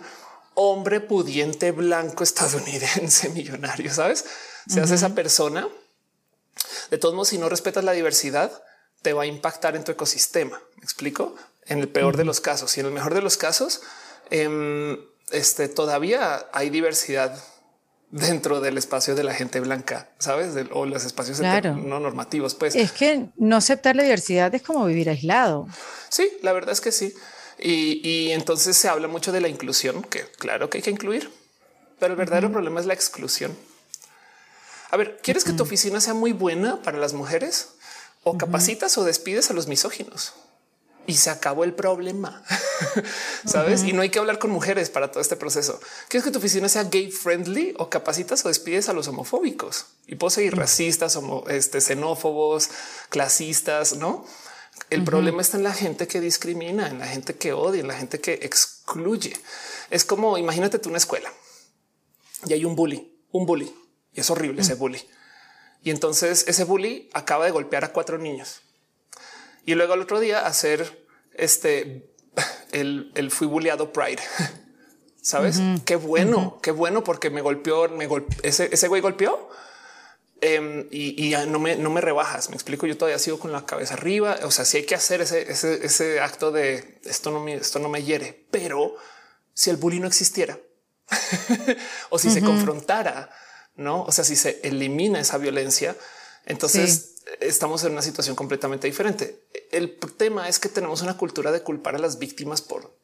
hombre 0.54 1.00
pudiente 1.02 1.72
blanco 1.72 2.24
estadounidense 2.24 3.30
millonario, 3.30 3.94
sabes, 3.94 4.26
seas 4.68 4.92
esa 4.92 5.16
persona. 5.16 5.68
De 6.90 6.98
todos 6.98 7.14
modos, 7.14 7.30
si 7.30 7.38
no 7.38 7.50
respetas 7.50 7.84
la 7.84 7.92
diversidad, 7.92 8.64
te 9.02 9.14
va 9.14 9.24
a 9.24 9.28
impactar 9.28 9.76
en 9.76 9.84
tu 9.84 9.92
ecosistema. 9.92 10.62
¿Me 10.76 10.84
explico? 10.84 11.36
En 11.66 11.80
el 11.80 11.90
peor 11.90 12.18
de 12.18 12.24
los 12.24 12.42
casos 12.42 12.76
y 12.78 12.80
en 12.80 12.88
el 12.88 12.92
mejor 12.92 13.14
de 13.14 13.22
los 13.22 13.38
casos, 13.38 13.82
em, 14.30 14.98
este, 15.32 15.68
todavía 15.68 16.48
hay 16.54 16.70
diversidad 16.70 17.38
dentro 18.10 18.62
del 18.62 18.78
espacio 18.78 19.16
de 19.16 19.24
la 19.24 19.34
gente 19.34 19.60
blanca, 19.60 20.10
sabes? 20.18 20.56
o 20.72 20.86
los 20.86 21.06
espacios 21.06 21.40
no 21.40 22.00
normativos. 22.00 22.56
Pues 22.56 22.76
es 22.76 22.92
que 22.92 23.26
no 23.36 23.58
aceptar 23.58 23.96
la 23.96 24.04
diversidad 24.04 24.54
es 24.56 24.62
como 24.62 24.86
vivir 24.86 25.10
aislado. 25.10 25.68
Sí, 26.10 26.30
la 26.42 26.54
verdad 26.54 26.72
es 26.72 26.82
que 26.82 26.92
sí. 26.92 27.14
Y, 27.60 28.30
entonces 28.32 28.78
se 28.78 28.88
habla 28.88 29.08
mucho 29.08 29.32
de 29.32 29.42
la 29.42 29.48
inclusión, 29.48 30.04
que 30.04 30.26
claro 30.38 30.70
que 30.70 30.78
hay 30.78 30.84
que 30.84 30.92
incluir, 30.92 31.32
pero 32.00 32.14
el 32.14 32.18
verdadero 32.18 32.52
problema 32.52 32.80
es 32.80 32.86
la 32.86 32.94
exclusión. 32.94 33.58
A 34.92 34.98
ver, 34.98 35.20
¿quieres 35.22 35.44
que 35.44 35.54
tu 35.54 35.64
oficina 35.64 36.00
sea 36.00 36.14
muy 36.14 36.34
buena 36.34 36.82
para 36.82 36.98
las 36.98 37.14
mujeres? 37.14 37.70
O 38.24 38.38
capacitas 38.38 38.98
o 38.98 39.04
despides 39.04 39.50
a 39.50 39.54
los 39.54 39.68
misóginos 39.68 40.34
y 41.08 41.16
se 41.16 41.30
acabó 41.30 41.64
el 41.64 41.74
problema. 41.74 42.44
Sabes? 43.46 43.84
Y 43.84 43.94
no 43.94 44.02
hay 44.02 44.10
que 44.10 44.20
hablar 44.20 44.40
con 44.40 44.52
mujeres 44.52 44.90
para 44.90 45.10
todo 45.10 45.22
este 45.22 45.38
proceso. 45.38 45.80
¿Quieres 46.10 46.26
que 46.26 46.32
tu 46.32 46.40
oficina 46.40 46.68
sea 46.68 46.84
gay 46.84 47.10
friendly 47.10 47.74
o 47.80 47.90
capacitas 47.90 48.46
o 48.46 48.50
despides 48.50 48.90
a 48.90 48.94
los 48.94 49.08
homofóbicos? 49.08 49.86
Y 50.06 50.16
puedo 50.16 50.30
seguir 50.30 50.56
racistas, 50.56 51.16
homo, 51.16 51.46
este, 51.48 51.80
xenófobos, 51.80 52.70
clasistas, 53.10 53.96
no? 53.96 54.26
El 54.90 55.04
problema 55.04 55.42
está 55.42 55.58
en 55.58 55.64
la 55.64 55.74
gente 55.74 56.08
que 56.08 56.22
discrimina, 56.22 56.88
en 56.88 57.00
la 57.00 57.08
gente 57.08 57.36
que 57.36 57.54
odia, 57.54 57.82
en 57.82 57.88
la 57.88 57.96
gente 57.96 58.20
que 58.20 58.34
excluye. 58.34 59.34
Es 59.90 60.06
como 60.06 60.38
imagínate 60.38 60.78
tú 60.78 60.90
una 60.90 61.00
escuela 61.00 61.32
y 62.46 62.54
hay 62.54 62.64
un 62.64 62.76
bully, 62.76 63.12
un 63.32 63.46
bully 63.46 63.74
y 64.14 64.20
es 64.20 64.30
horrible 64.30 64.62
ese 64.62 64.76
bully. 64.76 65.02
Y 65.84 65.90
entonces 65.90 66.46
ese 66.48 66.64
bully 66.64 67.10
acaba 67.14 67.46
de 67.46 67.52
golpear 67.52 67.86
a 67.86 67.92
cuatro 67.92 68.18
niños 68.18 68.62
y 69.68 69.76
luego 69.76 69.94
al 69.94 70.02
otro 70.02 70.22
día 70.22 70.48
hacer 70.48 71.06
este 71.34 72.10
el, 72.72 73.30
fui 73.32 73.48
bulleado 73.48 73.92
Pride. 73.92 74.24
Sabes 75.22 75.60
qué 75.84 75.98
bueno, 75.98 76.58
qué 76.64 76.72
bueno, 76.72 77.04
porque 77.04 77.30
me 77.30 77.42
golpeó, 77.42 77.90
me 77.90 78.08
golpeó 78.08 78.40
ese, 78.44 78.70
ese 78.72 78.88
güey 78.88 79.02
golpeó 79.02 79.50
em, 80.40 80.88
y, 80.90 81.36
no 81.50 81.60
me, 81.60 81.76
no 81.76 81.90
me 81.90 82.00
rebajas. 82.00 82.50
Me 82.50 82.56
explico. 82.56 82.88
Yo 82.88 82.96
todavía 82.96 83.20
sigo 83.20 83.38
con 83.38 83.52
la 83.52 83.66
cabeza 83.66 83.96
arriba. 83.96 84.38
O 84.44 84.52
sea, 84.52 84.64
si 84.64 84.78
hay 84.78 84.86
que 84.86 84.96
hacer 84.96 85.20
ese, 85.20 85.52
ese, 85.52 85.86
ese 85.86 86.22
acto 86.22 86.54
de 86.54 87.02
esto 87.04 87.30
no 87.30 87.42
me, 87.42 87.56
esto 87.56 87.78
no 87.80 87.90
me 87.90 88.04
hiere, 88.04 88.46
pero 88.52 88.96
si 89.54 89.70
el 89.70 89.76
bullying 89.76 90.00
no 90.00 90.08
existiera 90.08 90.58
o 92.10 92.18
si 92.18 92.32
se 92.32 92.42
confrontara, 92.42 93.30
no? 93.76 94.04
O 94.04 94.14
sea, 94.14 94.24
si 94.24 94.38
se 94.38 94.62
elimina 94.64 95.20
esa 95.20 95.38
violencia, 95.38 95.94
entonces 96.48 97.16
estamos 97.42 97.84
en 97.84 97.92
una 97.92 98.02
situación 98.02 98.36
completamente 98.36 98.88
diferente. 98.88 99.44
El 99.72 99.98
tema 100.18 100.48
es 100.50 100.60
que 100.60 100.70
tenemos 100.70 101.02
una 101.02 101.18
cultura 101.18 101.52
de 101.52 101.62
culpar 101.62 101.96
a 101.96 102.00
las 102.00 102.20
víctimas 102.20 102.62
por 102.62 102.98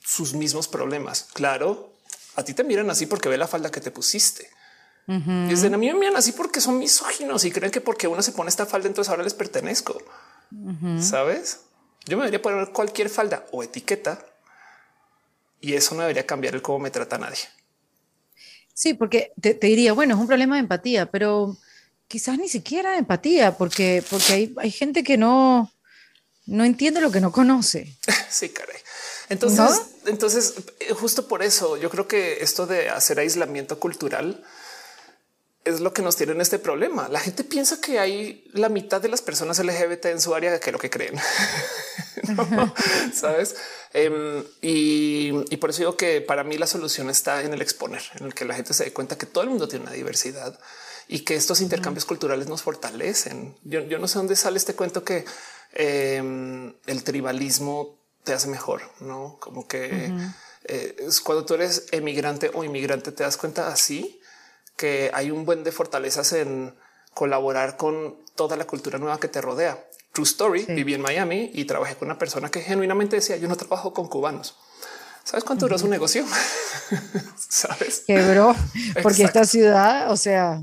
sus 0.00 0.34
mismos 0.34 0.68
problemas. 0.68 1.26
Claro, 1.32 1.92
a 2.36 2.44
ti 2.44 2.52
te 2.54 2.62
miran 2.62 2.90
así 2.90 3.06
porque 3.06 3.28
ve 3.28 3.38
la 3.38 3.48
falda 3.48 3.70
que 3.70 3.80
te 3.80 3.90
pusiste. 3.90 4.50
Y 5.06 5.52
es 5.52 5.60
de 5.60 5.68
a 5.68 5.76
mí 5.76 5.86
me 5.86 5.94
miran 5.94 6.16
así 6.16 6.32
porque 6.32 6.60
son 6.60 6.78
misóginos 6.78 7.44
y 7.44 7.50
creen 7.50 7.70
que 7.70 7.82
porque 7.82 8.06
uno 8.06 8.22
se 8.22 8.32
pone 8.32 8.48
esta 8.48 8.64
falda, 8.64 8.88
entonces 8.88 9.10
ahora 9.10 9.22
les 9.22 9.34
pertenezco. 9.34 10.02
Sabes? 11.00 11.60
Yo 12.06 12.16
me 12.16 12.24
debería 12.24 12.42
poner 12.42 12.70
cualquier 12.70 13.08
falda 13.08 13.46
o 13.50 13.62
etiqueta 13.62 14.24
y 15.60 15.74
eso 15.74 15.94
no 15.94 16.02
debería 16.02 16.26
cambiar 16.26 16.54
el 16.54 16.62
cómo 16.62 16.78
me 16.78 16.90
trata 16.90 17.18
nadie. 17.18 17.40
Sí, 18.74 18.92
porque 18.92 19.32
te, 19.40 19.54
te 19.54 19.66
diría, 19.68 19.92
bueno, 19.92 20.14
es 20.14 20.20
un 20.20 20.26
problema 20.26 20.56
de 20.56 20.60
empatía, 20.60 21.10
pero 21.10 21.56
quizás 22.08 22.38
ni 22.38 22.48
siquiera 22.48 22.98
empatía, 22.98 23.56
porque, 23.56 24.04
porque 24.08 24.32
hay, 24.32 24.54
hay 24.58 24.70
gente 24.70 25.02
que 25.02 25.16
no, 25.16 25.72
no 26.46 26.64
entiende 26.64 27.00
lo 27.00 27.10
que 27.10 27.20
no 27.20 27.32
conoce. 27.32 27.96
Sí, 28.30 28.48
caray. 28.48 28.76
Entonces, 29.28 29.80
entonces, 30.06 30.54
eh, 30.80 30.92
justo 30.92 31.28
por 31.28 31.44
eso 31.44 31.76
yo 31.76 31.88
creo 31.88 32.08
que 32.08 32.38
esto 32.40 32.66
de 32.66 32.88
hacer 32.90 33.20
aislamiento 33.20 33.78
cultural 33.78 34.44
es 35.64 35.80
lo 35.80 35.92
que 35.94 36.02
nos 36.02 36.16
tiene 36.16 36.32
en 36.32 36.40
este 36.40 36.58
problema. 36.58 37.08
La 37.08 37.20
gente 37.20 37.44
piensa 37.44 37.80
que 37.80 37.98
hay 37.98 38.44
la 38.52 38.68
mitad 38.68 39.00
de 39.00 39.08
las 39.08 39.22
personas 39.22 39.60
LGBT 39.60 40.06
en 40.06 40.20
su 40.20 40.34
área 40.34 40.58
que 40.58 40.72
lo 40.72 40.78
que 40.78 40.90
creen. 40.90 41.14
Sabes? 43.14 43.56
Em, 43.92 44.44
y, 44.60 45.30
y, 45.50 45.56
por 45.58 45.70
eso 45.70 45.78
digo 45.78 45.96
que 45.96 46.20
para 46.20 46.44
mí 46.44 46.58
la 46.58 46.66
solución 46.66 47.08
está 47.08 47.42
en 47.42 47.54
el 47.54 47.62
exponer, 47.62 48.02
en 48.18 48.26
el 48.26 48.34
que 48.34 48.44
la 48.44 48.54
gente 48.54 48.74
se 48.74 48.84
dé 48.84 48.92
cuenta 48.92 49.16
que 49.16 49.26
todo 49.26 49.44
el 49.44 49.50
mundo 49.50 49.68
tiene 49.68 49.84
una 49.84 49.94
diversidad 49.94 50.58
y 51.08 51.20
que 51.20 51.36
estos 51.36 51.60
intercambios 51.60 52.04
culturales 52.04 52.48
nos 52.48 52.62
fortalecen. 52.62 53.56
Yo, 53.62 53.98
no 53.98 54.08
sé 54.08 54.18
dónde 54.18 54.36
sale 54.36 54.58
este 54.58 54.74
cuento 54.74 55.04
que 55.04 55.24
em, 55.72 56.74
el 56.86 57.04
tribalismo 57.04 57.98
te 58.24 58.32
hace 58.32 58.48
mejor, 58.48 58.82
no 59.00 59.36
como 59.40 59.68
que 59.68 60.12
eh, 60.64 60.96
es 60.98 61.20
cuando 61.20 61.44
tú 61.44 61.54
eres 61.54 61.86
emigrante 61.92 62.50
o 62.54 62.64
inmigrante, 62.64 63.12
te 63.12 63.22
das 63.22 63.36
cuenta 63.36 63.68
así 63.68 64.20
que 64.76 65.10
hay 65.14 65.30
un 65.30 65.44
buen 65.44 65.62
de 65.62 65.72
fortalezas 65.72 66.32
en 66.32 66.74
colaborar 67.12 67.76
con 67.76 68.16
toda 68.34 68.56
la 68.56 68.66
cultura 68.66 68.98
nueva 68.98 69.20
que 69.20 69.28
te 69.28 69.40
rodea. 69.40 69.84
True 70.12 70.24
story. 70.24 70.64
Viví 70.64 70.94
en 70.94 71.02
Miami 71.02 71.50
y 71.54 71.64
trabajé 71.64 71.96
con 71.96 72.08
una 72.08 72.18
persona 72.18 72.50
que 72.50 72.60
genuinamente 72.60 73.16
decía 73.16 73.36
yo 73.36 73.48
no 73.48 73.56
trabajo 73.56 73.92
con 73.92 74.08
cubanos. 74.08 74.56
¿Sabes 75.22 75.44
cuánto 75.44 75.66
duró 75.66 75.78
su 75.78 75.88
negocio? 75.88 76.24
¿Sabes? 77.48 78.02
Quebró, 78.06 78.54
porque 79.02 79.24
esta 79.24 79.44
ciudad, 79.44 80.10
o 80.10 80.16
sea, 80.16 80.60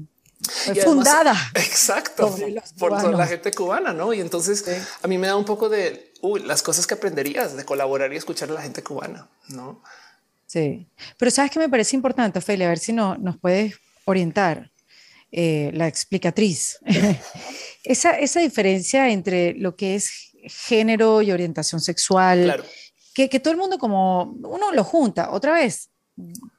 fundada. 0.83 1.35
Exacto. 1.55 2.35
Por 2.77 3.13
la 3.13 3.27
gente 3.27 3.51
cubana, 3.51 3.93
¿no? 3.93 4.13
Y 4.13 4.21
entonces 4.21 4.65
a 5.01 5.07
mí 5.07 5.17
me 5.17 5.27
da 5.27 5.35
un 5.35 5.45
poco 5.45 5.69
de 5.69 6.13
las 6.43 6.61
cosas 6.61 6.87
que 6.87 6.93
aprenderías 6.93 7.55
de 7.55 7.65
colaborar 7.65 8.11
y 8.13 8.17
escuchar 8.17 8.49
a 8.49 8.53
la 8.53 8.61
gente 8.61 8.83
cubana, 8.83 9.29
¿no? 9.49 9.81
Sí. 10.47 10.87
Pero 11.17 11.31
sabes 11.31 11.51
que 11.51 11.59
me 11.59 11.69
parece 11.69 11.95
importante, 11.95 12.39
Ophelia, 12.39 12.67
a 12.67 12.69
ver 12.69 12.79
si 12.79 12.91
no, 12.91 13.15
nos 13.17 13.37
puedes 13.37 13.75
orientar 14.05 14.71
eh, 15.31 15.71
la 15.73 15.87
explicatriz. 15.87 16.77
esa, 17.83 18.11
esa 18.11 18.41
diferencia 18.41 19.09
entre 19.09 19.53
lo 19.53 19.75
que 19.75 19.95
es 19.95 20.31
género 20.43 21.21
y 21.21 21.31
orientación 21.31 21.79
sexual, 21.79 22.63
que, 23.13 23.29
que 23.29 23.39
todo 23.39 23.53
el 23.53 23.59
mundo 23.59 23.77
como 23.77 24.23
uno 24.43 24.71
lo 24.73 24.83
junta 24.83 25.31
otra 25.31 25.53
vez 25.53 25.89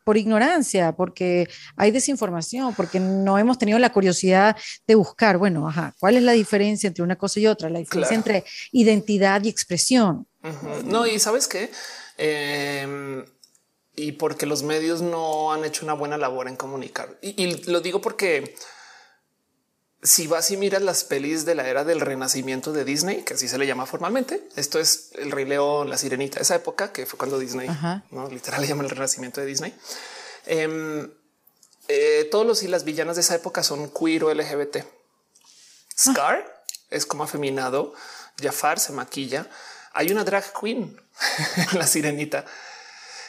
por 0.04 0.16
ignorancia, 0.16 0.92
porque 0.92 1.48
hay 1.76 1.90
desinformación, 1.90 2.74
porque 2.74 2.98
no 2.98 3.38
hemos 3.38 3.58
tenido 3.58 3.78
la 3.78 3.92
curiosidad 3.92 4.56
de 4.86 4.94
buscar, 4.94 5.38
bueno, 5.38 5.68
ajá, 5.68 5.94
¿cuál 6.00 6.16
es 6.16 6.22
la 6.22 6.32
diferencia 6.32 6.88
entre 6.88 7.04
una 7.04 7.16
cosa 7.16 7.40
y 7.40 7.46
otra? 7.46 7.70
La 7.70 7.78
diferencia 7.78 8.16
entre 8.16 8.44
identidad 8.72 9.42
y 9.44 9.48
expresión. 9.48 10.26
No, 10.84 11.06
y 11.06 11.18
sabes 11.18 11.46
qué? 11.46 11.70
Em, 12.18 13.24
y 13.94 14.12
porque 14.12 14.46
los 14.46 14.62
medios 14.62 15.02
no 15.02 15.52
han 15.52 15.64
hecho 15.64 15.84
una 15.84 15.94
buena 15.94 16.16
labor 16.16 16.48
en 16.48 16.56
comunicar. 16.56 17.18
Y, 17.20 17.70
lo 17.70 17.80
digo 17.80 18.00
porque 18.00 18.54
si 20.02 20.26
vas 20.26 20.50
y 20.50 20.56
miras 20.56 20.82
las 20.82 21.04
pelis 21.04 21.44
de 21.44 21.54
la 21.54 21.68
era 21.68 21.84
del 21.84 22.00
renacimiento 22.00 22.72
de 22.72 22.84
Disney, 22.84 23.22
que 23.22 23.34
así 23.34 23.46
se 23.46 23.56
le 23.56 23.66
llama 23.66 23.86
formalmente, 23.86 24.48
esto 24.56 24.80
es 24.80 25.10
el 25.14 25.30
Rey 25.30 25.44
León, 25.44 25.88
la 25.88 25.96
Sirenita, 25.96 26.40
esa 26.40 26.56
época 26.56 26.92
que 26.92 27.06
fue 27.06 27.18
cuando 27.18 27.38
Disney, 27.38 27.68
¿no? 28.10 28.28
literal 28.28 28.60
le 28.60 28.66
llaman 28.66 28.86
el 28.86 28.90
renacimiento 28.90 29.40
de 29.40 29.46
Disney. 29.46 29.74
Em, 30.46 31.08
eh, 31.86 32.28
todos 32.32 32.44
los 32.44 32.62
y 32.64 32.68
las 32.68 32.82
villanas 32.84 33.14
de 33.14 33.22
esa 33.22 33.36
época 33.36 33.62
son 33.62 33.90
queer 33.90 34.24
o 34.24 34.34
LGBT. 34.34 34.78
Scar 35.96 36.64
es 36.90 37.06
como 37.06 37.22
afeminado, 37.22 37.94
Jafar 38.40 38.80
se 38.80 38.92
maquilla. 38.92 39.48
Hay 39.92 40.10
una 40.10 40.24
drag 40.24 40.52
queen, 40.58 41.00
la 41.74 41.86
sirenita. 41.86 42.44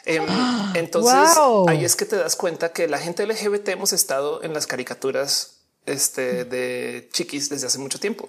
Em, 0.04 0.26
entonces 0.74 1.38
ahí 1.68 1.84
es 1.84 1.94
que 1.94 2.04
te 2.04 2.16
das 2.16 2.34
cuenta 2.34 2.72
que 2.72 2.88
la 2.88 2.98
gente 2.98 3.24
LGBT 3.24 3.68
hemos 3.68 3.92
estado 3.92 4.42
en 4.42 4.52
las 4.52 4.66
caricaturas 4.66 5.60
este, 5.86 6.44
de 6.44 7.08
chiquis 7.12 7.48
desde 7.48 7.66
hace 7.66 7.78
mucho 7.78 7.98
tiempo. 8.00 8.28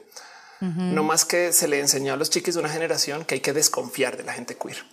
No 0.61 1.03
más 1.03 1.25
que 1.25 1.53
se 1.53 1.67
le 1.67 1.79
enseñó 1.79 2.13
a 2.13 2.17
los 2.17 2.31
chiquis 2.31 2.55
de 2.55 2.59
una 2.59 2.69
generación 2.69 3.23
que 3.23 3.35
hay 3.35 3.41
que 3.41 3.53
desconfiar 3.53 4.17
de 4.17 4.23
la 4.23 4.33
gente 4.33 4.57
queer. 4.57 4.83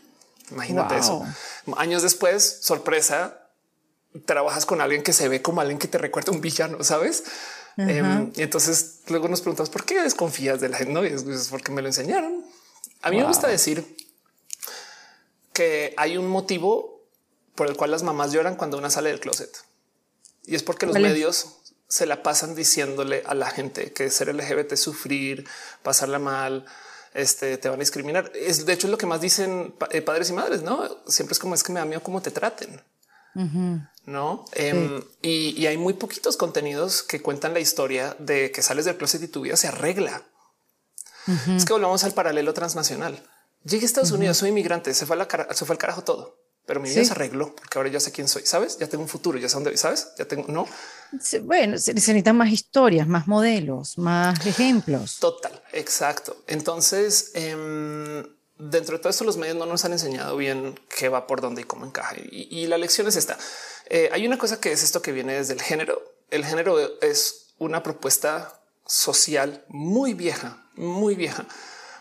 Imagínate 0.50 0.98
eso. 0.98 1.24
Años 1.78 2.02
después, 2.02 2.58
sorpresa, 2.60 3.48
trabajas 4.26 4.66
con 4.66 4.82
alguien 4.82 5.02
que 5.02 5.14
se 5.14 5.28
ve 5.28 5.40
como 5.40 5.62
alguien 5.62 5.78
que 5.78 5.88
te 5.88 5.96
recuerda 5.96 6.30
un 6.30 6.42
villano, 6.42 6.84
sabes? 6.84 7.24
Em, 7.78 8.32
y 8.36 8.42
entonces 8.42 9.00
luego 9.08 9.28
nos 9.28 9.40
preguntamos 9.40 9.70
por 9.70 9.86
qué 9.86 10.02
desconfías 10.02 10.60
de 10.60 10.68
la 10.68 10.76
gente. 10.76 10.92
No, 10.92 11.04
es, 11.04 11.48
porque 11.48 11.72
me 11.72 11.80
lo 11.80 11.88
enseñaron. 11.88 12.44
A 13.00 13.10
mí 13.10 13.16
me 13.16 13.24
gusta 13.24 13.48
decir 13.48 13.96
que 15.54 15.94
hay 15.96 16.18
un 16.18 16.26
motivo 16.26 17.06
por 17.54 17.68
el 17.68 17.76
cual 17.76 17.92
las 17.92 18.02
mamás 18.02 18.32
lloran 18.32 18.56
cuando 18.56 18.76
una 18.76 18.90
sale 18.90 19.08
del 19.08 19.20
closet 19.20 19.56
y 20.44 20.54
es 20.54 20.62
porque 20.62 20.86
los 20.86 20.98
medios 20.98 21.58
se 21.92 22.06
la 22.06 22.22
pasan 22.22 22.54
diciéndole 22.54 23.22
a 23.26 23.34
la 23.34 23.50
gente 23.50 23.92
que 23.92 24.08
ser 24.08 24.34
LGBT 24.34 24.72
es 24.72 24.80
sufrir, 24.80 25.46
pasarla 25.82 26.18
mal, 26.18 26.64
este, 27.12 27.58
te 27.58 27.68
van 27.68 27.78
a 27.78 27.80
discriminar. 27.80 28.32
Es 28.34 28.64
de 28.64 28.72
hecho 28.72 28.88
lo 28.88 28.96
que 28.96 29.04
más 29.04 29.20
dicen 29.20 29.74
eh, 29.90 30.00
padres 30.00 30.30
y 30.30 30.32
madres, 30.32 30.62
no? 30.62 30.88
Siempre 31.06 31.34
es 31.34 31.38
como 31.38 31.54
es 31.54 31.62
que 31.62 31.70
me 31.70 31.80
da 31.80 31.84
miedo 31.84 32.02
cómo 32.02 32.22
te 32.22 32.30
traten. 32.30 32.80
No, 34.06 34.46
em, 34.52 35.02
y, 35.20 35.66
hay 35.66 35.76
muy 35.76 35.92
poquitos 35.92 36.38
contenidos 36.38 37.02
que 37.02 37.20
cuentan 37.20 37.52
la 37.52 37.60
historia 37.60 38.16
de 38.18 38.50
que 38.52 38.62
sales 38.62 38.86
del 38.86 38.96
closet 38.96 39.22
y 39.22 39.28
tu 39.28 39.42
vida 39.42 39.56
se 39.58 39.68
arregla. 39.68 40.22
Es 41.54 41.66
que 41.66 41.74
volvamos 41.74 42.04
al 42.04 42.12
paralelo 42.12 42.54
transnacional. 42.54 43.22
Llegué 43.64 43.84
a 43.84 43.86
Estados 43.86 44.12
Unidos, 44.12 44.38
soy 44.38 44.48
inmigrante, 44.48 44.94
se 44.94 45.04
fue, 45.04 45.18
la 45.18 45.28
se 45.50 45.66
fue 45.66 45.74
al 45.74 45.78
carajo 45.78 46.04
todo, 46.04 46.41
pero 46.66 46.80
mi 46.80 46.88
vida 46.88 47.04
se 47.04 47.12
arregló 47.12 47.54
porque 47.54 47.78
ahora 47.78 47.90
ya 47.90 48.00
sé 48.00 48.12
quién 48.12 48.28
soy. 48.28 48.46
Sabes, 48.46 48.78
ya 48.78 48.88
tengo 48.88 49.02
un 49.02 49.08
futuro, 49.08 49.38
ya 49.38 49.48
sé 49.48 49.54
dónde, 49.54 49.76
sabes, 49.76 50.08
ya 50.16 50.26
tengo, 50.26 50.46
no. 50.48 50.66
Bueno, 51.42 51.78
se 51.78 51.92
necesitan 51.92 52.36
más 52.36 52.50
historias, 52.50 53.06
más 53.06 53.26
modelos, 53.26 53.98
más 53.98 54.46
ejemplos. 54.46 55.18
Total, 55.18 55.62
exacto. 55.72 56.36
Entonces, 56.46 57.32
em, 57.34 58.22
dentro 58.58 58.96
de 58.96 59.02
todo 59.02 59.10
esto, 59.10 59.24
los 59.24 59.36
medios 59.36 59.56
no 59.56 59.66
nos 59.66 59.84
han 59.84 59.92
enseñado 59.92 60.36
bien 60.36 60.78
qué 60.96 61.08
va 61.08 61.26
por 61.26 61.40
dónde 61.40 61.62
y 61.62 61.64
cómo 61.64 61.84
encaja. 61.84 62.14
Y, 62.18 62.66
la 62.66 62.78
lección 62.78 63.08
es 63.08 63.16
esta. 63.16 63.36
Eh, 63.90 64.08
hay 64.12 64.26
una 64.26 64.38
cosa 64.38 64.60
que 64.60 64.72
es 64.72 64.82
esto 64.82 65.02
que 65.02 65.12
viene 65.12 65.34
desde 65.34 65.54
el 65.54 65.60
género. 65.60 66.00
El 66.30 66.44
género 66.44 66.78
es 67.02 67.54
una 67.58 67.82
propuesta 67.82 68.60
social 68.86 69.64
muy 69.68 70.14
vieja, 70.14 70.64
muy 70.74 71.14
vieja 71.14 71.46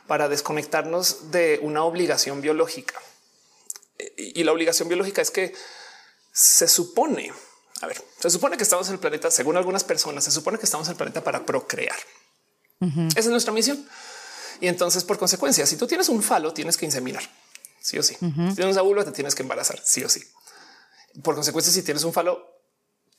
para 0.07 0.29
desconectarnos 0.29 1.31
de 1.31 1.59
una 1.61 1.83
obligación 1.83 2.41
biológica. 2.41 2.95
Y 4.35 4.43
la 4.43 4.51
obligación 4.51 4.87
biológica 4.87 5.21
es 5.21 5.31
que 5.31 5.53
se 6.31 6.67
supone, 6.67 7.33
a 7.81 7.87
ver, 7.87 8.03
se 8.19 8.29
supone 8.29 8.57
que 8.57 8.63
estamos 8.63 8.87
en 8.87 8.93
el 8.93 8.99
planeta, 8.99 9.31
según 9.31 9.57
algunas 9.57 9.83
personas, 9.83 10.23
se 10.23 10.31
supone 10.31 10.57
que 10.57 10.65
estamos 10.65 10.87
en 10.87 10.91
el 10.91 10.97
planeta 10.97 11.23
para 11.23 11.45
procrear. 11.45 11.97
Esa 12.79 13.19
es 13.19 13.27
nuestra 13.27 13.53
misión. 13.53 13.87
Y 14.59 14.67
entonces, 14.67 15.03
por 15.03 15.17
consecuencia, 15.17 15.65
si 15.65 15.75
tú 15.75 15.87
tienes 15.87 16.09
un 16.09 16.23
falo, 16.23 16.53
tienes 16.53 16.77
que 16.77 16.85
inseminar, 16.85 17.23
sí 17.79 17.97
o 17.97 18.03
sí. 18.03 18.15
Si 18.15 18.55
tienes 18.55 18.73
una 18.73 18.81
vulva, 18.81 19.03
te 19.03 19.11
tienes 19.11 19.35
que 19.35 19.43
embarazar, 19.43 19.81
sí 19.83 20.03
o 20.03 20.09
sí. 20.09 20.21
Por 21.23 21.35
consecuencia, 21.35 21.73
si 21.73 21.83
tienes 21.83 22.03
un 22.03 22.13
falo, 22.13 22.61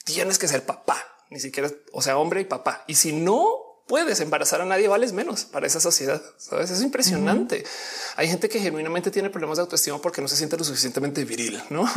tienes 0.04 0.38
que 0.38 0.48
ser 0.48 0.64
papá, 0.64 1.04
ni 1.30 1.40
siquiera, 1.40 1.70
o 1.92 2.02
sea, 2.02 2.18
hombre 2.18 2.40
y 2.40 2.44
papá. 2.44 2.84
Y 2.86 2.94
si 2.94 3.12
no 3.12 3.61
puedes 3.86 4.20
embarazar 4.20 4.60
a 4.60 4.64
nadie, 4.64 4.88
vales 4.88 5.12
menos 5.12 5.44
para 5.44 5.66
esa 5.66 5.80
sociedad. 5.80 6.22
Sabes, 6.38 6.70
es 6.70 6.82
impresionante. 6.82 7.64
Hay 8.16 8.28
gente 8.28 8.48
que 8.48 8.60
genuinamente 8.60 9.10
tiene 9.10 9.30
problemas 9.30 9.58
de 9.58 9.62
autoestima 9.62 10.00
porque 10.00 10.20
no 10.20 10.28
se 10.28 10.36
siente 10.36 10.56
lo 10.56 10.64
suficientemente 10.64 11.24
viril, 11.24 11.62
no? 11.70 11.88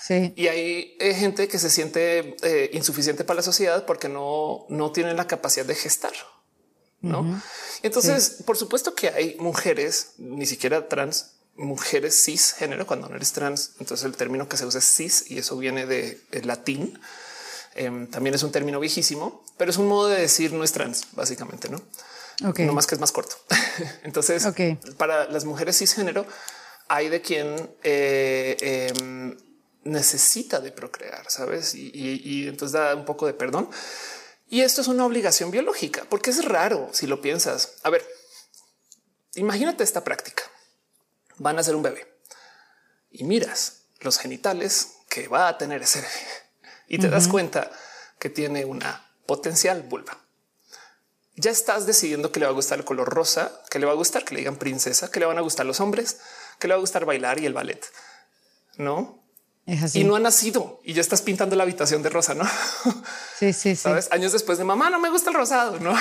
Sí. 0.00 0.32
Y 0.36 0.46
hay 0.46 0.96
eh, 1.00 1.14
gente 1.14 1.48
que 1.48 1.58
se 1.58 1.70
siente 1.70 2.36
eh, 2.42 2.70
insuficiente 2.72 3.24
para 3.24 3.38
la 3.38 3.42
sociedad 3.42 3.84
porque 3.84 4.08
no, 4.08 4.64
no 4.68 4.92
tienen 4.92 5.16
la 5.16 5.26
capacidad 5.26 5.66
de 5.66 5.74
gestar. 5.74 6.12
No? 7.00 7.40
Entonces, 7.82 8.42
por 8.44 8.56
supuesto 8.56 8.94
que 8.94 9.08
hay 9.08 9.36
mujeres, 9.38 10.14
ni 10.18 10.46
siquiera 10.46 10.88
trans, 10.88 11.34
mujeres 11.56 12.24
cis 12.24 12.52
género 12.52 12.86
cuando 12.86 13.08
no 13.08 13.16
eres 13.16 13.32
trans. 13.32 13.72
Entonces, 13.80 14.04
el 14.04 14.16
término 14.16 14.48
que 14.48 14.56
se 14.56 14.66
usa 14.66 14.78
es 14.78 14.84
cis 14.84 15.24
y 15.28 15.38
eso 15.38 15.56
viene 15.56 15.86
de 15.86 16.20
latín 16.44 16.98
Em, 17.74 18.08
también 18.08 18.34
es 18.34 18.42
un 18.42 18.52
término 18.52 18.80
viejísimo, 18.80 19.44
pero 19.56 19.70
es 19.70 19.76
un 19.76 19.88
modo 19.88 20.08
de 20.08 20.20
decir 20.20 20.52
no 20.52 20.64
es 20.64 20.72
trans, 20.72 21.06
básicamente, 21.12 21.68
no? 21.68 21.80
No 22.40 22.72
más 22.72 22.86
que 22.86 22.94
es 22.94 23.00
más 23.00 23.12
corto. 23.12 23.36
Entonces, 24.04 24.46
para 24.96 25.26
las 25.26 25.44
mujeres 25.44 25.78
cisgénero, 25.78 26.26
hay 26.88 27.08
de 27.08 27.20
quien 27.20 27.70
eh, 27.82 28.90
em, 28.90 29.36
necesita 29.84 30.60
de 30.60 30.72
procrear, 30.72 31.28
sabes? 31.30 31.74
Y, 31.74 32.46
entonces 32.48 32.72
da 32.72 32.94
un 32.94 33.04
poco 33.04 33.26
de 33.26 33.34
perdón. 33.34 33.68
Y 34.48 34.62
esto 34.62 34.80
es 34.80 34.88
una 34.88 35.04
obligación 35.04 35.50
biológica, 35.50 36.06
porque 36.08 36.30
es 36.30 36.44
raro 36.44 36.88
si 36.92 37.06
lo 37.06 37.20
piensas. 37.20 37.74
A 37.82 37.90
ver, 37.90 38.06
imagínate 39.34 39.84
esta 39.84 40.04
práctica. 40.04 40.44
Van 41.36 41.58
a 41.58 41.62
ser 41.62 41.76
un 41.76 41.82
bebé 41.82 42.06
y 43.10 43.24
miras 43.24 43.82
los 44.00 44.18
genitales 44.18 44.94
que 45.08 45.28
va 45.28 45.48
a 45.48 45.58
tener 45.58 45.82
ese 45.82 46.00
bebé 46.00 46.47
y 46.88 46.98
te 46.98 47.08
das 47.08 47.28
cuenta 47.28 47.70
que 48.18 48.30
tiene 48.30 48.64
una 48.64 49.04
potencial 49.26 49.82
vulva. 49.82 50.18
Ya 51.36 51.50
estás 51.50 51.86
decidiendo 51.86 52.32
que 52.32 52.40
le 52.40 52.46
va 52.46 52.50
a 52.50 52.54
gustar 52.54 52.78
el 52.78 52.84
color 52.84 53.08
rosa, 53.08 53.62
que 53.70 53.78
le 53.78 53.86
va 53.86 53.92
a 53.92 53.94
gustar 53.94 54.24
que 54.24 54.34
le 54.34 54.40
digan 54.40 54.56
princesa, 54.56 55.10
que 55.10 55.20
le 55.20 55.26
van 55.26 55.38
a 55.38 55.42
gustar 55.42 55.66
los 55.66 55.80
hombres, 55.80 56.18
que 56.58 56.66
le 56.66 56.74
va 56.74 56.78
a 56.78 56.80
gustar 56.80 57.04
bailar 57.04 57.38
y 57.38 57.46
el 57.46 57.52
ballet. 57.52 57.80
No 58.76 59.22
es 59.66 59.82
así. 59.82 60.00
Y 60.00 60.04
no 60.04 60.16
ha 60.16 60.18
nacido 60.18 60.80
y 60.82 60.94
ya 60.94 61.00
estás 61.00 61.22
pintando 61.22 61.54
la 61.54 61.62
habitación 61.62 62.02
de 62.02 62.08
rosa, 62.08 62.34
no? 62.34 62.44
Sí, 63.38 63.52
sí, 63.52 63.76
sí. 63.76 63.76
Sabes, 63.76 64.08
años 64.10 64.32
después 64.32 64.58
de 64.58 64.64
mamá, 64.64 64.90
no 64.90 64.98
me 64.98 65.10
gusta 65.10 65.30
el 65.30 65.36
rosado, 65.36 65.78
no? 65.78 65.94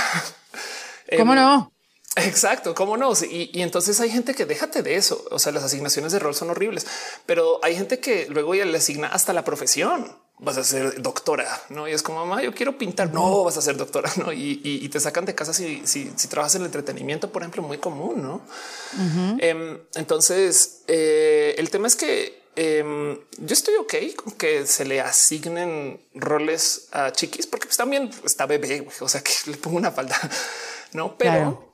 ¿Cómo 1.17 1.33
em, 1.33 1.39
no? 1.39 1.71
Exacto, 2.15 2.73
cómo 2.73 2.97
no? 2.97 3.13
Y, 3.29 3.51
y, 3.53 3.61
entonces 3.61 3.99
hay 3.99 4.09
gente 4.09 4.33
que 4.33 4.45
déjate 4.45 4.81
de 4.81 4.95
eso. 4.95 5.23
O 5.29 5.37
sea, 5.37 5.51
las 5.51 5.63
asignaciones 5.63 6.13
de 6.13 6.19
rol 6.19 6.33
son 6.33 6.49
horribles, 6.49 6.87
pero 7.27 7.59
hay 7.63 7.75
gente 7.75 7.99
que 7.99 8.27
luego 8.27 8.55
ya 8.55 8.65
le 8.65 8.77
asigna 8.77 9.09
hasta 9.09 9.33
la 9.33 9.43
profesión 9.43 10.17
vas 10.39 10.57
a 10.57 10.63
ser 10.63 11.01
doctora, 11.01 11.47
no? 11.69 11.87
Y 11.87 11.91
es 11.93 12.03
como 12.03 12.25
mamá, 12.25 12.43
yo 12.43 12.53
quiero 12.53 12.77
pintar. 12.77 13.11
No 13.11 13.43
vas 13.43 13.57
a 13.57 13.61
ser 13.61 13.75
doctora, 13.75 14.11
no? 14.17 14.31
Y, 14.31 14.87
te 14.89 14.99
sacan 14.99 15.25
de 15.25 15.35
casa 15.35 15.53
si, 15.53 15.81
si, 15.85 16.09
trabajas 16.27 16.55
en 16.55 16.61
el 16.61 16.67
entretenimiento, 16.67 17.31
por 17.31 17.41
ejemplo, 17.41 17.63
muy 17.63 17.77
común, 17.77 18.21
no? 18.21 18.41
Em, 19.39 19.79
entonces, 19.95 20.83
eh, 20.87 21.55
el 21.57 21.69
tema 21.69 21.87
es 21.87 21.95
que 21.95 22.43
em, 22.55 23.19
yo 23.37 23.53
estoy 23.53 23.75
ok 23.75 23.93
con 24.15 24.33
que 24.33 24.65
se 24.65 24.85
le 24.85 25.01
asignen 25.01 25.99
roles 26.13 26.87
a 26.91 27.11
chiquis, 27.11 27.47
porque 27.47 27.67
pues, 27.67 27.77
también 27.77 28.09
está 28.23 28.45
bebé, 28.45 28.87
o 28.99 29.09
sea 29.09 29.21
que 29.21 29.33
le 29.47 29.57
pongo 29.57 29.77
una 29.77 29.91
falda, 29.91 30.17
no? 30.93 31.17
Pero 31.17 31.67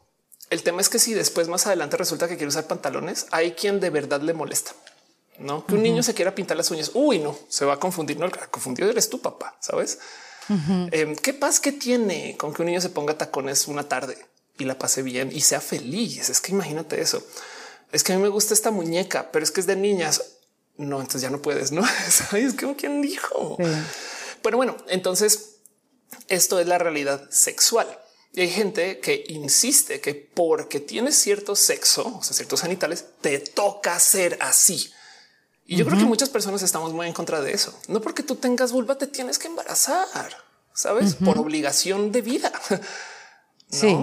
el 0.49 0.63
tema 0.63 0.81
es 0.81 0.89
que 0.89 0.99
si 0.99 1.13
después 1.13 1.47
más 1.47 1.67
adelante 1.67 1.97
resulta 1.97 2.27
que 2.27 2.35
quiere 2.35 2.49
usar 2.49 2.67
pantalones, 2.67 3.27
hay 3.31 3.53
quien 3.53 3.79
de 3.79 3.89
verdad 3.89 4.21
le 4.21 4.33
molesta. 4.33 4.73
No 5.39 5.65
que 5.65 5.75
un 5.75 5.83
niño 5.83 6.03
se 6.03 6.13
quiera 6.13 6.35
pintar 6.35 6.57
las 6.57 6.69
uñas. 6.71 6.91
Uy, 6.93 7.19
no 7.19 7.37
se 7.49 7.65
va 7.65 7.73
a 7.73 7.79
confundir. 7.79 8.17
No, 8.17 8.25
el 8.25 8.31
confundido 8.49 8.89
eres 8.89 9.09
tu 9.09 9.21
papá, 9.21 9.57
sabes? 9.59 9.99
Em, 10.91 11.15
¿Qué 11.15 11.33
paz 11.33 11.59
que 11.59 11.71
tiene 11.71 12.35
con 12.37 12.53
que 12.53 12.61
un 12.61 12.67
niño 12.67 12.81
se 12.81 12.89
ponga 12.89 13.17
tacones 13.17 13.67
una 13.67 13.87
tarde 13.87 14.17
y 14.57 14.65
la 14.65 14.77
pase 14.77 15.01
bien 15.01 15.31
y 15.31 15.41
sea 15.41 15.61
feliz? 15.61 16.29
Es 16.29 16.41
que 16.41 16.51
imagínate 16.51 17.01
eso. 17.01 17.25
Es 17.91 18.03
que 18.03 18.13
a 18.13 18.17
mí 18.17 18.21
me 18.21 18.29
gusta 18.29 18.53
esta 18.53 18.71
muñeca, 18.71 19.31
pero 19.31 19.43
es 19.43 19.51
que 19.51 19.61
es 19.61 19.67
de 19.67 19.75
niñas. 19.75 20.21
No, 20.77 20.97
entonces 20.97 21.21
ya 21.21 21.29
no 21.29 21.41
puedes, 21.41 21.71
no 21.71 21.83
sabes 22.09 22.53
como 22.53 22.75
quien 22.75 23.01
dijo. 23.01 23.57
Pero 24.41 24.57
bueno, 24.57 24.75
entonces 24.87 25.57
esto 26.27 26.59
es 26.59 26.67
la 26.67 26.77
realidad 26.77 27.29
sexual. 27.31 27.87
Y 28.33 28.41
hay 28.41 28.49
gente 28.49 28.99
que 28.99 29.23
insiste 29.27 30.01
que 30.01 30.15
porque 30.15 30.79
tienes 30.79 31.15
cierto 31.15 31.55
sexo, 31.55 32.17
o 32.17 32.23
sea, 32.23 32.35
ciertos 32.35 32.61
genitales, 32.61 33.05
te 33.21 33.37
toca 33.37 33.99
ser 33.99 34.37
así. 34.41 34.91
Y 35.65 35.77
yo 35.77 35.85
creo 35.85 35.97
que 35.97 36.05
muchas 36.05 36.29
personas 36.29 36.61
estamos 36.61 36.93
muy 36.93 37.07
en 37.07 37.13
contra 37.13 37.41
de 37.41 37.53
eso. 37.53 37.77
No 37.87 38.01
porque 38.01 38.23
tú 38.23 38.35
tengas 38.35 38.71
vulva 38.71 38.97
te 38.97 39.07
tienes 39.07 39.39
que 39.39 39.47
embarazar, 39.47 40.07
sabes, 40.73 41.15
por 41.15 41.37
obligación 41.37 42.11
de 42.11 42.21
vida. 42.21 42.51
Sí. 43.69 43.97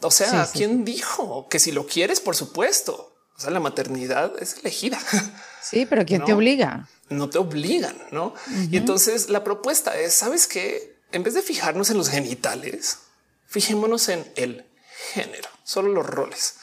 O 0.00 0.10
sea, 0.10 0.48
¿quién 0.52 0.84
dijo 0.84 1.46
que 1.48 1.60
si 1.60 1.70
lo 1.70 1.86
quieres, 1.86 2.18
por 2.18 2.34
supuesto? 2.34 3.14
O 3.36 3.40
sea, 3.40 3.52
la 3.52 3.60
maternidad 3.60 4.32
es 4.42 4.56
elegida. 4.58 4.98
Sí, 5.62 5.86
pero 5.86 6.04
¿quién 6.04 6.24
te 6.24 6.34
obliga? 6.34 6.88
No 7.08 7.30
te 7.30 7.38
obligan, 7.38 7.96
¿no? 8.10 8.34
Y 8.70 8.76
entonces 8.76 9.30
la 9.30 9.44
propuesta 9.44 9.96
es, 9.98 10.12
¿sabes 10.12 10.46
qué? 10.46 11.00
En 11.10 11.22
vez 11.22 11.32
de 11.32 11.40
fijarnos 11.42 11.88
en 11.88 11.96
los 11.96 12.10
genitales, 12.10 12.98
Fijémonos 13.54 14.08
en 14.08 14.28
el 14.34 14.66
género, 15.12 15.48
solo 15.62 15.92
los 15.92 16.04
roles. 16.04 16.56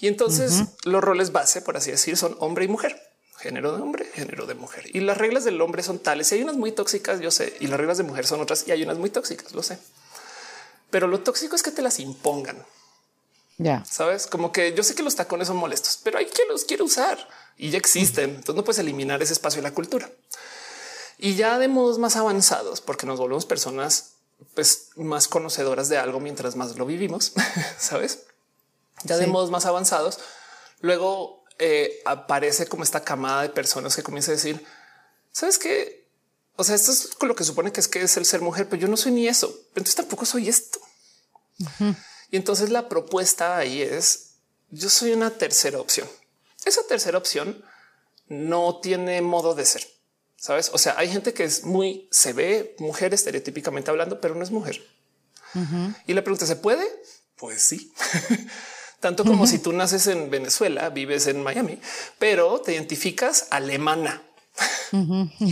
Y 0.00 0.08
entonces 0.08 0.62
los 0.84 1.04
roles 1.04 1.32
base, 1.32 1.60
por 1.60 1.76
así 1.76 1.90
decir, 1.90 2.16
son 2.16 2.34
hombre 2.40 2.64
y 2.64 2.68
mujer 2.68 2.98
género 3.42 3.76
de 3.76 3.82
hombre, 3.82 4.04
género 4.14 4.46
de 4.46 4.54
mujer. 4.54 4.84
Y 4.94 5.00
las 5.00 5.18
reglas 5.18 5.44
del 5.44 5.60
hombre 5.60 5.82
son 5.82 5.98
tales. 5.98 6.30
Y 6.30 6.36
hay 6.36 6.42
unas 6.42 6.56
muy 6.56 6.70
tóxicas, 6.70 7.20
yo 7.20 7.30
sé, 7.30 7.56
y 7.58 7.66
las 7.66 7.78
reglas 7.78 7.98
de 7.98 8.04
mujer 8.04 8.24
son 8.24 8.40
otras, 8.40 8.66
y 8.68 8.70
hay 8.70 8.82
unas 8.84 8.98
muy 8.98 9.10
tóxicas, 9.10 9.52
lo 9.52 9.62
sé. 9.62 9.78
Pero 10.90 11.08
lo 11.08 11.20
tóxico 11.20 11.56
es 11.56 11.62
que 11.62 11.72
te 11.72 11.82
las 11.82 11.98
impongan. 11.98 12.64
Ya 13.58 13.84
sabes, 13.84 14.26
como 14.26 14.52
que 14.52 14.74
yo 14.74 14.82
sé 14.82 14.94
que 14.94 15.02
los 15.02 15.16
tacones 15.16 15.48
son 15.48 15.56
molestos, 15.56 16.00
pero 16.02 16.18
hay 16.18 16.26
quien 16.26 16.48
los 16.48 16.64
quiere 16.64 16.82
usar 16.82 17.28
y 17.58 17.70
ya 17.70 17.78
existen. 17.78 18.30
Entonces 18.30 18.54
no 18.54 18.64
puedes 18.64 18.78
eliminar 18.78 19.22
ese 19.22 19.32
espacio 19.32 19.60
de 19.60 19.68
la 19.68 19.74
cultura. 19.74 20.10
Y 21.18 21.34
ya 21.34 21.58
de 21.58 21.68
modos 21.68 21.98
más 21.98 22.16
avanzados, 22.16 22.80
porque 22.80 23.06
nos 23.06 23.18
volvemos 23.18 23.44
personas 23.44 24.14
pues, 24.54 24.90
más 24.96 25.28
conocedoras 25.28 25.88
de 25.88 25.98
algo 25.98 26.20
mientras 26.20 26.56
más 26.56 26.76
lo 26.76 26.86
vivimos, 26.86 27.32
sabes? 27.78 28.24
Ya 29.04 29.16
de 29.16 29.26
modos 29.26 29.50
más 29.50 29.66
avanzados. 29.66 30.18
Luego 30.80 31.41
eh, 31.58 32.00
aparece 32.04 32.66
como 32.66 32.82
esta 32.82 33.04
camada 33.04 33.42
de 33.42 33.48
personas 33.48 33.94
que 33.94 34.02
comienza 34.02 34.32
a 34.32 34.34
decir, 34.34 34.64
sabes 35.30 35.58
qué? 35.58 36.08
O 36.56 36.64
sea, 36.64 36.74
esto 36.74 36.92
es 36.92 37.08
con 37.18 37.28
lo 37.28 37.34
que 37.34 37.44
supone 37.44 37.72
que 37.72 37.80
es 37.80 37.88
que 37.88 38.02
es 38.02 38.16
el 38.16 38.24
ser 38.26 38.40
mujer, 38.40 38.68
pero 38.68 38.82
yo 38.82 38.88
no 38.88 38.96
soy 38.96 39.12
ni 39.12 39.28
eso. 39.28 39.54
Entonces 39.68 39.94
tampoco 39.94 40.26
soy 40.26 40.48
esto. 40.48 40.80
Y 42.30 42.36
entonces 42.36 42.70
la 42.70 42.88
propuesta 42.88 43.56
ahí 43.56 43.82
es 43.82 44.34
yo 44.70 44.88
soy 44.88 45.12
una 45.12 45.30
tercera 45.30 45.78
opción. 45.78 46.08
Esa 46.64 46.82
tercera 46.86 47.18
opción 47.18 47.64
no 48.26 48.80
tiene 48.80 49.20
modo 49.22 49.54
de 49.54 49.64
ser. 49.64 49.86
Sabes? 50.36 50.70
O 50.72 50.78
sea, 50.78 50.94
hay 50.98 51.08
gente 51.08 51.34
que 51.34 51.44
es 51.44 51.64
muy 51.64 52.08
se 52.10 52.32
ve 52.32 52.74
mujer 52.78 53.14
estereotípicamente 53.14 53.90
hablando, 53.90 54.20
pero 54.20 54.34
no 54.34 54.42
es 54.42 54.50
mujer. 54.50 54.82
Y 56.06 56.14
la 56.14 56.22
pregunta 56.22 56.46
se 56.46 56.56
puede? 56.56 56.84
Pues 57.36 57.62
sí. 57.62 57.92
tanto 59.02 59.24
como 59.24 59.48
si 59.48 59.58
tú 59.58 59.72
naces 59.72 60.06
en 60.06 60.30
Venezuela, 60.30 60.88
vives 60.88 61.26
en 61.26 61.42
Miami, 61.42 61.76
pero 62.20 62.60
te 62.60 62.72
identificas 62.72 63.48
alemana. 63.50 64.22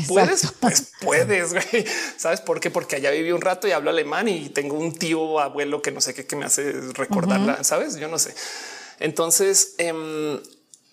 puedes, 0.09 0.53
pues 0.61 0.92
puedes. 1.01 1.53
Sabes 2.16 2.40
por 2.42 2.61
qué? 2.61 2.70
Porque 2.70 2.96
allá 2.96 3.11
viví 3.11 3.32
un 3.32 3.40
rato 3.40 3.66
y 3.66 3.72
hablo 3.72 3.90
alemán 3.90 4.28
y 4.28 4.51
tengo 4.51 4.78
un 4.78 4.94
tío 4.94 5.40
abuelo 5.40 5.82
que 5.82 5.90
no 5.90 6.01
sé 6.01 6.14
qué 6.14 6.26
que 6.26 6.36
me 6.36 6.44
hace 6.44 6.72
recordarla. 6.94 7.64
Sabes? 7.64 7.96
Yo 7.96 8.07
no 8.07 8.20
sé. 8.20 8.34
Entonces, 9.01 9.74
em, 9.78 10.40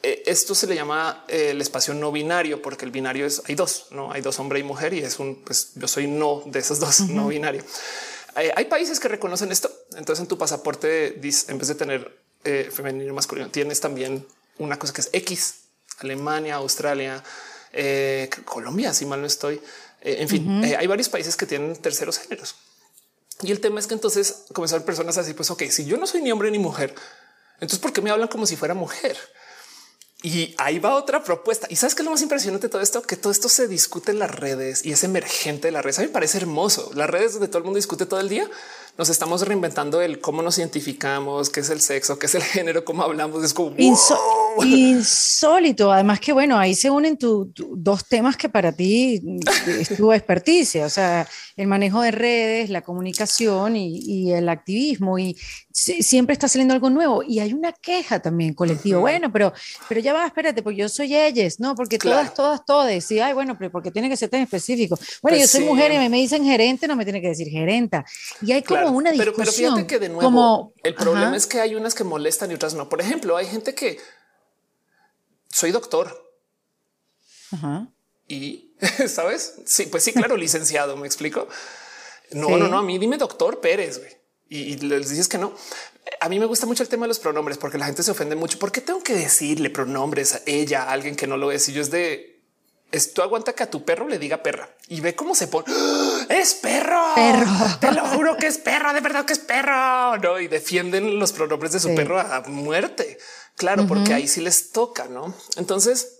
e, 0.01 0.23
esto 0.25 0.55
se 0.55 0.65
le 0.65 0.73
llama 0.73 1.25
eh, 1.27 1.49
el 1.51 1.61
espacio 1.61 1.93
no 1.93 2.11
binario, 2.11 2.63
porque 2.63 2.85
el 2.85 2.91
binario 2.91 3.27
es 3.27 3.43
hay 3.45 3.53
dos, 3.53 3.85
no 3.91 4.11
hay 4.11 4.21
dos 4.21 4.39
hombre 4.39 4.59
y 4.59 4.63
mujer, 4.63 4.95
y 4.95 4.99
es 4.99 5.19
un 5.19 5.43
pues 5.43 5.73
yo 5.75 5.87
soy 5.87 6.07
no 6.07 6.41
de 6.47 6.57
esos 6.57 6.79
dos, 6.79 7.01
no 7.01 7.27
binario. 7.27 7.63
Eh, 8.35 8.51
hay 8.55 8.65
países 8.65 8.99
que 8.99 9.09
reconocen 9.09 9.51
esto. 9.51 9.69
Entonces, 9.95 10.23
en 10.23 10.27
tu 10.27 10.39
pasaporte, 10.39 11.19
en 11.21 11.57
vez 11.59 11.67
de 11.67 11.75
tener 11.75 12.26
eh, 12.43 12.69
femenino 12.71 13.13
masculino. 13.13 13.49
Tienes 13.49 13.79
también 13.79 14.25
una 14.57 14.79
cosa 14.79 14.93
que 14.93 15.01
es 15.01 15.09
X, 15.13 15.55
Alemania, 15.99 16.55
Australia, 16.55 17.23
eh, 17.73 18.29
Colombia, 18.45 18.93
si 18.93 19.05
mal 19.05 19.21
no 19.21 19.27
estoy. 19.27 19.61
Eh, 20.01 20.17
en 20.19 20.29
fin, 20.29 20.63
hay 20.63 20.87
varios 20.87 21.09
países 21.09 21.35
que 21.35 21.45
tienen 21.45 21.75
terceros 21.77 22.19
géneros. 22.19 22.55
Y 23.41 23.51
el 23.51 23.59
tema 23.59 23.79
es 23.79 23.87
que 23.87 23.93
entonces 23.93 24.45
comenzaron 24.53 24.85
personas 24.85 25.17
así, 25.17 25.33
pues 25.33 25.51
ok, 25.51 25.63
si 25.69 25.85
yo 25.85 25.97
no 25.97 26.07
soy 26.07 26.21
ni 26.21 26.31
hombre 26.31 26.49
ni 26.49 26.57
mujer, 26.57 26.95
entonces 27.55 27.79
¿por 27.79 27.93
qué 27.93 28.01
me 28.01 28.09
hablan 28.09 28.27
como 28.27 28.45
si 28.47 28.55
fuera 28.55 28.73
mujer? 28.73 29.17
Y 30.23 30.55
ahí 30.57 30.79
va 30.79 30.95
otra 30.95 31.23
propuesta. 31.23 31.67
Y 31.69 31.75
sabes 31.75 31.93
que 31.93 32.01
lo 32.01 32.09
más 32.09 32.21
impresionante 32.23 32.67
de 32.67 32.71
todo 32.71 32.81
esto, 32.81 33.03
que 33.03 33.17
todo 33.17 33.31
esto 33.31 33.49
se 33.49 33.67
discute 33.67 34.11
en 34.11 34.17
las 34.19 34.31
redes 34.31 34.83
y 34.83 34.91
es 34.91 35.03
emergente 35.03 35.67
de 35.67 35.71
las 35.71 35.83
redes. 35.83 35.99
A 35.99 36.01
mí 36.01 36.07
me 36.07 36.13
parece 36.13 36.39
hermoso. 36.39 36.89
Las 36.95 37.07
redes 37.07 37.33
donde 37.33 37.47
todo 37.47 37.59
el 37.59 37.65
mundo 37.65 37.77
discute 37.77 38.07
todo 38.07 38.19
el 38.19 38.27
día 38.27 38.49
nos 38.97 39.09
estamos 39.09 39.47
reinventando 39.47 40.01
el 40.01 40.19
cómo 40.19 40.41
nos 40.41 40.57
identificamos, 40.57 41.49
qué 41.49 41.59
es 41.59 41.69
el 41.69 41.81
sexo, 41.81 42.17
qué 42.17 42.25
es 42.25 42.35
el 42.35 42.41
género, 42.41 42.83
cómo 42.83 43.03
hablamos. 43.03 43.43
Es 43.43 43.53
como 43.53 43.75
insólito. 44.65 45.91
Además 45.91 46.19
que 46.19 46.33
bueno, 46.33 46.57
ahí 46.57 46.73
se 46.73 46.89
unen 46.89 47.17
tus 47.17 47.47
dos 47.53 48.05
temas 48.05 48.35
que 48.37 48.49
para 48.49 48.71
ti 48.71 49.21
es 49.67 49.95
tu 49.95 50.11
experticia, 50.11 50.85
o 50.85 50.89
sea, 50.89 51.27
el 51.55 51.67
manejo 51.67 52.01
de 52.01 52.11
redes, 52.11 52.69
la 52.71 52.81
comunicación 52.81 53.75
y, 53.75 54.31
el 54.31 54.49
activismo. 54.49 55.19
Y 55.19 55.37
siempre 55.77 56.33
está 56.33 56.47
saliendo 56.47 56.73
algo 56.73 56.89
nuevo. 56.89 57.23
Y 57.23 57.39
hay 57.39 57.53
una 57.53 57.71
queja 57.71 58.19
también 58.19 58.53
colectiva. 58.53 58.99
Bueno, 58.99 59.31
pero, 59.31 59.53
pero 59.87 60.01
ya 60.01 60.13
va, 60.13 60.25
espérate, 60.25 60.63
porque 60.63 60.77
yo 60.77 60.89
soy 60.89 61.15
ellas, 61.15 61.59
no, 61.59 61.75
porque 61.75 61.97
todas, 61.97 62.33
todas, 62.33 62.65
todas. 62.65 63.11
Y 63.11 63.19
ay, 63.19 63.33
bueno, 63.33 63.57
pero 63.57 63.71
porque 63.71 63.91
tiene 63.91 64.09
que 64.09 64.17
ser 64.17 64.29
tan 64.29 64.41
específico. 64.41 64.97
Bueno, 65.21 65.37
pues 65.37 65.41
yo 65.41 65.47
soy 65.47 65.65
mujer 65.65 65.91
y 65.91 66.09
me, 66.09 66.17
dicen 66.17 66.43
gerente, 66.43 66.87
no 66.87 66.95
me 66.95 67.03
tiene 67.03 67.21
que 67.21 67.29
decir 67.29 67.47
gerenta. 67.47 68.05
Y 68.41 68.51
hay 68.51 68.63
como 68.63 68.89
una 68.89 69.11
discusión. 69.11 69.35
Pero, 69.37 69.51
fíjate 69.51 69.87
que 69.87 69.99
de 69.99 70.09
nuevo, 70.09 70.73
el 70.83 70.95
problema 70.95 71.35
es 71.35 71.45
que 71.45 71.61
hay 71.61 71.75
unas 71.75 71.93
que 71.93 72.03
molestan 72.03 72.51
y 72.51 72.55
otras 72.55 72.73
no. 72.73 72.89
Por 72.89 73.01
ejemplo, 73.01 73.37
hay 73.37 73.45
gente 73.45 73.75
que 73.75 73.99
soy 75.49 75.71
doctor. 75.71 76.25
Y 78.27 78.73
sabes? 79.07 79.55
Sí, 79.65 79.85
pues 79.85 80.03
sí, 80.03 80.11
claro, 80.11 80.35
licenciado. 80.37 80.97
Me 80.97 81.05
explico. 81.05 81.47
No, 82.31 82.57
no, 82.57 82.67
no. 82.67 82.79
A 82.79 82.83
mí 82.83 82.97
dime 82.97 83.17
doctor 83.17 83.61
Pérez 83.61 84.16
y, 84.49 84.77
les 84.77 85.09
dices 85.09 85.27
que 85.27 85.37
no. 85.37 85.53
A 86.21 86.29
mí 86.29 86.39
me 86.39 86.45
gusta 86.45 86.65
mucho 86.65 86.83
el 86.83 86.89
tema 86.89 87.05
de 87.05 87.09
los 87.09 87.19
pronombres 87.19 87.57
porque 87.57 87.77
la 87.77 87.85
gente 87.85 88.03
se 88.03 88.11
ofende 88.11 88.35
mucho. 88.35 88.59
¿Por 88.59 88.71
qué 88.71 88.81
tengo 88.81 89.03
que 89.03 89.13
decirle 89.13 89.69
pronombres 89.69 90.35
a 90.35 90.41
ella, 90.45 90.83
a 90.83 90.91
alguien 90.91 91.15
que 91.15 91.27
no 91.27 91.37
lo 91.37 91.51
es? 91.51 91.67
Y 91.69 91.73
yo 91.73 91.81
es 91.81 91.91
de 91.91 92.37
esto 92.91 93.21
aguanta 93.21 93.53
que 93.53 93.63
a 93.63 93.69
tu 93.69 93.83
perro 93.83 94.07
le 94.07 94.17
diga 94.17 94.41
perra 94.41 94.69
y 94.87 95.01
ve 95.01 95.13
cómo 95.13 95.35
se 95.35 95.47
pone. 95.47 95.65
¡Ah! 95.67 96.25
Es 96.29 96.53
perro. 96.53 97.01
Perro. 97.15 97.51
Te 97.81 97.91
lo 97.91 98.05
juro 98.05 98.37
que 98.37 98.47
es 98.47 98.57
perro. 98.57 98.93
De 98.93 99.01
verdad 99.01 99.25
que 99.25 99.33
es 99.33 99.39
perro. 99.39 100.17
No, 100.17 100.39
y 100.39 100.47
defienden 100.47 101.19
los 101.19 101.33
pronombres 101.33 101.73
de 101.73 101.79
su 101.81 101.93
perro 101.93 102.19
a 102.19 102.41
muerte. 102.47 103.17
Claro, 103.55 103.87
porque 103.87 104.13
ahí 104.13 104.27
sí 104.27 104.39
les 104.39 104.71
toca, 104.71 105.05
no? 105.05 105.33
Entonces, 105.57 106.16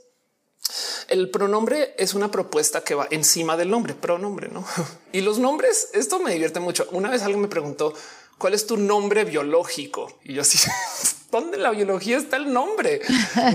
el 1.07 1.30
pronombre 1.30 1.95
es 1.97 2.13
una 2.13 2.30
propuesta 2.32 2.82
que 2.82 2.95
va 2.95 3.07
encima 3.11 3.57
del 3.57 3.70
nombre, 3.70 3.93
pronombre, 3.93 4.49
no? 4.49 4.65
Y 5.11 5.22
los 5.22 5.39
nombres, 5.39 5.89
esto 5.93 6.20
me 6.20 6.32
divierte 6.32 6.59
mucho. 6.59 6.88
Una 6.91 7.09
vez 7.09 7.22
alguien 7.22 7.41
me 7.41 7.47
preguntó 7.47 7.93
cuál 8.38 8.53
es 8.53 8.68
tu 8.68 8.78
nombre 8.78 9.24
biológico 9.24 10.20
y 10.24 10.34
yo 10.34 10.41
así 10.41 10.59
dónde 11.32 11.57
en 11.57 11.63
la 11.63 11.72
biología 11.72 12.18
está 12.18 12.38
el 12.38 12.51
nombre? 12.51 13.01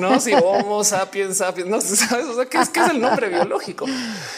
No, 0.01 0.21
si 0.21 0.33
Homo 0.35 0.85
sapiens 0.85 1.39
sapiens, 1.39 1.69
no 1.69 1.81
sabes, 1.81 2.27
o 2.27 2.35
sea, 2.35 2.47
¿qué 2.47 2.59
es, 2.59 2.69
qué 2.69 2.81
es 2.81 2.91
el 2.91 3.01
nombre 3.01 3.29
biológico? 3.29 3.87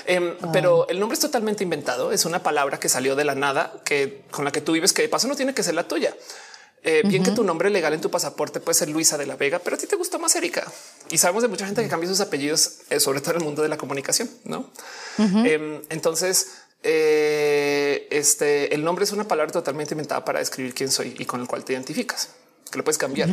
Em, 0.06 0.34
pero 0.52 0.88
el 0.88 1.00
nombre 1.00 1.14
es 1.14 1.20
totalmente 1.20 1.64
inventado. 1.64 2.12
Es 2.12 2.24
una 2.24 2.42
palabra 2.42 2.78
que 2.78 2.88
salió 2.88 3.16
de 3.16 3.24
la 3.24 3.34
nada, 3.34 3.72
que 3.84 4.22
con 4.30 4.44
la 4.44 4.52
que 4.52 4.60
tú 4.60 4.72
vives, 4.72 4.92
que 4.92 5.02
de 5.02 5.08
paso 5.08 5.28
no 5.28 5.36
tiene 5.36 5.54
que 5.54 5.62
ser 5.62 5.74
la 5.74 5.88
tuya. 5.88 6.14
Eh, 6.86 7.02
bien 7.06 7.22
que 7.22 7.30
tu 7.30 7.42
nombre 7.42 7.70
legal 7.70 7.94
en 7.94 8.00
tu 8.02 8.10
pasaporte 8.10 8.60
puede 8.60 8.74
ser 8.74 8.90
Luisa 8.90 9.16
de 9.16 9.24
la 9.24 9.36
Vega, 9.36 9.58
pero 9.58 9.76
a 9.76 9.78
ti 9.78 9.86
te 9.86 9.96
gusta 9.96 10.18
más 10.18 10.36
Erika. 10.36 10.70
Y 11.10 11.16
sabemos 11.16 11.42
de 11.42 11.48
mucha 11.48 11.64
gente 11.64 11.82
que 11.82 11.88
cambia 11.88 12.08
sus 12.08 12.20
apellidos, 12.20 12.80
eh, 12.90 13.00
sobre 13.00 13.22
todo 13.22 13.32
en 13.32 13.36
el 13.38 13.44
mundo 13.44 13.62
de 13.62 13.70
la 13.70 13.78
comunicación, 13.78 14.30
¿no? 14.44 14.70
Em, 15.18 15.80
entonces, 15.88 16.48
eh, 16.82 18.06
este, 18.10 18.74
el 18.74 18.84
nombre 18.84 19.04
es 19.04 19.12
una 19.12 19.26
palabra 19.26 19.50
totalmente 19.50 19.94
inventada 19.94 20.26
para 20.26 20.40
describir 20.40 20.74
quién 20.74 20.90
soy 20.90 21.16
y 21.18 21.24
con 21.24 21.40
el 21.40 21.46
cual 21.46 21.64
te 21.64 21.72
identificas 21.72 22.28
que 22.70 22.76
lo 22.76 22.84
puedes 22.84 22.98
cambiar. 22.98 23.30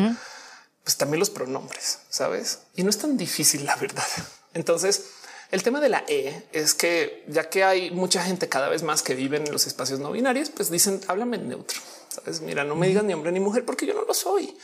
Pues 0.85 0.95
también 0.95 1.19
los 1.19 1.29
pronombres, 1.29 1.99
sabes? 2.09 2.59
Y 2.75 2.83
no 2.83 2.89
es 2.89 2.97
tan 2.97 3.17
difícil, 3.17 3.65
la 3.65 3.75
verdad. 3.75 4.07
Entonces, 4.53 5.03
el 5.51 5.63
tema 5.63 5.81
de 5.81 5.89
la 5.89 6.03
E 6.07 6.43
es 6.53 6.73
que 6.73 7.23
ya 7.27 7.49
que 7.49 7.63
hay 7.63 7.91
mucha 7.91 8.23
gente 8.23 8.47
cada 8.47 8.69
vez 8.69 8.83
más 8.83 9.03
que 9.03 9.15
vive 9.15 9.37
en 9.37 9.51
los 9.51 9.67
espacios 9.67 9.99
no 9.99 10.11
binarios, 10.11 10.49
pues 10.49 10.71
dicen 10.71 11.01
háblame 11.07 11.37
neutro. 11.37 11.79
Sabes? 12.09 12.41
Mira, 12.41 12.63
no 12.63 12.75
me 12.75 12.87
digan 12.87 13.07
ni 13.07 13.13
hombre 13.13 13.31
ni 13.31 13.39
mujer 13.39 13.65
porque 13.65 13.85
yo 13.85 13.93
no 13.93 14.03
lo 14.03 14.13
soy. 14.13 14.57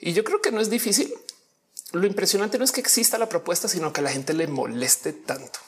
Y 0.00 0.12
yo 0.12 0.24
creo 0.24 0.40
que 0.40 0.52
no 0.52 0.60
es 0.60 0.70
difícil. 0.70 1.12
Lo 1.92 2.06
impresionante 2.06 2.58
no 2.58 2.64
es 2.64 2.72
que 2.72 2.80
exista 2.80 3.18
la 3.18 3.28
propuesta, 3.28 3.68
sino 3.68 3.92
que 3.92 4.00
a 4.00 4.04
la 4.04 4.10
gente 4.10 4.34
le 4.34 4.46
moleste 4.46 5.12
tanto. 5.12 5.58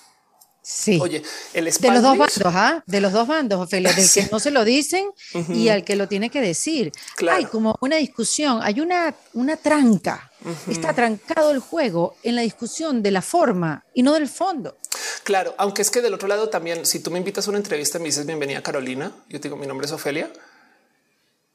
Sí. 0.69 0.99
Oye, 1.01 1.23
el 1.55 1.65
de 1.67 1.91
los 1.93 2.03
dos 2.03 2.19
bandos, 2.19 2.43
¿ah? 2.47 2.83
de 2.87 3.01
los 3.01 3.13
dos 3.13 3.29
bandos, 3.29 3.61
Ofelia, 3.61 3.93
del 3.93 4.11
que 4.11 4.29
no 4.33 4.41
se 4.41 4.51
lo 4.51 4.65
dicen 4.65 5.13
y 5.51 5.69
al 5.69 5.85
que 5.85 5.95
lo 5.95 6.09
tiene 6.09 6.29
que 6.29 6.41
decir. 6.41 6.91
Hay 7.31 7.45
como 7.45 7.77
una 7.81 7.95
discusión, 7.95 8.59
hay 8.61 8.81
una, 8.81 9.15
una 9.35 9.57
tranca. 9.57 10.33
Está 10.69 10.93
trancado 10.93 11.53
el 11.53 11.61
juego 11.61 12.17
en 12.25 12.35
la 12.35 12.43
discusión 12.43 13.01
de 13.01 13.13
la 13.13 13.23
forma 13.23 13.85
y 13.95 14.03
no 14.03 14.15
del 14.15 14.29
fondo. 14.29 14.77
Claro, 15.23 15.55
aunque 15.57 15.83
es 15.83 15.91
que 15.93 16.03
del 16.03 16.15
otro 16.15 16.27
lado 16.27 16.49
también, 16.49 16.85
si 16.85 16.99
tú 16.99 17.13
me 17.13 17.19
invitas 17.19 17.47
a 17.47 17.51
una 17.51 17.59
entrevista 17.59 17.99
y 17.99 18.01
me 18.01 18.07
dices 18.07 18.27
bienvenida 18.27 18.61
Carolina, 18.61 19.13
yo 19.29 19.41
te 19.41 19.47
digo 19.47 19.57
mi 19.57 19.69
nombre 19.69 19.87
es 19.87 19.93
Ofelia. 19.93 20.33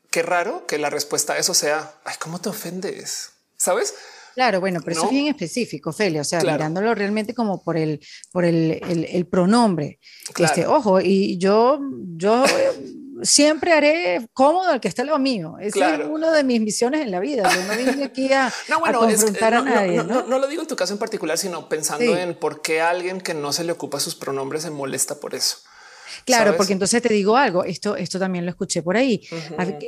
Qué 0.09 0.21
raro 0.21 0.65
que 0.67 0.77
la 0.77 0.89
respuesta 0.89 1.33
a 1.33 1.37
eso 1.37 1.53
sea, 1.53 1.95
ay, 2.05 2.15
¿cómo 2.17 2.39
te 2.39 2.47
ofendes? 2.47 3.31
¿Sabes? 3.57 3.93
Claro, 4.33 4.59
bueno, 4.59 4.79
pero 4.83 4.97
eso 4.97 5.05
es 5.05 5.11
bien 5.11 5.27
específico, 5.27 5.91
Felia, 5.91 6.21
o 6.21 6.23
sea, 6.23 6.41
mirándolo 6.41 6.95
realmente 6.95 7.33
como 7.33 7.63
por 7.63 7.77
el, 7.77 7.99
por 8.31 8.45
el, 8.45 8.79
el, 8.81 9.27
pronombre. 9.27 9.99
Este, 10.37 10.65
ojo, 10.65 11.01
y 11.01 11.37
yo, 11.37 11.79
yo 12.15 12.43
siempre 13.23 13.73
haré 13.73 14.29
cómodo 14.33 14.71
el 14.71 14.79
que 14.79 14.87
está 14.87 15.03
lo 15.03 15.17
mío. 15.19 15.57
es 15.59 15.73
una 16.09 16.31
de 16.31 16.43
mis 16.43 16.61
misiones 16.61 17.01
en 17.01 17.11
la 17.11 17.19
vida. 17.19 17.49
Yo 17.53 17.63
no 17.63 17.77
vine 17.77 18.03
aquí 18.03 18.31
a, 18.33 18.51
no, 18.69 18.79
bueno, 18.79 18.99
confrontar 18.99 19.53
a 19.53 19.61
nadie. 19.61 20.03
No, 20.03 20.23
lo 20.23 20.47
digo 20.47 20.61
en 20.61 20.67
tu 20.67 20.75
caso 20.75 20.93
en 20.93 20.99
particular, 20.99 21.37
sino 21.37 21.69
pensando 21.69 22.17
en 22.17 22.35
por 22.35 22.61
qué 22.61 22.81
alguien 22.81 23.21
que 23.21 23.33
no 23.33 23.53
se 23.53 23.63
le 23.63 23.71
ocupa 23.71 23.99
sus 23.99 24.15
pronombres 24.15 24.63
se 24.63 24.69
molesta 24.69 25.19
por 25.19 25.35
eso. 25.35 25.57
Claro, 26.25 26.55
porque 26.57 26.73
entonces 26.73 27.01
te 27.01 27.13
digo 27.13 27.35
algo, 27.35 27.63
esto, 27.63 27.95
esto 27.95 28.19
también 28.19 28.45
lo 28.45 28.51
escuché 28.51 28.81
por 28.81 28.97
ahí. 28.97 29.21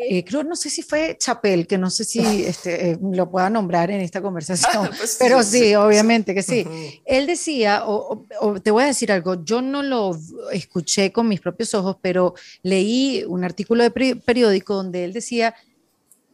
Eh, 0.10 0.24
creo, 0.26 0.44
no 0.44 0.56
sé 0.56 0.70
si 0.70 0.82
fue 0.82 1.18
Chapel, 1.20 1.68
que 1.68 1.78
no 1.78 1.90
sé 1.90 2.04
si 2.04 2.20
este, 2.46 2.92
eh, 2.92 3.00
lo 3.02 3.30
pueda 3.30 3.50
nombrar 3.50 3.92
en 3.92 4.02
esta 4.02 4.22
conversación, 4.22 4.90
pues 4.98 5.18
pero 5.20 5.44
sí, 5.44 5.76
obviamente 5.76 6.34
que 6.34 6.44
sí. 6.44 6.66
Él 7.06 7.28
decía, 7.28 7.84
o, 7.86 8.26
te 8.62 8.72
voy 8.72 8.84
a 8.84 8.88
decir 8.88 9.12
algo, 9.12 9.44
yo 9.44 9.62
no 9.62 9.84
lo 9.84 10.18
escuché 10.52 11.12
con 11.12 11.28
mis 11.28 11.42
propios 11.42 11.74
ojos, 11.74 11.98
pero 12.02 12.34
leí 12.62 13.24
un 13.28 13.44
artículo 13.44 13.84
de 13.84 14.16
periódico 14.16 14.76
donde 14.76 15.06
él 15.06 15.14
decía, 15.14 15.56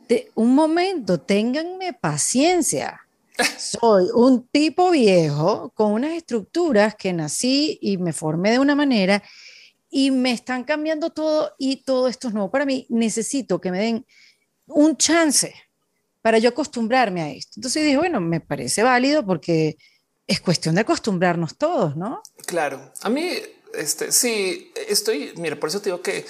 de, 0.08 0.32
un 0.36 0.56
momento, 0.56 1.20
ténganme 1.20 1.94
paciencia. 1.94 3.02
Soy 3.58 4.08
un 4.14 4.48
tipo 4.48 4.92
viejo 4.92 5.72
con 5.76 5.94
unas 5.94 6.12
estructuras 6.12 6.96
que 6.96 7.14
nací 7.14 7.78
y 7.82 7.98
me 7.98 8.14
formé 8.14 8.52
de 8.52 8.60
una 8.60 8.76
manera 8.76 9.24
y 9.90 10.12
me 10.12 10.32
están 10.32 10.64
cambiando 10.64 11.10
todo 11.10 11.56
y 11.58 11.84
todo 11.84 12.08
esto 12.08 12.28
es 12.28 12.34
nuevo 12.34 12.52
para 12.52 12.66
mí. 12.66 12.86
Necesito 12.90 13.60
que 13.60 13.72
me 13.72 13.80
den 13.80 14.06
un 14.68 14.98
chance 14.98 15.54
para 16.22 16.38
yo 16.38 16.50
acostumbrarme 16.50 17.22
a 17.22 17.32
esto. 17.32 17.54
Entonces 17.58 17.84
dije, 17.84 17.98
bueno, 17.98 18.22
me 18.22 18.40
parece 18.40 18.84
válido 18.84 19.26
porque 19.26 19.78
es 20.28 20.42
cuestión 20.42 20.76
de 20.76 20.82
acostumbrarnos 20.82 21.58
todos, 21.58 21.96
¿no? 21.96 22.22
Claro, 22.46 22.94
a 23.02 23.10
mí, 23.10 23.32
este, 23.74 24.12
sí, 24.12 24.72
estoy, 24.88 25.34
mira, 25.38 25.60
por 25.60 25.70
eso 25.70 25.80
te 25.80 25.86
digo 25.86 26.02
que 26.02 26.26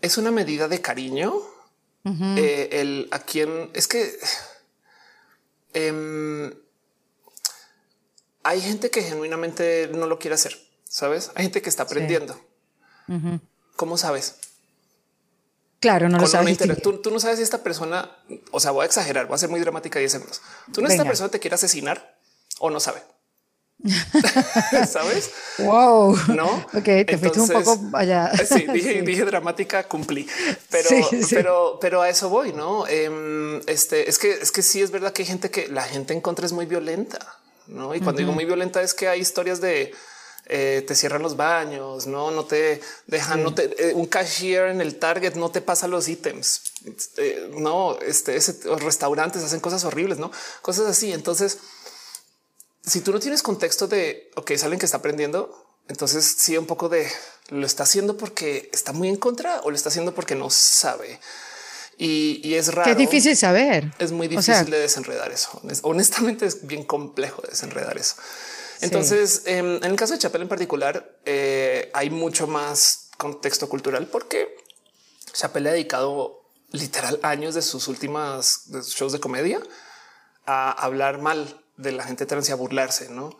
es 0.00 0.18
una 0.18 0.30
medida 0.30 0.68
de 0.68 0.80
cariño. 0.80 1.34
Eh, 2.38 2.68
el 2.72 3.08
a 3.10 3.18
quien 3.18 3.70
es 3.74 3.86
que 3.86 4.18
em, 5.74 6.50
hay 8.42 8.62
gente 8.62 8.88
que 8.88 9.02
genuinamente 9.02 9.90
no 9.92 10.06
lo 10.06 10.18
quiere 10.18 10.36
hacer, 10.36 10.56
sabes? 10.84 11.30
Hay 11.34 11.42
gente 11.42 11.60
que 11.60 11.68
está 11.68 11.82
aprendiendo. 11.82 12.40
¿Cómo 13.76 13.96
sabes? 13.96 14.36
Claro, 15.80 16.08
no 16.08 16.18
lo 16.18 16.26
sabes. 16.26 16.58
Tú, 16.82 17.00
no 17.10 17.20
sabes 17.20 17.38
si 17.38 17.42
esta 17.42 17.62
persona, 17.62 18.10
o 18.50 18.58
sea, 18.58 18.72
voy 18.72 18.82
a 18.82 18.86
exagerar, 18.86 19.26
voy 19.26 19.36
a 19.36 19.38
ser 19.38 19.48
muy 19.48 19.60
dramática 19.60 20.00
y 20.00 20.02
decimos, 20.02 20.42
tú 20.72 20.82
no 20.82 20.88
esta 20.88 21.04
persona 21.04 21.30
te 21.30 21.38
quiere 21.38 21.54
asesinar 21.54 22.16
o 22.58 22.70
no 22.70 22.80
sabe. 22.80 23.02
¿Sabes? 24.88 25.30
Wow. 25.58 26.18
No. 26.34 26.66
Ok, 26.74 26.82
te 26.82 27.16
fuiste 27.16 27.40
un 27.40 27.48
poco 27.48 27.78
allá. 27.92 28.32
Sí, 28.44 28.66
dije, 28.72 29.24
dramática, 29.24 29.84
cumplí, 29.84 30.26
pero, 30.68 30.88
pero, 31.30 31.78
pero 31.80 32.02
a 32.02 32.08
eso 32.08 32.28
voy, 32.28 32.52
no? 32.52 32.88
Em, 32.88 33.60
este 33.68 34.10
es 34.10 34.18
que 34.18 34.32
es 34.32 34.50
que 34.50 34.62
sí 34.62 34.82
es 34.82 34.90
verdad 34.90 35.12
que 35.12 35.22
hay 35.22 35.28
gente 35.28 35.50
que 35.50 35.68
la 35.68 35.82
gente 35.82 36.12
en 36.12 36.20
contra 36.20 36.44
es 36.44 36.52
muy 36.52 36.66
violenta, 36.66 37.18
no? 37.68 37.94
Y 37.94 38.00
cuando 38.00 38.18
digo 38.18 38.32
muy 38.32 38.46
violenta 38.46 38.82
es 38.82 38.94
que 38.94 39.06
hay 39.06 39.20
historias 39.20 39.60
de 39.60 39.94
eh, 40.50 40.82
te 40.86 40.94
cierran 40.94 41.20
los 41.20 41.36
baños, 41.36 42.06
no, 42.06 42.30
no 42.30 42.46
te 42.46 42.80
dejan, 43.06 43.42
no 43.42 43.52
te, 43.52 43.90
eh, 43.90 43.92
un 43.94 44.06
cashier 44.06 44.68
en 44.68 44.80
el 44.80 44.98
Target 44.98 45.34
no 45.34 45.50
te 45.50 45.60
pasa 45.60 45.86
los 45.88 46.08
ítems, 46.08 46.62
eh, 47.18 47.50
no, 47.58 47.98
este, 48.00 48.34
ese, 48.34 48.58
restaurantes 48.76 49.42
hacen 49.42 49.60
cosas 49.60 49.84
horribles, 49.84 50.18
no 50.18 50.32
cosas 50.62 50.86
así. 50.86 51.12
Entonces, 51.12 51.58
si 52.82 53.02
tú 53.02 53.12
no 53.12 53.20
tienes 53.20 53.42
contexto 53.42 53.88
de 53.88 54.30
ok, 54.36 54.52
es 54.52 54.62
alguien 54.62 54.80
que 54.80 54.86
está 54.86 54.96
aprendiendo, 54.98 55.66
entonces 55.86 56.36
sí, 56.38 56.56
un 56.56 56.66
poco 56.66 56.88
de 56.88 57.06
lo 57.50 57.66
está 57.66 57.82
haciendo 57.82 58.16
porque 58.16 58.70
está 58.72 58.92
muy 58.92 59.08
en 59.08 59.16
contra 59.16 59.60
o 59.64 59.70
lo 59.70 59.76
está 59.76 59.90
haciendo 59.90 60.14
porque 60.14 60.34
no 60.34 60.48
sabe. 60.48 61.20
Y, 61.98 62.54
es 62.54 62.72
raro. 62.72 62.92
es 62.92 62.96
difícil 62.96 63.36
saber. 63.36 63.92
Es 63.98 64.12
muy 64.12 64.28
difícil 64.28 64.70
de 64.70 64.78
desenredar 64.78 65.32
eso. 65.32 65.60
Honestamente, 65.82 66.46
es 66.46 66.66
bien 66.66 66.84
complejo 66.84 67.42
desenredar 67.42 67.98
eso. 67.98 68.14
Entonces, 68.80 69.42
em, 69.46 69.76
en 69.76 69.84
el 69.84 69.96
caso 69.96 70.12
de 70.12 70.18
Chappelle 70.18 70.42
en 70.42 70.48
particular, 70.48 71.18
eh, 71.24 71.90
hay 71.94 72.10
mucho 72.10 72.46
más 72.46 73.10
contexto 73.16 73.68
cultural 73.68 74.06
porque 74.06 74.56
Chappelle 75.32 75.68
ha 75.68 75.72
dedicado 75.72 76.42
literal 76.70 77.18
años 77.22 77.54
de 77.54 77.62
sus 77.62 77.88
últimas 77.88 78.64
shows 78.86 79.12
de 79.12 79.20
comedia 79.20 79.60
a 80.46 80.70
hablar 80.70 81.20
mal 81.20 81.60
de 81.76 81.92
la 81.92 82.04
gente 82.04 82.26
trans 82.26 82.48
y 82.48 82.52
a 82.52 82.56
burlarse, 82.56 83.08
¿no? 83.08 83.36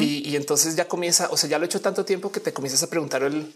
y, 0.00 0.34
entonces 0.36 0.76
ya 0.76 0.88
comienza, 0.88 1.28
o 1.30 1.36
sea, 1.36 1.48
ya 1.48 1.58
lo 1.58 1.64
he 1.64 1.66
hecho 1.66 1.80
tanto 1.80 2.04
tiempo 2.04 2.32
que 2.32 2.40
te 2.40 2.52
comienzas 2.52 2.82
a 2.82 2.90
preguntar 2.90 3.22
el 3.22 3.54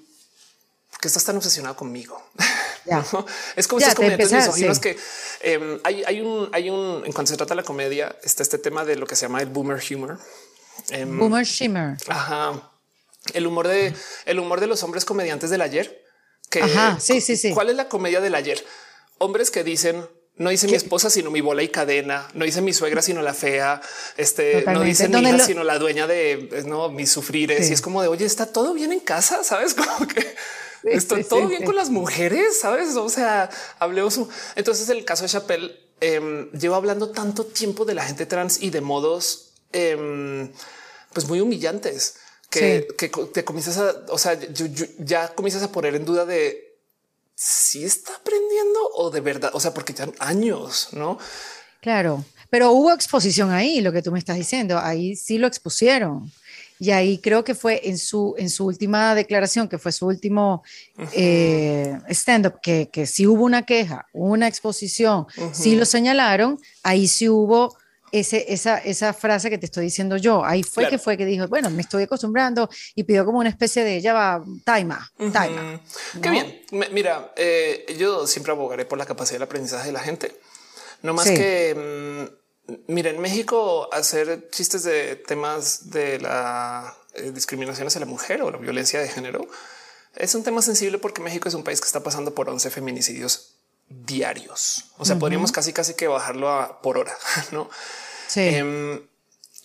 ¿por 0.90 1.00
qué 1.00 1.08
estás 1.08 1.24
tan 1.24 1.36
obsesionado 1.36 1.76
conmigo? 1.76 2.22
Es 3.56 3.68
como 3.68 3.80
si 3.80 3.86
es 3.86 3.94
comediantes 3.94 4.78
que 4.80 4.98
em, 5.42 5.78
hay, 5.84 6.02
hay, 6.04 6.20
un, 6.20 6.48
hay 6.52 6.70
un, 6.70 7.04
en 7.04 7.12
cuanto 7.12 7.30
se 7.30 7.36
trata 7.36 7.54
de 7.54 7.60
la 7.60 7.62
comedia, 7.62 8.16
está 8.24 8.42
este 8.42 8.58
tema 8.58 8.84
de 8.84 8.96
lo 8.96 9.06
que 9.06 9.14
se 9.16 9.26
llama 9.26 9.40
el 9.40 9.48
boomer 9.48 9.80
humor, 9.94 10.18
Em, 10.90 11.18
Boomer 11.18 11.44
Shimmer. 11.44 11.96
Ajá. 12.08 12.70
El 13.34 13.46
humor 13.46 13.68
de 13.68 13.94
el 14.24 14.38
humor 14.38 14.60
de 14.60 14.66
los 14.66 14.82
hombres 14.82 15.04
comediantes 15.04 15.50
del 15.50 15.60
ayer. 15.60 16.04
Que, 16.48 16.62
Ajá, 16.62 16.98
sí, 16.98 17.20
sí, 17.20 17.36
sí. 17.36 17.52
¿Cuál 17.52 17.70
es 17.70 17.76
la 17.76 17.88
comedia 17.88 18.20
del 18.20 18.34
ayer? 18.34 18.64
Hombres 19.18 19.50
que 19.50 19.62
dicen 19.62 20.08
no 20.36 20.48
dice 20.48 20.68
mi 20.68 20.74
esposa, 20.74 21.10
sino 21.10 21.30
mi 21.30 21.42
bola 21.42 21.62
y 21.62 21.68
cadena. 21.68 22.26
No 22.32 22.46
dice 22.46 22.62
mi 22.62 22.72
suegra, 22.72 23.02
sino 23.02 23.20
la 23.20 23.34
fea. 23.34 23.82
Este 24.16 24.64
no 24.66 24.80
dice 24.80 25.06
mi 25.08 25.20
hija, 25.20 25.38
sino 25.40 25.64
la 25.64 25.78
dueña 25.78 26.06
de 26.06 26.64
no 26.66 26.88
mis 26.88 27.12
sufrires. 27.12 27.68
Y 27.68 27.74
es 27.74 27.82
como 27.82 28.00
de 28.00 28.08
oye, 28.08 28.24
está 28.24 28.46
todo 28.46 28.72
bien 28.72 28.90
en 28.90 29.00
casa. 29.00 29.44
Sabes 29.44 29.74
como 29.74 30.08
que 30.08 30.34
estoy 30.84 31.24
todo 31.24 31.46
bien 31.46 31.64
con 31.64 31.76
las 31.76 31.90
mujeres. 31.90 32.58
Sabes? 32.58 32.96
O 32.96 33.10
sea, 33.10 33.50
hablemos. 33.78 34.18
Entonces, 34.56 34.88
el 34.88 35.04
caso 35.04 35.24
de 35.24 35.28
Chappelle 35.28 35.78
eh, 36.00 36.48
llevo 36.58 36.74
hablando 36.74 37.10
tanto 37.10 37.44
tiempo 37.44 37.84
de 37.84 37.94
la 37.94 38.04
gente 38.04 38.24
trans 38.24 38.62
y 38.62 38.70
de 38.70 38.80
modos 38.80 39.50
Em, 39.72 40.50
pues 41.12 41.26
muy 41.28 41.40
humillantes 41.40 42.14
que, 42.50 42.86
te 43.32 43.44
comienzas 43.44 43.78
a, 43.78 43.94
o 44.08 44.18
sea, 44.18 44.38
ya 44.98 45.28
comienzas 45.28 45.62
a 45.62 45.72
poner 45.72 45.94
en 45.94 46.04
duda 46.04 46.26
de 46.26 46.76
si 47.34 47.84
está 47.84 48.16
aprendiendo 48.16 48.78
o 48.94 49.10
de 49.10 49.20
verdad, 49.20 49.50
o 49.54 49.60
sea, 49.60 49.72
porque 49.72 49.94
ya 49.94 50.08
años, 50.18 50.88
no? 50.92 51.18
Claro, 51.80 52.24
pero 52.50 52.72
hubo 52.72 52.92
exposición 52.92 53.50
ahí, 53.50 53.80
lo 53.80 53.92
que 53.92 54.02
tú 54.02 54.12
me 54.12 54.18
estás 54.18 54.36
diciendo, 54.36 54.78
ahí 54.78 55.16
sí 55.16 55.38
lo 55.38 55.46
expusieron. 55.46 56.30
Y 56.78 56.90
ahí 56.92 57.18
creo 57.18 57.44
que 57.44 57.54
fue 57.54 57.88
en 57.88 57.98
su, 57.98 58.34
en 58.38 58.48
su 58.48 58.66
última 58.66 59.14
declaración, 59.14 59.68
que 59.68 59.78
fue 59.78 59.92
su 59.92 60.06
último 60.06 60.62
eh, 61.12 61.98
stand-up, 62.08 62.60
que, 62.62 62.88
que 62.90 63.06
sí 63.06 63.26
hubo 63.26 63.44
una 63.44 63.66
queja, 63.66 64.06
una 64.14 64.48
exposición, 64.48 65.26
sí 65.52 65.76
lo 65.76 65.84
señalaron, 65.84 66.58
ahí 66.82 67.06
sí 67.06 67.28
hubo 67.28 67.76
ese, 68.12 68.52
esa, 68.52 68.78
esa 68.78 69.12
frase 69.12 69.50
que 69.50 69.58
te 69.58 69.66
estoy 69.66 69.84
diciendo 69.84 70.16
yo. 70.16 70.44
Ahí 70.44 70.62
fue 70.62 70.88
que 70.88 70.98
fue 70.98 71.16
que 71.16 71.24
dijo, 71.24 71.46
bueno, 71.48 71.70
me 71.70 71.82
estoy 71.82 72.04
acostumbrando 72.04 72.68
y 72.94 73.04
pidió 73.04 73.24
como 73.24 73.38
una 73.38 73.48
especie 73.48 73.84
de, 73.84 74.00
ya 74.00 74.12
va, 74.12 74.44
taima, 74.64 75.10
taima. 75.32 75.80
Qué 76.20 76.30
bien. 76.30 76.62
Mira, 76.70 77.32
eh, 77.36 77.94
yo 77.98 78.26
siempre 78.26 78.52
abogaré 78.52 78.84
por 78.84 78.98
la 78.98 79.06
capacidad 79.06 79.36
del 79.36 79.44
aprendizaje 79.44 79.86
de 79.86 79.92
la 79.92 80.00
gente. 80.00 80.36
No 81.02 81.14
más 81.14 81.26
que, 81.26 82.28
mm, 82.68 82.82
mira, 82.92 83.10
en 83.10 83.20
México 83.20 83.88
hacer 83.92 84.48
chistes 84.50 84.82
de 84.82 85.16
temas 85.16 85.90
de 85.90 86.18
la 86.20 86.96
eh, 87.14 87.30
discriminación 87.32 87.86
hacia 87.88 88.00
la 88.00 88.06
mujer 88.06 88.42
o 88.42 88.50
la 88.50 88.58
violencia 88.58 89.00
de 89.00 89.08
género 89.08 89.46
es 90.16 90.34
un 90.34 90.42
tema 90.42 90.60
sensible 90.62 90.98
porque 90.98 91.22
México 91.22 91.48
es 91.48 91.54
un 91.54 91.62
país 91.62 91.80
que 91.80 91.86
está 91.86 92.02
pasando 92.02 92.34
por 92.34 92.48
11 92.48 92.70
feminicidios 92.70 93.49
diarios. 93.90 94.84
O 94.96 95.04
sea, 95.04 95.18
podríamos 95.18 95.52
casi 95.52 95.72
casi 95.72 95.94
que 95.94 96.08
bajarlo 96.08 96.48
a 96.48 96.80
por 96.80 96.96
hora, 96.96 97.16
¿no? 97.52 97.68
Sí. 98.28 98.40
Em, 98.40 99.02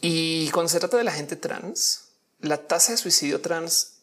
y 0.02 0.50
cuando 0.50 0.70
se 0.70 0.80
trata 0.80 0.98
de 0.98 1.04
la 1.04 1.12
gente 1.12 1.36
trans, 1.36 2.10
la 2.40 2.68
tasa 2.68 2.92
de 2.92 2.98
suicidio 2.98 3.40
trans 3.42 3.94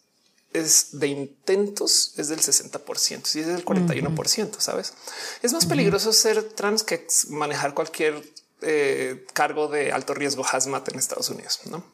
es 0.53 0.99
de 0.99 1.07
intentos 1.07 2.13
es 2.17 2.29
del 2.29 2.41
60% 2.41 3.37
y 3.37 3.41
es 3.41 3.47
del 3.47 3.65
41%, 3.65 4.59
¿sabes? 4.59 4.93
Es 5.43 5.53
más 5.53 5.67
peligroso 5.67 6.13
ser 6.13 6.43
trans 6.43 6.83
que 6.83 7.07
manejar 7.31 7.75
cualquier 7.75 8.23
eh, 8.61 9.25
cargo 9.33 9.69
de 9.69 9.93
alto 9.93 10.15
riesgo 10.15 10.45
hazmat 10.45 10.89
en 10.89 10.99
Estados 10.99 11.31
Unidos, 11.31 11.61
¿no? 11.67 11.85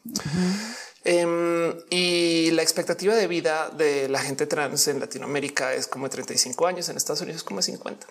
Em, 1.10 1.74
y 1.88 2.50
la 2.50 2.60
expectativa 2.60 3.14
de 3.14 3.26
vida 3.26 3.70
de 3.70 4.10
la 4.10 4.18
gente 4.18 4.46
trans 4.46 4.88
en 4.88 5.00
Latinoamérica 5.00 5.72
es 5.72 5.86
como 5.86 6.04
de 6.04 6.10
35 6.10 6.66
años, 6.66 6.90
en 6.90 6.98
Estados 6.98 7.22
Unidos 7.22 7.42
como 7.42 7.60
de 7.60 7.62
50. 7.62 8.06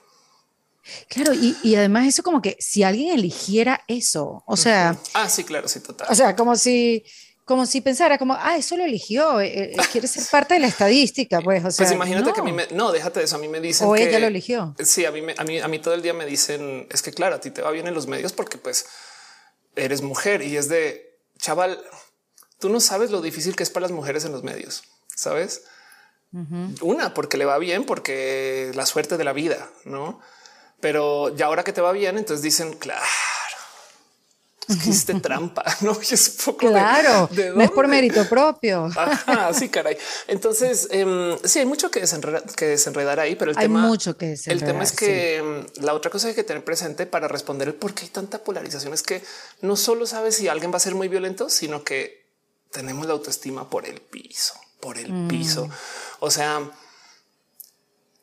Claro, 1.08 1.32
y, 1.36 1.76
además 1.76 2.08
eso 2.08 2.24
como 2.24 2.42
que 2.42 2.58
si 2.60 2.82
alguien 2.82 3.14
eligiera 3.14 3.84
eso, 3.88 4.42
o 4.48 4.58
sea... 4.58 4.98
Ah, 5.14 5.30
sí, 5.30 5.44
claro, 5.44 5.68
sí, 5.68 5.80
total. 5.80 6.08
O 6.10 6.16
sea, 6.16 6.36
como 6.36 6.56
si, 6.56 7.06
como 7.46 7.68
si 7.68 7.82
pensara 7.82 8.18
como, 8.18 8.34
ah, 8.34 8.58
eso 8.58 8.76
lo 8.76 8.84
eligió, 8.84 9.42
eh, 9.42 9.74
eh, 9.74 9.78
quiere 9.92 10.08
ser 10.08 10.24
parte 10.32 10.56
de 10.56 10.62
la 10.62 10.68
estadística, 10.68 11.40
pues, 11.42 11.64
o 11.66 11.70
sea... 11.70 11.86
Pues 11.86 11.94
imagínate 11.94 12.34
que 12.34 12.40
a 12.40 12.44
mí 12.44 12.52
me... 12.52 12.66
No, 12.72 12.92
déjate 12.92 13.20
de 13.20 13.26
eso, 13.26 13.36
a 13.36 13.40
mí 13.40 13.48
me 13.48 13.62
dicen 13.62 13.88
O 13.88 13.96
ella 13.96 14.18
lo 14.18 14.26
eligió. 14.26 14.74
Sí, 14.84 15.06
a 15.06 15.12
mí, 15.12 15.22
a, 15.38 15.44
mí, 15.44 15.60
a 15.60 15.68
mí 15.68 15.78
todo 15.78 15.94
el 15.94 16.02
día 16.02 16.16
me 16.16 16.26
dicen, 16.26 16.88
es 16.90 17.04
que 17.04 17.12
claro, 17.12 17.36
a 17.36 17.40
ti 17.42 17.52
te 17.52 17.62
va 17.62 17.70
bien 17.70 17.86
en 17.86 17.94
los 17.94 18.08
medios 18.08 18.34
porque 18.34 18.58
pues 18.58 18.88
eres 19.76 20.02
mujer 20.02 20.42
y 20.42 20.58
es 20.58 20.68
de, 20.68 21.20
chaval, 21.38 21.80
tú 22.60 22.70
no 22.70 22.80
sabes 22.80 23.12
lo 23.12 23.22
difícil 23.22 23.56
que 23.56 23.64
es 23.64 23.70
para 23.70 23.84
las 23.84 23.92
mujeres 23.92 24.26
en 24.26 24.32
los 24.32 24.44
medios, 24.44 24.84
¿sabes? 25.16 25.64
Una, 26.82 27.14
porque 27.14 27.38
le 27.38 27.46
va 27.46 27.58
bien, 27.58 27.86
porque 27.86 28.72
la 28.76 28.86
suerte 28.86 29.18
de 29.18 29.24
la 29.24 29.34
vida, 29.34 29.70
¿no? 29.86 30.20
Pero 30.80 31.36
ya 31.36 31.48
ahora 31.48 31.64
que 31.64 31.74
te 31.74 31.82
va 31.82 31.92
bien, 31.92 32.18
entonces 32.18 32.44
dicen, 32.44 32.74
claro, 32.74 33.04
es 34.68 34.76
que 34.76 34.90
hiciste 34.90 35.14
trampa, 35.22 35.64
no? 35.82 35.98
Es 36.00 36.30
un 36.30 36.46
poco 36.46 36.68
claro, 36.70 37.28
de, 37.32 37.52
no 37.52 37.62
es 37.62 37.72
por 37.72 37.88
mérito 37.88 38.28
propio. 38.28 38.90
Ajá, 38.96 39.54
sí, 39.54 39.70
caray. 39.70 39.98
Entonces, 40.28 40.88
eh, 40.92 41.38
sí, 41.44 41.60
hay 41.60 41.66
mucho 41.66 41.90
que 41.90 42.02
desenredar, 42.02 42.44
que 42.44 42.66
desenredar 42.66 43.20
ahí, 43.20 43.36
pero 43.36 43.52
el 43.52 43.58
hay 43.58 43.64
tema, 43.64 43.88
mucho 43.88 44.18
que 44.18 44.36
el 44.46 44.64
tema 44.64 44.84
es 44.84 44.92
que 44.92 45.38
em, 45.38 45.66
la 45.78 45.94
otra 45.94 46.12
cosa 46.12 46.28
que 46.28 46.32
hay 46.32 46.36
que 46.36 46.44
tener 46.44 46.64
presente 46.64 47.06
para 47.06 47.28
responder 47.28 47.70
el 47.70 47.74
por 47.74 47.94
qué 47.94 48.04
hay 48.04 48.10
tanta 48.10 48.44
polarización 48.44 48.94
es 48.94 49.02
que 49.02 49.24
no 49.62 49.76
solo 49.76 50.06
sabes 50.06 50.36
si 50.36 50.48
alguien 50.50 50.72
va 50.72 50.78
a 50.78 50.82
ser 50.82 50.94
muy 50.94 51.08
violento, 51.08 51.50
sino 51.50 51.84
que 51.84 52.27
tenemos 52.72 53.06
la 53.08 53.14
autoestima 53.14 53.70
por 53.70 53.86
el 53.86 54.02
piso, 54.02 54.54
por 54.80 54.98
el 54.98 55.12
mm. 55.12 55.28
piso. 55.28 55.70
O 56.20 56.32
sea, 56.32 56.72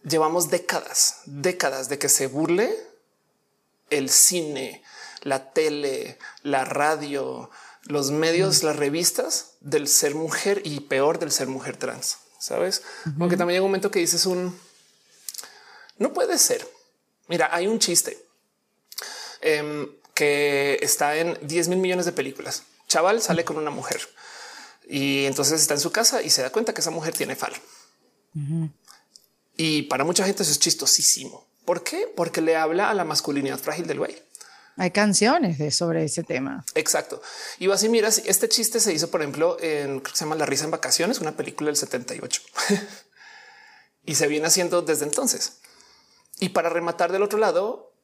llevamos 0.03 0.51
décadas, 0.51 1.23
décadas 1.27 1.89
de 1.89 1.99
que 1.99 2.09
se 2.09 2.27
burle 2.27 2.75
el 3.91 4.11
cine, 4.11 4.83
la 5.23 5.53
tele, 5.53 6.19
la 6.43 6.65
radio, 6.65 7.51
los 7.85 8.11
medios, 8.11 8.63
las 8.63 8.77
revistas 8.77 9.53
del 9.61 9.89
ser 9.89 10.15
mujer 10.15 10.61
y 10.65 10.81
peor 10.81 11.19
del 11.19 11.33
ser 11.33 11.49
mujer 11.49 11.77
trans. 11.77 12.19
Sabes? 12.39 12.83
Aunque 13.19 13.39
también 13.39 13.57
hay 13.57 13.61
un 13.61 13.69
momento 13.69 13.91
que 13.91 14.01
dices 14.01 14.27
un 14.27 14.55
no 15.97 16.13
puede 16.13 16.39
ser. 16.39 16.69
Mira, 17.29 17.49
hay 17.53 17.67
un 17.67 17.79
chiste 17.79 18.27
em, 19.41 19.89
que 20.15 20.79
está 20.83 21.17
en 21.17 21.39
10 21.41 21.69
mil 21.69 21.79
millones 21.79 22.07
de 22.07 22.13
películas. 22.13 22.65
Chaval 22.89 23.23
sale 23.23 23.45
con 23.45 23.57
una 23.57 23.71
mujer 23.71 24.01
y 24.87 25.25
entonces 25.25 25.61
está 25.61 25.75
en 25.75 25.81
su 25.81 25.93
casa 25.93 26.23
y 26.23 26.31
se 26.31 26.43
da 26.43 26.51
cuenta 26.51 26.75
que 26.75 26.81
esa 26.81 26.91
mujer 26.91 27.15
tiene 27.15 27.37
falo. 27.37 27.57
Y 29.57 29.83
para 29.83 30.05
mucha 30.05 30.25
gente 30.25 30.43
eso 30.43 30.53
es 30.53 30.59
chistosísimo. 30.59 31.47
¿Por 31.65 31.83
qué? 31.83 32.13
Porque 32.15 32.41
le 32.41 32.57
habla 32.57 32.91
a 32.91 32.95
la 32.95 33.05
masculinidad 33.05 33.59
frágil 33.59 33.87
del 33.87 33.99
güey. 33.99 34.21
Hay 34.77 34.91
canciones 34.91 35.59
de, 35.59 35.71
sobre 35.71 36.05
ese 36.05 36.25
tema. 36.25 36.65
Exacto. 36.75 37.23
Y 37.61 37.69
vas 37.69 37.85
y 37.85 37.89
miras, 37.89 38.23
este 38.27 38.49
chiste 38.49 38.81
se 38.81 38.93
hizo, 38.93 39.09
por 39.09 39.23
ejemplo, 39.23 39.57
en 39.61 40.01
que 40.01 40.11
se 40.11 40.25
llama 40.25 40.35
La 40.35 40.47
risa 40.47 40.65
en 40.65 40.73
vacaciones, 40.73 41.21
una 41.21 41.37
película 41.37 41.69
del 41.69 41.77
78. 41.77 42.43
y 44.05 44.17
se 44.17 44.27
viene 44.27 44.49
haciendo 44.49 44.83
desde 44.83 45.05
entonces. 45.05 45.59
Y 46.41 46.49
para 46.49 46.71
rematar 46.71 47.13
del 47.13 47.23
otro 47.23 47.39
lado, 47.39 47.95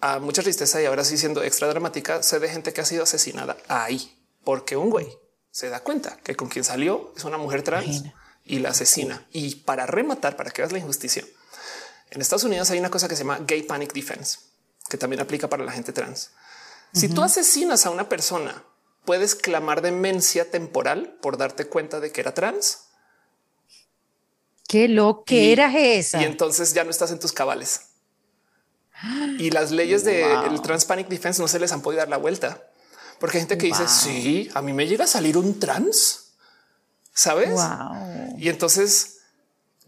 a 0.00 0.18
mucha 0.18 0.42
tristeza 0.42 0.82
y 0.82 0.86
ahora 0.86 1.04
sí 1.04 1.16
siendo 1.16 1.44
extra 1.44 1.68
dramática, 1.68 2.24
se 2.24 2.40
de 2.40 2.48
gente 2.48 2.72
que 2.72 2.80
ha 2.80 2.84
sido 2.84 3.04
asesinada 3.04 3.56
ahí, 3.68 4.20
porque 4.42 4.76
un 4.76 4.90
güey 4.90 5.08
se 5.50 5.68
da 5.68 5.80
cuenta 5.80 6.16
que 6.18 6.36
con 6.36 6.48
quien 6.48 6.64
salió 6.64 7.12
es 7.16 7.24
una 7.24 7.38
mujer 7.38 7.62
trans 7.62 8.04
y 8.44 8.58
la 8.60 8.70
asesina. 8.70 9.26
Y 9.32 9.56
para 9.56 9.86
rematar, 9.86 10.36
para 10.36 10.50
que 10.50 10.62
veas 10.62 10.72
la 10.72 10.78
injusticia, 10.78 11.24
en 12.10 12.20
Estados 12.20 12.44
Unidos 12.44 12.70
hay 12.70 12.78
una 12.78 12.90
cosa 12.90 13.08
que 13.08 13.16
se 13.16 13.22
llama 13.22 13.40
Gay 13.46 13.62
Panic 13.62 13.92
Defense, 13.92 14.38
que 14.88 14.96
también 14.96 15.20
aplica 15.20 15.48
para 15.48 15.64
la 15.64 15.72
gente 15.72 15.92
trans. 15.92 16.30
Si 16.92 17.08
tú 17.08 17.22
asesinas 17.22 17.84
a 17.84 17.90
una 17.90 18.08
persona, 18.08 18.64
puedes 19.04 19.34
clamar 19.34 19.82
demencia 19.82 20.50
temporal 20.50 21.18
por 21.20 21.36
darte 21.36 21.66
cuenta 21.66 22.00
de 22.00 22.12
que 22.12 22.20
era 22.20 22.34
trans. 22.34 22.84
Qué 24.66 24.88
lo 24.88 25.24
que 25.24 25.52
eras 25.52 25.74
esa. 25.76 26.20
Y 26.20 26.24
entonces 26.24 26.74
ya 26.74 26.84
no 26.84 26.90
estás 26.90 27.10
en 27.10 27.18
tus 27.18 27.32
cabales. 27.32 27.88
Y 29.38 29.50
las 29.50 29.70
leyes 29.70 30.04
del 30.04 30.60
Trans 30.62 30.84
Panic 30.84 31.08
Defense 31.08 31.40
no 31.40 31.46
se 31.46 31.60
les 31.60 31.70
han 31.72 31.82
podido 31.82 32.00
dar 32.00 32.08
la 32.08 32.16
vuelta. 32.16 32.67
Porque 33.18 33.38
hay 33.38 33.42
gente 33.42 33.58
que 33.58 33.66
dice, 33.66 33.88
sí, 33.88 34.50
a 34.54 34.62
mí 34.62 34.72
me 34.72 34.86
llega 34.86 35.04
a 35.04 35.08
salir 35.08 35.36
un 35.36 35.58
trans, 35.58 36.34
¿sabes? 37.12 37.50
Y 38.38 38.48
entonces 38.48 39.18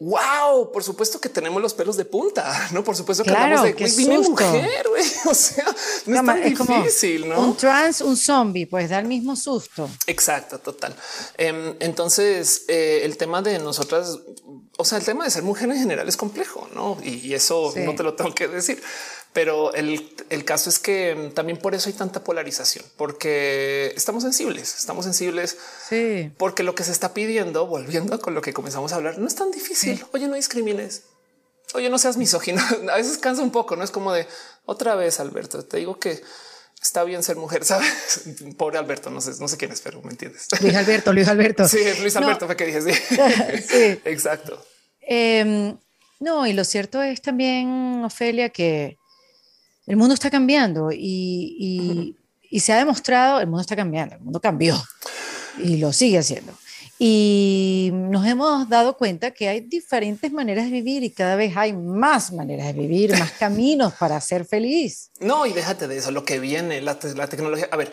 wow, 0.01 0.73
por 0.73 0.83
supuesto 0.83 1.21
que 1.21 1.29
tenemos 1.29 1.61
los 1.61 1.75
pelos 1.75 1.97
de 1.99 2.07
punta, 2.07 2.69
no? 2.73 2.83
Por 2.83 2.97
supuesto 2.97 3.23
que 3.23 3.31
claro, 3.31 3.63
de 3.63 3.75
dime 3.75 4.19
mujer, 4.19 4.87
O 5.27 5.35
sea, 5.35 5.65
no 6.07 6.21
es 6.21 6.27
tan 6.27 6.43
difícil, 6.43 7.29
¿no? 7.29 7.39
Un 7.41 7.57
trans, 7.57 8.01
un 8.01 8.17
zombie, 8.17 8.67
pues 8.67 8.89
da 8.89 8.99
el 8.99 9.07
mismo 9.07 9.37
susto. 9.37 9.89
Exacto, 10.07 10.59
total. 10.59 10.97
Em, 11.37 11.77
entonces, 11.81 12.65
eh, 12.69 13.03
el 13.05 13.19
tema 13.19 13.43
de 13.43 13.59
nosotras, 13.59 14.19
o 14.79 14.85
sea, 14.85 14.99
el 14.99 15.05
tema 15.05 15.25
de 15.25 15.31
ser 15.31 15.43
mujer 15.43 15.71
en 15.71 15.77
general 15.77 16.09
es 16.09 16.17
complejo, 16.17 16.67
no? 16.75 16.97
Y, 17.05 17.35
eso 17.35 17.73
no 17.77 17.95
te 17.95 18.03
lo 18.03 18.15
tengo 18.15 18.35
que 18.35 18.49
decir. 18.49 18.83
Pero 19.33 19.73
el, 19.75 20.13
el, 20.29 20.45
caso 20.45 20.71
es 20.71 20.81
que 20.81 21.15
mm, 21.15 21.35
también 21.35 21.59
por 21.59 21.75
eso 21.75 21.89
hay 21.89 21.95
tanta 21.95 22.25
polarización, 22.25 22.85
porque 22.97 23.93
estamos 23.97 24.25
sensibles, 24.25 24.77
estamos 24.77 25.05
sensibles, 25.05 25.57
sí. 25.89 26.33
porque 26.37 26.65
lo 26.65 26.75
que 26.75 26.83
se 26.83 26.91
está 26.91 27.15
pidiendo, 27.15 27.67
volviendo 27.67 28.21
con 28.21 28.35
lo 28.35 28.43
que 28.43 28.53
comenzamos 28.53 28.93
a 28.93 28.97
hablar, 28.97 29.19
no 29.19 29.29
es 29.29 29.37
tan 29.37 29.53
difícil. 29.53 30.05
Oye, 30.13 30.27
no 30.27 30.35
discrimines. 30.35 31.05
Oye, 31.75 31.89
no 31.91 31.99
seas 31.99 32.17
misógino. 32.17 32.61
A 32.93 32.97
veces 32.97 33.19
cansa 33.19 33.43
un 33.43 33.53
poco, 33.53 33.77
no 33.77 33.85
es 33.85 33.91
como 33.91 34.13
de 34.13 34.27
otra 34.65 34.97
vez, 34.97 35.21
Alberto. 35.21 35.65
Te 35.65 35.77
digo 35.77 36.01
que 36.01 36.21
está 36.83 37.05
bien 37.05 37.23
ser 37.23 37.37
mujer, 37.37 37.65
sabes? 37.65 38.25
Pobre 38.57 38.79
Alberto, 38.79 39.11
no 39.11 39.21
sé, 39.21 39.33
no 39.39 39.47
sé 39.47 39.57
quién 39.57 39.73
es, 39.73 39.81
pero 39.81 40.03
me 40.03 40.11
entiendes. 40.11 40.49
Luis 40.61 40.75
Alberto, 40.75 41.13
Luis 41.13 41.29
Alberto. 41.29 41.69
Sí, 41.69 41.79
Luis 42.01 42.17
Alberto 42.17 42.47
fue 42.47 42.57
que 42.57 42.67
dije 42.67 42.83
sí. 42.83 42.93
sí. 43.69 44.01
Exacto. 44.05 44.65
Em, 45.01 45.77
no, 46.19 46.47
y 46.47 46.53
lo 46.53 46.65
cierto 46.65 47.03
es 47.03 47.23
también, 47.23 48.03
Ofelia, 48.05 48.51
que 48.51 49.00
el 49.91 49.97
mundo 49.97 50.15
está 50.15 50.31
cambiando 50.31 50.91
y, 50.93 52.17
se 52.61 52.73
ha 52.73 52.77
demostrado, 52.77 53.41
el 53.41 53.49
mundo 53.49 53.61
está 53.61 53.75
cambiando, 53.75 54.15
el 54.15 54.21
mundo 54.21 54.41
cambió 54.41 54.81
y 55.59 55.79
lo 55.79 55.93
sigue 55.93 56.19
haciendo. 56.19 56.53
Y 56.97 57.91
nos 57.93 58.25
hemos 58.25 58.69
dado 58.69 58.97
cuenta 58.97 59.33
que 59.33 59.49
hay 59.49 59.63
diferentes 59.63 60.31
maneras 60.31 60.67
de 60.67 60.71
vivir 60.71 61.03
y 61.03 61.11
cada 61.11 61.35
vez 61.35 61.57
hay 61.57 61.73
más 61.73 62.33
maneras 62.33 62.67
de 62.69 62.73
vivir, 62.75 63.19
más 63.19 63.33
caminos 63.39 63.93
para 63.95 64.21
ser 64.21 64.45
feliz. 64.45 65.11
No, 65.19 65.45
y 65.45 65.53
déjate 65.53 65.89
de 65.89 65.97
eso, 65.97 66.13
lo 66.13 66.25
que 66.25 66.39
viene, 66.39 66.81
la, 66.81 66.97
tecnología. 66.97 67.69
A 67.73 67.77
ver, 67.77 67.91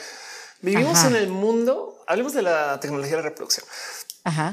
vivimos 0.62 1.04
en 1.04 1.16
el 1.16 1.30
mundo, 1.30 1.98
hablemos 2.06 2.34
de 2.34 2.44
la 2.44 2.80
tecnología 2.80 3.16
de 3.16 3.24
la 3.24 3.30
reproducción. 3.30 3.66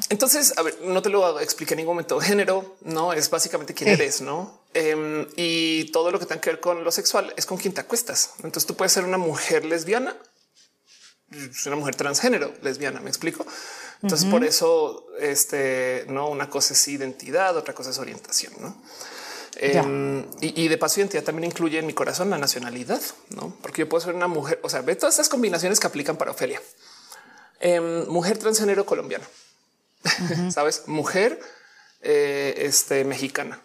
Entonces, 0.09 0.55
a 0.57 0.63
ver, 0.63 0.79
no 0.83 1.03
te 1.03 1.09
lo 1.09 1.41
expliqué 1.41 1.75
en 1.75 1.79
ningún 1.79 1.97
momento. 1.97 2.21
Género 2.21 2.77
no 2.83 3.13
es 3.13 3.29
básicamente 3.29 3.75
quién 3.75 3.91
eres, 3.91 4.21
no? 4.21 4.61
Em, 4.73 5.27
y 5.37 5.91
todo 5.91 6.11
lo 6.11 6.19
que 6.21 6.27
tenga 6.27 6.41
que 6.41 6.51
ver 6.51 6.61
con 6.61 6.85
lo 6.85 6.93
sexual 6.93 7.33
es 7.37 7.47
con 7.47 7.59
quién 7.59 7.75
te 7.75 7.81
acuestas. 7.81 8.31
Entonces 8.39 8.67
tú 8.67 8.77
puedes 8.77 8.93
ser 8.93 9.05
una 9.05 9.19
mujer 9.19 9.65
lesbiana, 9.65 10.17
una 11.67 11.77
mujer 11.77 11.97
transgénero 11.97 12.53
lesbiana. 12.63 13.01
Me 13.01 13.09
explico. 13.09 13.45
Entonces, 14.03 14.29
por 14.29 14.45
eso, 14.45 15.07
este 15.19 16.05
no 16.09 16.29
una 16.29 16.51
cosa 16.51 16.75
es 16.75 16.89
identidad, 16.89 17.57
otra 17.57 17.75
cosa 17.75 17.91
es 17.91 17.99
orientación, 17.99 18.53
no? 18.61 18.83
Em, 19.57 20.27
y, 20.41 20.69
de 20.69 20.77
paso, 20.77 21.01
identidad 21.01 21.23
también 21.23 21.51
incluye 21.51 21.79
en 21.79 21.87
mi 21.87 21.95
corazón 21.95 22.29
la 22.29 22.39
nacionalidad, 22.39 23.01
no? 23.31 23.57
Porque 23.63 23.83
yo 23.83 23.89
puedo 23.89 24.05
ser 24.05 24.15
una 24.15 24.29
mujer. 24.29 24.61
O 24.63 24.69
sea, 24.69 24.83
ve 24.83 24.95
todas 24.95 25.15
estas 25.15 25.29
combinaciones 25.29 25.81
que 25.81 25.87
aplican 25.87 26.17
para 26.17 26.33
Ofelia. 26.33 26.61
Em, 27.61 28.07
mujer 28.09 28.37
transgénero 28.37 28.85
colombiana 28.85 29.25
sabes, 30.51 30.85
mujer 30.87 31.41
eh, 32.01 32.55
este, 32.59 33.05
mexicana, 33.05 33.61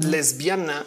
lesbiana, 0.00 0.84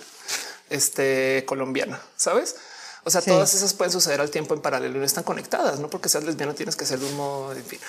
este, 0.70 1.44
colombiana, 1.46 2.02
sabes? 2.16 2.56
O 3.04 3.12
sea, 3.12 3.22
todas 3.22 3.54
esas 3.54 3.74
pueden 3.74 3.92
suceder 3.92 4.20
al 4.20 4.32
tiempo 4.32 4.56
en 4.56 4.62
paralelo 4.62 4.96
y 4.96 5.00
no 5.00 5.06
están 5.06 5.24
conectadas, 5.24 5.80
no 5.80 5.90
porque 5.90 6.10
seas 6.10 6.24
lesbiana 6.24 6.56
tienes 6.56 6.76
que 6.76 6.86
ser 6.86 7.00
de 7.00 7.06
un 7.06 7.16
modo, 7.16 7.54
en 7.54 7.66
fin. 7.66 7.80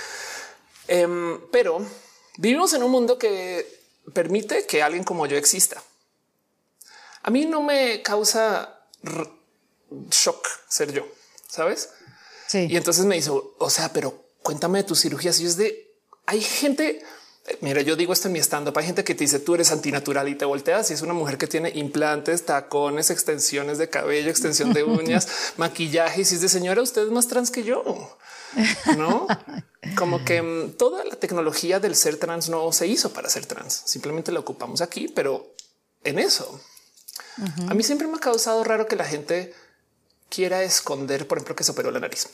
Em, 0.89 1.41
pero 1.51 1.85
vivimos 2.37 2.75
en 2.75 2.83
un 2.83 2.91
mundo 2.91 3.19
que 3.19 3.67
permite 4.13 4.67
que 4.67 4.83
alguien 4.83 5.05
como 5.05 5.27
yo 5.27 5.37
exista. 5.37 5.83
A 7.23 7.31
mí 7.31 7.47
no 7.47 7.63
me 7.63 8.03
causa 8.03 8.79
shock 10.11 10.47
ser 10.69 10.93
yo, 10.93 11.07
sabes? 11.49 11.91
Sí. 12.47 12.67
Y 12.71 12.77
entonces 12.77 13.05
me 13.05 13.17
hizo, 13.17 13.57
o 13.59 13.71
sea, 13.71 13.93
pero 13.93 14.27
cuéntame 14.43 14.79
de 14.79 14.85
tus 14.85 15.01
cirugías. 15.01 15.41
Y 15.41 15.47
es 15.47 15.57
de 15.57 15.86
hay 16.27 16.41
gente, 16.41 17.03
mira, 17.61 17.81
yo 17.83 17.97
digo 17.97 18.13
esto 18.13 18.29
en 18.29 18.33
mi 18.33 18.41
stand 18.41 18.69
up, 18.69 18.79
hay 18.79 18.87
gente 18.87 19.05
que 19.05 19.15
te 19.15 19.25
dice 19.25 19.39
tú 19.41 19.55
eres 19.55 19.73
antinatural 19.73 20.29
y 20.29 20.35
te 20.35 20.45
volteas 20.45 20.91
y 20.91 20.95
es 20.95 21.03
una 21.03 21.15
mujer 21.15 21.39
que 21.39 21.47
tiene 21.47 21.71
implantes, 21.71 22.45
tacones, 22.45 23.11
extensiones 23.11 23.79
de 23.79 23.89
cabello, 23.89 24.31
extensión 24.31 24.73
de 24.73 24.83
uñas, 24.85 25.29
maquillaje 25.57 26.23
y 26.23 26.25
si 26.25 26.37
es 26.37 26.41
de 26.41 26.49
señora, 26.49 26.83
usted 26.83 27.03
es 27.03 27.11
más 27.11 27.29
trans 27.29 27.51
que 27.51 27.65
yo. 27.65 28.17
No 28.97 29.27
como 29.95 30.25
que 30.25 30.43
mm, 30.43 30.73
toda 30.73 31.05
la 31.05 31.17
tecnología 31.17 31.79
del 31.79 31.95
ser 31.95 32.17
trans 32.17 32.49
no 32.49 32.73
se 32.73 32.87
hizo 32.87 33.13
para 33.13 33.29
ser 33.29 33.47
trans, 33.47 33.83
simplemente 33.85 34.33
la 34.33 34.41
ocupamos 34.41 34.81
aquí, 34.81 35.09
pero 35.09 35.55
en 36.05 36.19
eso. 36.19 36.61
A 37.69 37.75
mí 37.75 37.83
siempre 37.83 38.09
me 38.09 38.17
ha 38.17 38.21
causado 38.21 38.65
raro 38.65 38.87
que 38.87 38.97
la 38.97 39.05
gente 39.05 39.55
quiera 40.31 40.63
esconder, 40.63 41.27
por 41.27 41.39
ejemplo, 41.39 41.55
que 41.55 41.65
se 41.65 41.73
operó 41.73 41.91
la 41.91 42.01
nariz, 42.01 42.29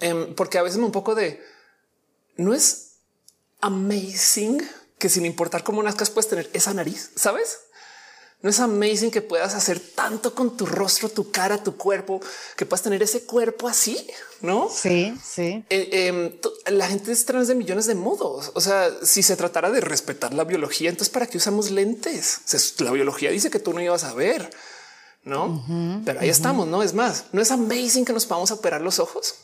em, 0.00 0.34
porque 0.34 0.58
a 0.58 0.62
veces 0.62 0.78
me 0.78 0.86
un 0.86 0.92
poco 0.92 1.14
de 1.14 1.42
no 2.38 2.54
es 2.54 2.92
amazing 3.60 4.66
que 4.98 5.08
sin 5.08 5.26
importar 5.26 5.62
cómo 5.62 5.82
nazcas 5.82 6.08
puedes 6.08 6.28
tener 6.28 6.48
esa 6.54 6.72
nariz, 6.72 7.10
¿sabes? 7.14 7.58
No 8.40 8.50
es 8.50 8.60
amazing 8.60 9.10
que 9.10 9.20
puedas 9.20 9.54
hacer 9.54 9.80
tanto 9.80 10.32
con 10.32 10.56
tu 10.56 10.64
rostro, 10.64 11.08
tu 11.08 11.32
cara, 11.32 11.60
tu 11.64 11.76
cuerpo, 11.76 12.20
que 12.56 12.66
puedas 12.66 12.82
tener 12.82 13.02
ese 13.02 13.24
cuerpo 13.24 13.66
así, 13.66 14.06
¿no? 14.40 14.70
Sí, 14.72 15.12
sí. 15.24 15.64
Eh, 15.70 16.06
em, 16.06 16.32
la 16.66 16.86
gente 16.86 17.10
es 17.10 17.24
trans 17.24 17.48
de 17.48 17.56
millones 17.56 17.86
de 17.86 17.96
modos. 17.96 18.52
O 18.54 18.60
sea, 18.60 18.92
si 19.02 19.24
se 19.24 19.34
tratara 19.34 19.72
de 19.72 19.80
respetar 19.80 20.34
la 20.34 20.44
biología, 20.44 20.88
entonces 20.88 21.12
¿para 21.12 21.26
qué 21.26 21.38
usamos 21.38 21.72
lentes? 21.72 22.42
La 22.78 22.92
biología 22.92 23.32
dice 23.32 23.50
que 23.50 23.58
tú 23.58 23.72
no 23.72 23.80
ibas 23.80 24.04
a 24.04 24.14
ver. 24.14 24.48
no? 25.24 25.64
Pero 26.04 26.20
ahí 26.20 26.28
estamos, 26.28 26.68
no 26.68 26.84
es 26.84 26.94
más, 26.94 27.24
no 27.32 27.42
es 27.42 27.50
amazing 27.50 28.04
que 28.04 28.12
nos 28.12 28.26
podamos 28.26 28.52
operar 28.52 28.80
los 28.80 29.00
ojos. 29.00 29.34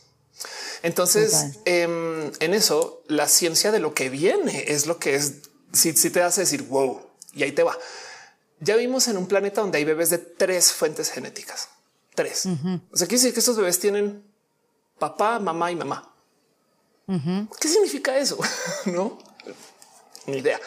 Entonces, 0.84 1.56
em, 1.64 2.30
en 2.40 2.52
eso, 2.52 3.02
la 3.08 3.26
ciencia 3.26 3.72
de 3.72 3.78
lo 3.78 3.94
que 3.94 4.10
viene 4.10 4.64
es 4.68 4.86
lo 4.86 4.98
que 4.98 5.14
es. 5.14 5.36
Si, 5.72 5.94
te 5.94 6.22
hace 6.22 6.42
decir 6.42 6.64
wow, 6.64 7.00
y 7.32 7.42
ahí 7.42 7.52
te 7.52 7.62
va. 7.62 7.76
Ya 8.60 8.76
vimos 8.76 9.08
en 9.08 9.16
un 9.16 9.26
planeta 9.26 9.62
donde 9.62 9.78
hay 9.78 9.84
bebés 9.84 10.10
de 10.10 10.18
tres 10.18 10.72
fuentes 10.72 11.10
genéticas. 11.10 11.70
Tres. 12.14 12.44
O 12.92 12.96
sea, 12.98 13.06
quiere 13.06 13.22
decir 13.22 13.32
que 13.32 13.40
estos 13.40 13.56
bebés 13.56 13.80
tienen 13.80 14.22
papá, 14.98 15.38
mamá 15.38 15.72
y 15.72 15.76
mamá. 15.76 16.14
¿Qué 17.06 17.68
significa 17.68 18.18
eso? 18.18 18.38
no, 18.84 19.18
ni 20.26 20.36
idea. 20.36 20.60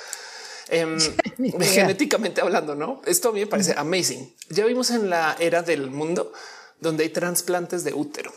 Em, 0.70 0.98
genéticamente 1.62 2.42
hablando, 2.42 2.74
no? 2.74 3.04
Esto 3.06 3.30
a 3.30 3.34
mí 3.34 3.42
me 3.42 3.48
parece 3.48 3.76
amazing. 3.78 4.36
Ya 4.50 4.66
vimos 4.66 4.90
en 4.90 5.12
la 5.12 5.36
era 5.40 5.62
del 5.62 5.92
mundo 5.92 6.34
donde 6.82 7.04
hay 7.04 7.10
trasplantes 7.12 7.84
de 7.84 7.94
útero. 7.94 8.34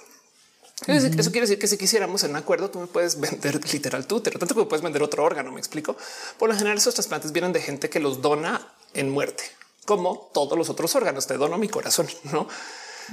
Eso 0.87 1.31
quiere 1.31 1.47
decir 1.47 1.59
que 1.59 1.67
si 1.67 1.77
quisiéramos 1.77 2.25
en 2.25 2.31
un 2.31 2.37
acuerdo, 2.37 2.71
tú 2.71 2.79
me 2.81 2.87
puedes 2.87 3.21
vender 3.21 3.61
literal 3.73 4.07
tu 4.07 4.17
útero, 4.17 4.39
tanto 4.39 4.55
que 4.55 4.65
puedes 4.65 4.83
vender 4.83 5.03
otro 5.03 5.25
órgano. 5.25 5.53
Me 5.53 5.61
explico. 5.61 5.97
Por 6.39 6.49
lo 6.49 6.55
general, 6.55 6.79
esos 6.79 6.95
trasplantes 6.95 7.33
vienen 7.33 7.53
de 7.53 7.61
gente 7.61 7.91
que 7.91 8.01
los 8.01 8.23
dona 8.23 8.75
en 8.95 9.11
muerte, 9.11 9.45
como 9.85 10.31
todos 10.33 10.57
los 10.57 10.71
otros 10.71 10.95
órganos. 10.95 11.27
Te 11.27 11.37
dono 11.37 11.59
mi 11.59 11.69
corazón, 11.69 12.09
no? 12.33 12.49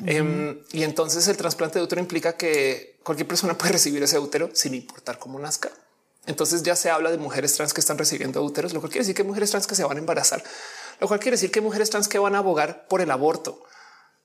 Em, 0.05 0.59
y 0.71 0.83
entonces 0.83 1.27
el 1.27 1.37
trasplante 1.37 1.79
de 1.79 1.85
útero 1.85 1.99
implica 1.99 2.37
que 2.37 2.99
cualquier 3.03 3.27
persona 3.27 3.57
puede 3.57 3.73
recibir 3.73 4.01
ese 4.03 4.19
útero 4.19 4.49
sin 4.53 4.73
importar 4.75 5.17
cómo 5.17 5.39
nazca. 5.39 5.71
Entonces 6.27 6.61
ya 6.61 6.75
se 6.75 6.89
habla 6.89 7.09
de 7.09 7.17
mujeres 7.17 7.53
trans 7.55 7.73
que 7.73 7.79
están 7.79 7.97
recibiendo 7.97 8.43
úteros, 8.43 8.73
lo 8.73 8.81
cual 8.81 8.91
quiere 8.91 9.03
decir 9.03 9.15
que 9.15 9.23
mujeres 9.23 9.49
trans 9.49 9.65
que 9.65 9.75
se 9.75 9.83
van 9.83 9.97
a 9.97 9.99
embarazar, 9.99 10.43
lo 10.99 11.07
cual 11.07 11.19
quiere 11.19 11.35
decir 11.35 11.51
que 11.51 11.61
mujeres 11.61 11.89
trans 11.89 12.07
que 12.07 12.19
van 12.19 12.35
a 12.35 12.39
abogar 12.39 12.85
por 12.87 13.01
el 13.01 13.09
aborto. 13.11 13.63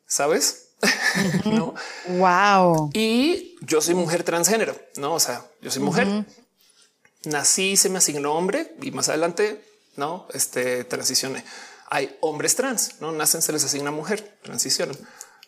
Sabes? 0.07 0.72
no. 1.45 1.74
Wow. 2.09 2.91
Y 2.93 3.57
yo 3.61 3.80
soy 3.80 3.95
mujer 3.95 4.22
transgénero, 4.22 4.76
no? 4.97 5.14
O 5.14 5.20
sea, 5.20 5.45
yo 5.61 5.70
soy 5.70 5.83
mujer. 5.83 6.26
Nací, 7.24 7.76
se 7.76 7.89
me 7.89 7.99
asignó 7.99 8.35
hombre 8.35 8.74
y 8.83 8.91
más 8.91 9.09
adelante, 9.09 9.64
no, 9.97 10.26
este 10.33 10.85
transicioné. 10.85 11.45
Hay 11.89 12.16
hombres 12.20 12.57
trans, 12.57 13.01
no 13.01 13.12
nacen, 13.12 13.43
se 13.43 13.53
les 13.53 13.64
asigna 13.64 13.91
mujer, 13.91 14.39
transicionan. 14.43 14.97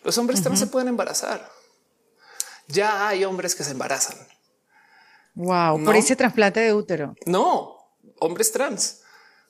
Los 0.02 0.18
hombres 0.18 0.42
trans 0.42 0.58
se 0.58 0.66
pueden 0.66 0.88
embarazar. 0.88 1.50
Ya 2.68 3.08
hay 3.08 3.24
hombres 3.24 3.54
que 3.54 3.64
se 3.64 3.72
embarazan. 3.72 4.16
Wow, 5.34 5.82
por 5.84 5.96
ese 5.96 6.14
trasplante 6.14 6.60
de 6.60 6.72
útero. 6.72 7.16
No, 7.26 7.76
hombres 8.20 8.52
trans 8.52 9.00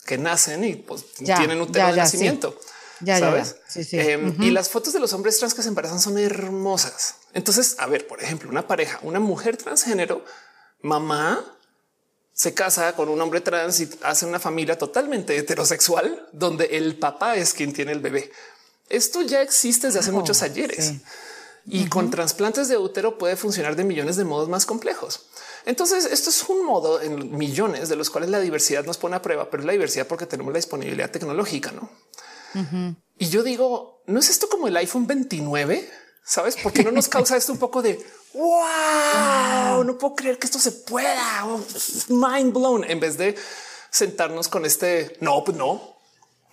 que 0.07 0.17
nacen 0.17 0.65
y 0.65 0.77
pues, 0.77 1.13
tienen 1.15 1.61
útero 1.61 1.89
de 1.89 1.97
nacimiento. 1.97 2.59
Ya, 3.01 3.19
¿sabes? 3.19 3.57
Em, 3.93 4.41
y 4.43 4.51
las 4.51 4.69
fotos 4.69 4.93
de 4.93 5.01
los 5.01 5.13
hombres 5.13 5.39
trans 5.39 5.55
que 5.55 5.63
se 5.63 5.69
embarazan 5.69 6.01
son 6.01 6.19
hermosas. 6.19 7.17
Entonces, 7.33 7.77
a 7.79 7.87
ver, 7.87 8.07
por 8.07 8.23
ejemplo, 8.23 8.49
una 8.49 8.67
pareja, 8.67 8.99
una 9.03 9.21
mujer 9.21 9.57
transgénero, 9.57 10.25
mamá 10.81 11.45
se 12.33 12.53
casa 12.53 12.95
con 12.95 13.09
un 13.09 13.21
hombre 13.21 13.41
trans 13.41 13.81
y 13.81 13.89
hace 14.03 14.27
una 14.27 14.41
familia 14.41 14.77
totalmente 14.77 15.37
heterosexual 15.37 16.29
donde 16.33 16.65
el 16.77 16.97
papá 16.99 17.37
es 17.37 17.55
quien 17.55 17.73
tiene 17.73 17.93
el 17.93 18.01
bebé. 18.01 18.31
Esto 18.89 19.23
ya 19.23 19.41
existe 19.41 19.87
desde 19.87 20.01
hace 20.01 20.13
muchos 20.13 20.43
ayeres 20.43 20.95
y 21.67 21.89
con 21.89 22.11
trasplantes 22.11 22.69
de 22.69 22.77
útero 22.77 23.19
puede 23.19 23.37
funcionar 23.37 23.77
de 23.77 23.85
millones 23.85 24.17
de 24.17 24.25
modos 24.25 24.49
más 24.49 24.67
complejos. 24.67 25.27
Entonces, 25.65 26.05
esto 26.05 26.29
es 26.29 26.45
un 26.49 26.65
modo 26.65 27.01
en 27.01 27.37
millones 27.37 27.89
de 27.89 27.97
los 27.97 28.11
cuales 28.11 28.29
la 28.29 28.41
diversidad 28.41 28.85
nos 28.85 28.99
pone 28.99 29.17
a 29.17 29.23
prueba, 29.23 29.49
pero 29.49 29.63
es 29.63 29.67
la 29.67 29.73
diversidad 29.73 30.07
porque 30.07 30.27
tenemos 30.27 30.53
la 30.53 30.59
disponibilidad 30.59 31.11
tecnológica, 31.11 31.73
no? 31.73 31.89
Y 33.19 33.29
yo 33.29 33.43
digo, 33.43 34.03
no 34.07 34.21
es 34.21 34.31
esto 34.31 34.49
como 34.49 34.69
el 34.69 34.77
iPhone 34.77 35.07
29? 35.07 35.91
Sabes 36.25 36.57
por 36.57 36.73
qué 36.73 36.83
no 36.83 36.91
nos 36.91 37.09
causa 37.09 37.37
esto 37.37 37.53
un 37.53 37.59
poco 37.59 37.83
de 37.83 38.05
wow? 38.33 39.85
No 39.85 39.99
puedo 39.99 40.15
creer 40.15 40.39
que 40.39 40.47
esto 40.47 40.59
se 40.59 40.73
pueda. 40.73 41.45
Mind 42.09 42.53
blown 42.53 42.85
en 42.85 43.01
vez 43.01 43.19
de 43.19 43.37
sentarnos 43.91 44.49
con 44.49 44.65
este 44.65 45.17
no, 45.21 45.45
pues 45.45 45.57
no, 45.57 45.95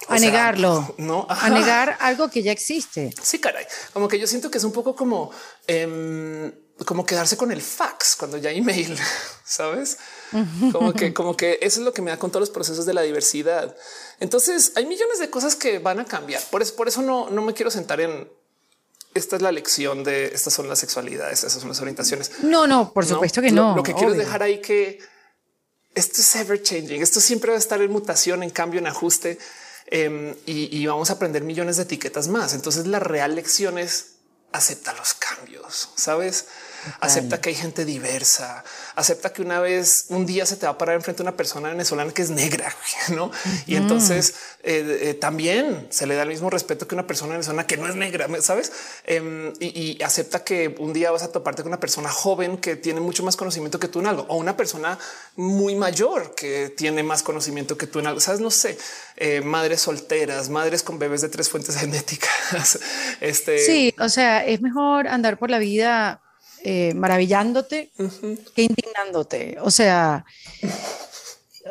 a 0.08 0.20
negarlo, 0.20 0.96
no 0.98 1.26
a 1.30 1.50
negar 1.50 1.98
algo 2.00 2.30
que 2.30 2.44
ya 2.44 2.52
existe. 2.52 3.14
Sí, 3.22 3.40
caray, 3.40 3.66
como 3.94 4.08
que 4.08 4.20
yo 4.20 4.28
siento 4.28 4.50
que 4.52 4.58
es 4.58 4.64
un 4.64 4.72
poco 4.72 4.96
como, 4.96 5.32
em, 5.68 6.52
como 6.86 7.06
quedarse 7.06 7.38
con 7.38 7.52
el 7.52 7.62
fax 7.62 8.16
cuando 8.16 8.38
ya 8.38 8.52
email, 8.52 8.98
sabes? 9.46 9.98
Como 10.72 10.94
que, 10.94 11.14
como 11.14 11.36
que 11.36 11.60
eso 11.62 11.80
es 11.80 11.86
lo 11.86 11.94
que 11.94 12.02
me 12.02 12.12
da 12.12 12.18
con 12.18 12.32
todos 12.32 12.42
los 12.42 12.50
procesos 12.50 12.86
de 12.86 12.94
la 12.94 13.02
diversidad. 13.02 13.76
Entonces 14.20 14.72
hay 14.76 14.86
millones 14.86 15.20
de 15.20 15.30
cosas 15.30 15.56
que 15.56 15.80
van 15.80 16.00
a 16.00 16.06
cambiar. 16.06 16.42
Por 16.50 16.62
eso, 16.62 16.76
por 16.76 16.88
eso 16.88 17.02
no, 17.02 17.30
no 17.30 17.42
me 17.42 17.54
quiero 17.54 17.70
sentar 17.70 18.00
en 18.02 18.30
esta 19.14 19.36
es 19.36 19.42
la 19.42 19.52
lección 19.52 20.04
de 20.04 20.28
estas 20.28 20.54
son 20.54 20.70
las 20.70 20.80
sexualidades, 20.80 21.44
esas 21.44 21.60
son 21.60 21.68
las 21.68 21.82
orientaciones. 21.82 22.32
No, 22.44 22.66
no, 22.66 22.94
por 22.94 23.06
supuesto 23.06 23.42
que 23.42 23.52
no. 23.52 23.76
Lo, 23.76 23.84
que 23.84 23.94
quiero 23.94 24.14
es 24.14 24.18
dejar 24.18 24.42
ahí 24.42 24.62
que 24.62 25.00
esto 25.94 26.22
es 26.22 26.36
ever 26.38 26.62
changing. 26.62 27.02
Esto 27.02 27.20
siempre 27.20 27.52
va 27.52 27.58
a 27.58 27.60
estar 27.60 27.82
en 27.82 27.92
mutación, 27.92 28.44
en 28.44 28.50
cambio, 28.50 28.80
en 28.80 28.88
ajuste. 28.88 29.38
Em, 29.88 30.34
y, 30.46 30.86
vamos 30.86 31.10
a 31.10 31.14
aprender 31.14 31.44
millones 31.44 31.76
de 31.76 31.84
etiquetas 31.84 32.30
más. 32.30 32.54
Entonces 32.54 32.88
la 32.88 33.00
real 33.00 33.36
lección 33.36 33.78
es 33.78 34.14
acepta 34.54 34.94
los 34.94 35.14
cambios, 35.14 35.90
sabes? 35.96 36.48
Acepta 37.00 37.40
que 37.42 37.50
hay 37.50 37.56
gente 37.56 37.86
diversa, 37.86 38.64
acepta 38.96 39.34
que 39.34 39.42
una 39.42 39.60
vez, 39.60 40.06
un 40.10 40.26
día 40.26 40.46
se 40.46 40.56
te 40.56 40.66
va 40.66 40.74
a 40.74 40.78
parar 40.78 40.96
enfrente 40.96 41.22
a 41.22 41.26
una 41.26 41.38
persona 41.38 41.70
venezolana 41.70 42.12
que 42.12 42.22
es 42.22 42.30
negra, 42.30 42.74
¿no? 43.10 43.32
Y 43.68 43.76
entonces 43.76 44.34
eh, 44.64 45.00
eh, 45.02 45.14
también 45.14 45.88
se 45.90 46.08
le 46.08 46.16
da 46.16 46.24
el 46.24 46.30
mismo 46.30 46.50
respeto 46.50 46.88
que 46.88 46.96
una 46.96 47.08
persona 47.08 47.34
venezolana 47.34 47.68
que 47.68 47.78
no 47.78 47.88
es 47.88 47.96
negra, 47.96 48.28
¿sabes? 48.42 48.72
Em, 49.06 49.54
y, 49.60 50.02
acepta 50.02 50.44
que 50.44 50.76
un 50.80 50.94
día 50.94 51.12
vas 51.12 51.24
a 51.24 51.32
toparte 51.32 51.62
con 51.62 51.70
una 51.70 51.80
persona 51.80 52.10
joven 52.10 52.58
que 52.58 52.76
tiene 52.76 53.00
mucho 53.02 53.24
más 53.24 53.36
conocimiento 53.36 53.80
que 53.80 53.88
tú 53.88 54.00
en 54.00 54.08
algo, 54.08 54.26
o 54.30 54.38
una 54.38 54.58
persona 54.58 54.98
muy 55.36 55.76
mayor 55.76 56.34
que 56.36 56.70
tiene 56.70 57.04
más 57.04 57.24
conocimiento 57.24 57.78
que 57.78 57.88
tú 57.88 58.00
en 58.00 58.08
algo, 58.08 58.20
¿sabes? 58.20 58.42
No 58.42 58.52
sé, 58.52 58.78
eh, 59.18 59.42
madres 59.42 59.82
solteras, 59.82 60.50
madres 60.50 60.84
con 60.84 60.98
bebés 61.00 61.22
de 61.22 61.30
tres 61.30 61.50
fuentes 61.50 61.78
genéticas. 61.80 62.80
este... 63.22 63.60
Sí, 63.60 63.94
o 64.00 64.10
sea, 64.10 64.46
es 64.46 64.62
mejor 64.62 65.08
andar 65.08 65.38
por 65.38 65.50
la 65.50 65.60
vida 65.60 66.22
eh, 66.64 66.94
maravillándote 66.94 67.92
que 68.56 68.64
indignándote. 68.64 69.58
O 69.62 69.72
sea, 69.72 70.26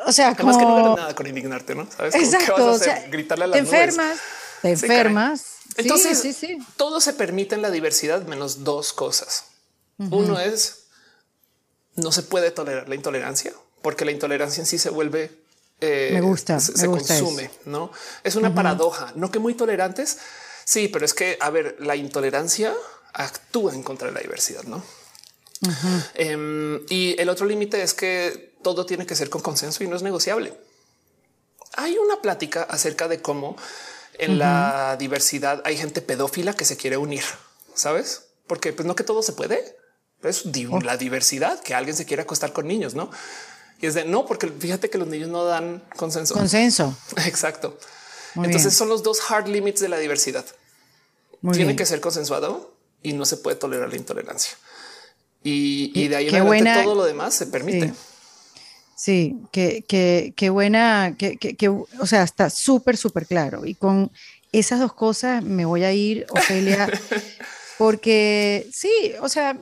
o 0.07 0.13
sea, 0.13 0.35
como... 0.35 0.59
que 0.59 0.65
no 0.65 0.97
nada 0.97 1.15
con 1.15 1.27
indignarte, 1.27 1.75
¿no? 1.75 1.89
¿Sabes? 1.91 2.15
Exacto. 2.15 2.79
gritarle 3.11 3.45
a 3.45 3.47
las 3.49 3.55
te 3.55 3.59
enfermas, 3.61 4.19
te 4.63 4.71
enfermas. 4.71 5.45
Entonces, 5.77 6.21
sí, 6.21 6.33
sí, 6.33 6.59
todo 6.77 7.01
se 7.01 7.13
permite 7.13 7.55
en 7.55 7.63
la 7.63 7.71
diversidad 7.71 8.23
menos 8.23 8.65
dos 8.65 8.93
cosas. 8.93 9.45
Uno 9.99 10.39
es 10.39 10.85
no 11.97 12.11
se 12.13 12.23
puede 12.23 12.51
tolerar 12.51 12.89
la 12.89 12.95
intolerancia 12.95 13.53
porque 13.83 14.07
la 14.07 14.13
intolerancia 14.13 14.63
en 14.63 14.67
sí 14.67 14.79
se 14.79 14.89
vuelve 14.89 15.31
eh, 15.83 16.11
me 16.13 16.21
gusta, 16.21 16.61
se, 16.61 16.87
consume, 16.87 17.51
no 17.65 17.91
es 18.23 18.37
una 18.37 18.55
paradoja, 18.55 19.13
no 19.15 19.31
que 19.31 19.39
muy 19.39 19.55
tolerantes. 19.55 20.19
Sí, 20.65 20.89
pero 20.89 21.05
es 21.05 21.15
que 21.15 21.39
a 21.41 21.51
ver, 21.51 21.77
la 21.81 21.97
intolerancia 21.97 22.75
actúa 23.13 23.75
en 23.75 23.83
contra 23.83 24.09
de 24.09 24.15
la 24.15 24.21
diversidad, 24.21 24.65
¿no? 24.65 24.83
Em, 26.15 26.81
y 26.89 27.21
el 27.21 27.29
otro 27.29 27.47
límite 27.47 27.83
es 27.83 27.93
que 27.93 28.55
todo 28.63 28.87
tiene 28.87 29.07
que 29.07 29.15
ser 29.15 29.29
con 29.29 29.43
consenso 29.43 29.85
y 29.85 29.89
no 29.89 29.97
es 29.97 30.03
negociable. 30.03 30.55
Hay 31.75 31.97
una 31.99 32.21
plática 32.21 32.63
acerca 32.63 33.09
de 33.09 33.21
cómo 33.21 33.57
en 34.19 34.39
la 34.39 34.97
diversidad 34.99 35.63
hay 35.65 35.77
gente 35.77 36.03
pedófila 36.03 36.55
que 36.55 36.65
se 36.65 36.77
quiere 36.77 36.97
unir, 36.97 37.25
¿sabes? 37.75 38.25
Porque 38.47 38.73
pues 38.73 38.87
no 38.87 38.95
que 38.95 39.05
todo 39.05 39.23
se 39.23 39.33
puede. 39.33 39.77
Es 40.23 40.45
oh. 40.45 40.81
la 40.81 40.97
diversidad, 40.97 41.61
que 41.61 41.75
alguien 41.75 41.97
se 41.97 42.05
quiere 42.05 42.23
acostar 42.23 42.53
con 42.53 42.67
niños, 42.67 42.95
¿no? 42.95 43.11
Y 43.81 43.87
es 43.87 43.95
de 43.95 44.05
no, 44.05 44.27
porque 44.27 44.49
fíjate 44.49 44.91
que 44.91 44.99
los 44.99 45.09
niños 45.09 45.31
no 45.31 45.45
dan 45.45 45.83
consenso. 45.97 46.35
Consenso. 46.35 46.95
Exacto. 47.25 47.79
Entonces 48.35 48.75
son 48.75 48.89
los 48.89 49.03
dos 49.03 49.19
hard 49.31 49.49
limits 49.49 49.81
de 49.81 49.89
la 49.89 49.99
diversidad. 49.99 50.45
Tiene 51.53 51.75
que 51.75 51.87
ser 51.87 52.01
consensuado 52.01 52.75
y 53.03 53.13
no 53.13 53.25
se 53.25 53.37
puede 53.37 53.57
tolerar 53.57 53.89
la 53.89 53.97
intolerancia. 53.97 54.57
Y, 55.43 56.09
de 56.09 56.17
ahí 56.17 56.29
en 56.29 56.35
adelante 56.37 56.83
todo 56.85 56.95
lo 56.95 57.05
demás 57.05 57.35
se 57.35 57.47
permite. 57.47 57.93
Sí, 58.95 59.39
qué 59.51 59.85
que, 60.37 60.51
buena, 60.51 61.17
que, 61.17 61.69
o 61.69 62.07
sea, 62.07 62.23
está 62.23 62.51
súper, 62.51 62.99
súper 62.99 63.27
claro. 63.27 63.65
Y 63.65 63.75
con 63.75 64.11
esas 64.53 64.81
dos 64.81 64.93
cosas 64.93 65.43
me 65.43 65.65
voy 65.65 65.85
a 65.85 65.93
ir, 65.93 66.27
Ofelia, 66.29 66.87
porque 67.79 68.69
sí, 68.73 69.13
o 69.23 69.29
sea, 69.31 69.59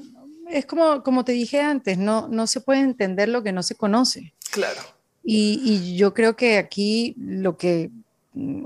es 0.50 0.66
como, 0.66 1.04
como 1.04 1.24
te 1.24 1.32
dije 1.32 1.60
antes, 1.60 1.98
no, 1.98 2.26
no 2.26 2.48
se 2.48 2.60
puede 2.60 2.80
entender 2.80 3.28
lo 3.28 3.44
que 3.44 3.52
no 3.52 3.62
se 3.62 3.76
conoce. 3.76 4.34
Claro. 4.50 4.80
Y, 5.22 5.60
y 5.62 5.96
yo 5.96 6.14
creo 6.14 6.34
que 6.34 6.58
aquí 6.58 7.14
lo 7.18 7.56
que 7.56 7.90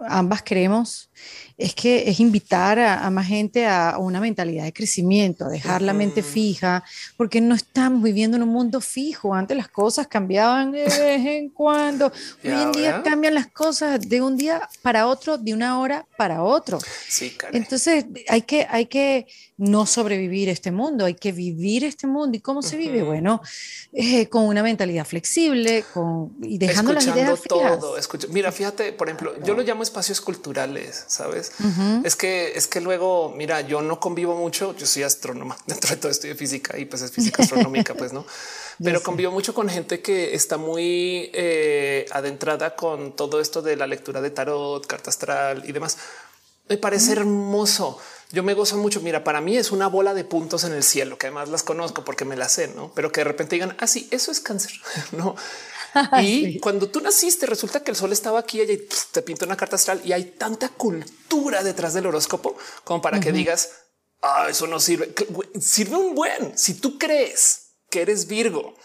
ambas 0.09 0.43
queremos 0.43 1.09
es 1.57 1.75
que 1.75 2.11
es 2.11 2.19
invitar 2.21 2.79
a, 2.79 3.09
más 3.11 3.27
gente 3.27 3.67
a, 3.67 3.97
una 3.99 4.21
mentalidad 4.21 4.65
de 4.65 4.73
crecimiento, 4.73 5.45
a 5.45 5.49
dejar 5.49 5.81
la 5.81 5.93
mente 5.93 6.23
fija, 6.23 6.83
porque 7.17 7.41
no 7.41 7.55
estamos 7.55 8.03
viviendo 8.03 8.37
en 8.37 8.43
un 8.43 8.49
mundo 8.49 8.81
fijo. 8.81 9.35
Antes 9.35 9.57
las 9.57 9.69
cosas 9.69 10.09
cambiaban 10.09 10.73
de 10.73 10.85
vez 10.85 11.27
en 11.27 11.51
cuando. 11.51 12.13
Hoy 12.45 12.51
en 12.51 12.73
día 12.73 13.03
cambian 13.03 13.35
las 13.35 13.47
cosas 13.47 14.01
de 14.01 14.21
un 14.21 14.37
día 14.37 14.69
para 14.83 15.07
otro, 15.07 15.39
de 15.39 15.55
una 15.55 15.79
hora 15.79 16.07
para 16.17 16.43
otro. 16.43 16.79
Sí, 17.09 17.37
Entonces 17.53 18.07
hay 18.29 18.43
que, 18.43 18.67
hay 18.69 18.87
que 18.87 19.27
no 19.63 19.87
sobrevivir 19.87 20.49
este 20.49 20.73
mundo, 20.73 21.05
hay 21.05 21.15
que 21.15 21.31
vivir 21.31 21.85
este 21.85 22.09
mundo. 22.09 22.37
¿Y 22.37 22.41
cómo 22.41 22.63
se 22.63 22.77
vive? 22.77 23.05
Bueno, 23.05 23.41
eh, 23.93 24.29
con 24.29 24.45
una 24.45 24.61
mentalidad 24.61 25.07
flexible 25.07 25.85
con, 25.95 26.33
y 26.43 26.59
dejando 26.59 26.93
las 26.93 27.07
ideas 27.07 27.41
todo. 27.43 27.95
Mira, 28.31 28.51
fíjate, 28.51 28.93
por 28.93 29.09
ejemplo, 29.09 29.35
yo 29.45 29.55
lo 29.55 29.63
llamo 29.63 29.85
espacios 29.85 30.21
culturales, 30.21 31.05
¿sabes? 31.07 31.53
Es 32.03 32.17
que 32.17 32.53
es 32.57 32.67
que 32.67 32.81
luego, 32.81 33.33
mira, 33.37 33.61
yo 33.61 33.83
no 33.83 34.01
convivo 34.01 34.35
mucho, 34.35 34.77
yo 34.77 34.85
soy 34.85 35.05
astrónoma, 35.05 35.57
dentro 35.67 35.91
de 35.91 35.97
todo 35.97 36.11
estudio 36.11 36.35
física 36.35 36.77
y 36.77 36.85
pues 36.85 37.03
es 37.03 37.13
física 37.13 37.45
astronómica, 37.45 37.95
pues 37.95 38.13
no, 38.13 38.27
pero 38.83 39.01
convivo 39.01 39.31
mucho 39.31 39.55
con 39.55 39.69
gente 39.69 40.03
que 40.03 40.35
está 40.35 40.57
muy 40.57 41.31
eh, 41.35 42.07
adentrada 42.11 42.75
con 42.75 43.15
todo 43.15 43.41
esto 43.41 43.63
de 43.63 43.77
la 43.77 43.87
lectura 43.87 44.21
de 44.21 44.31
tarot, 44.31 44.85
carta 44.89 45.11
astral 45.11 45.63
y 45.65 45.71
demás. 45.71 45.99
Me 46.73 46.79
parece 46.79 47.13
hermoso. 47.13 47.99
Yo 48.31 48.43
me 48.43 48.55
gozo 48.55 48.79
mucho. 48.79 49.03
Mira, 49.03 49.25
para 49.25 49.43
mí 49.43 49.59
es 49.59 49.73
una 49.73 49.89
bola 49.89 50.15
de 50.15 50.25
puntos 50.25 50.65
en 50.65 50.73
el 50.73 50.83
cielo, 50.83 51.19
que 51.19 51.27
además 51.27 51.51
las 51.51 51.63
conozco 51.63 52.03
porque 52.03 52.25
me 52.25 52.35
las 52.35 52.53
sé, 52.53 52.69
no? 52.69 52.91
Pero 52.95 53.13
que 53.13 53.21
de 53.21 53.25
repente 53.25 53.57
digan 53.57 53.77
así, 53.79 54.09
ah, 54.11 54.17
eso 54.17 54.33
es 54.33 54.41
cáncer, 54.41 54.73
no? 55.13 55.37
y 56.23 56.59
cuando 56.61 56.89
tú 56.89 57.03
naciste, 57.03 57.45
resulta 57.45 57.85
que 57.85 57.91
el 57.91 57.97
sol 57.99 58.11
estaba 58.11 58.39
aquí 58.39 58.63
y 58.63 58.89
te 59.11 59.21
pinta 59.21 59.45
una 59.45 59.59
carta 59.59 59.77
astral 59.77 60.01
y 60.03 60.15
hay 60.15 60.25
tanta 60.25 60.71
cultura 60.71 61.63
detrás 61.63 61.93
del 61.93 62.07
horóscopo 62.07 62.57
como 62.85 63.03
para 63.03 63.21
que 63.21 63.33
digas, 63.33 63.73
ah, 64.23 64.47
eso 64.49 64.67
no 64.67 64.81
sirve. 64.81 65.15
Sirve 65.61 65.97
un 65.97 66.15
buen. 66.15 66.57
Si 66.57 66.73
tú 66.73 66.99
crees 66.99 67.75
que 67.91 68.01
eres 68.01 68.29
Virgo 68.29 68.77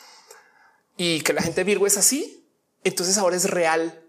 y 0.97 1.21
que 1.21 1.31
la 1.31 1.41
gente 1.41 1.63
Virgo 1.63 1.87
es 1.87 1.95
así, 1.95 2.51
entonces 2.83 3.17
ahora 3.17 3.37
es 3.37 3.49
real 3.49 4.06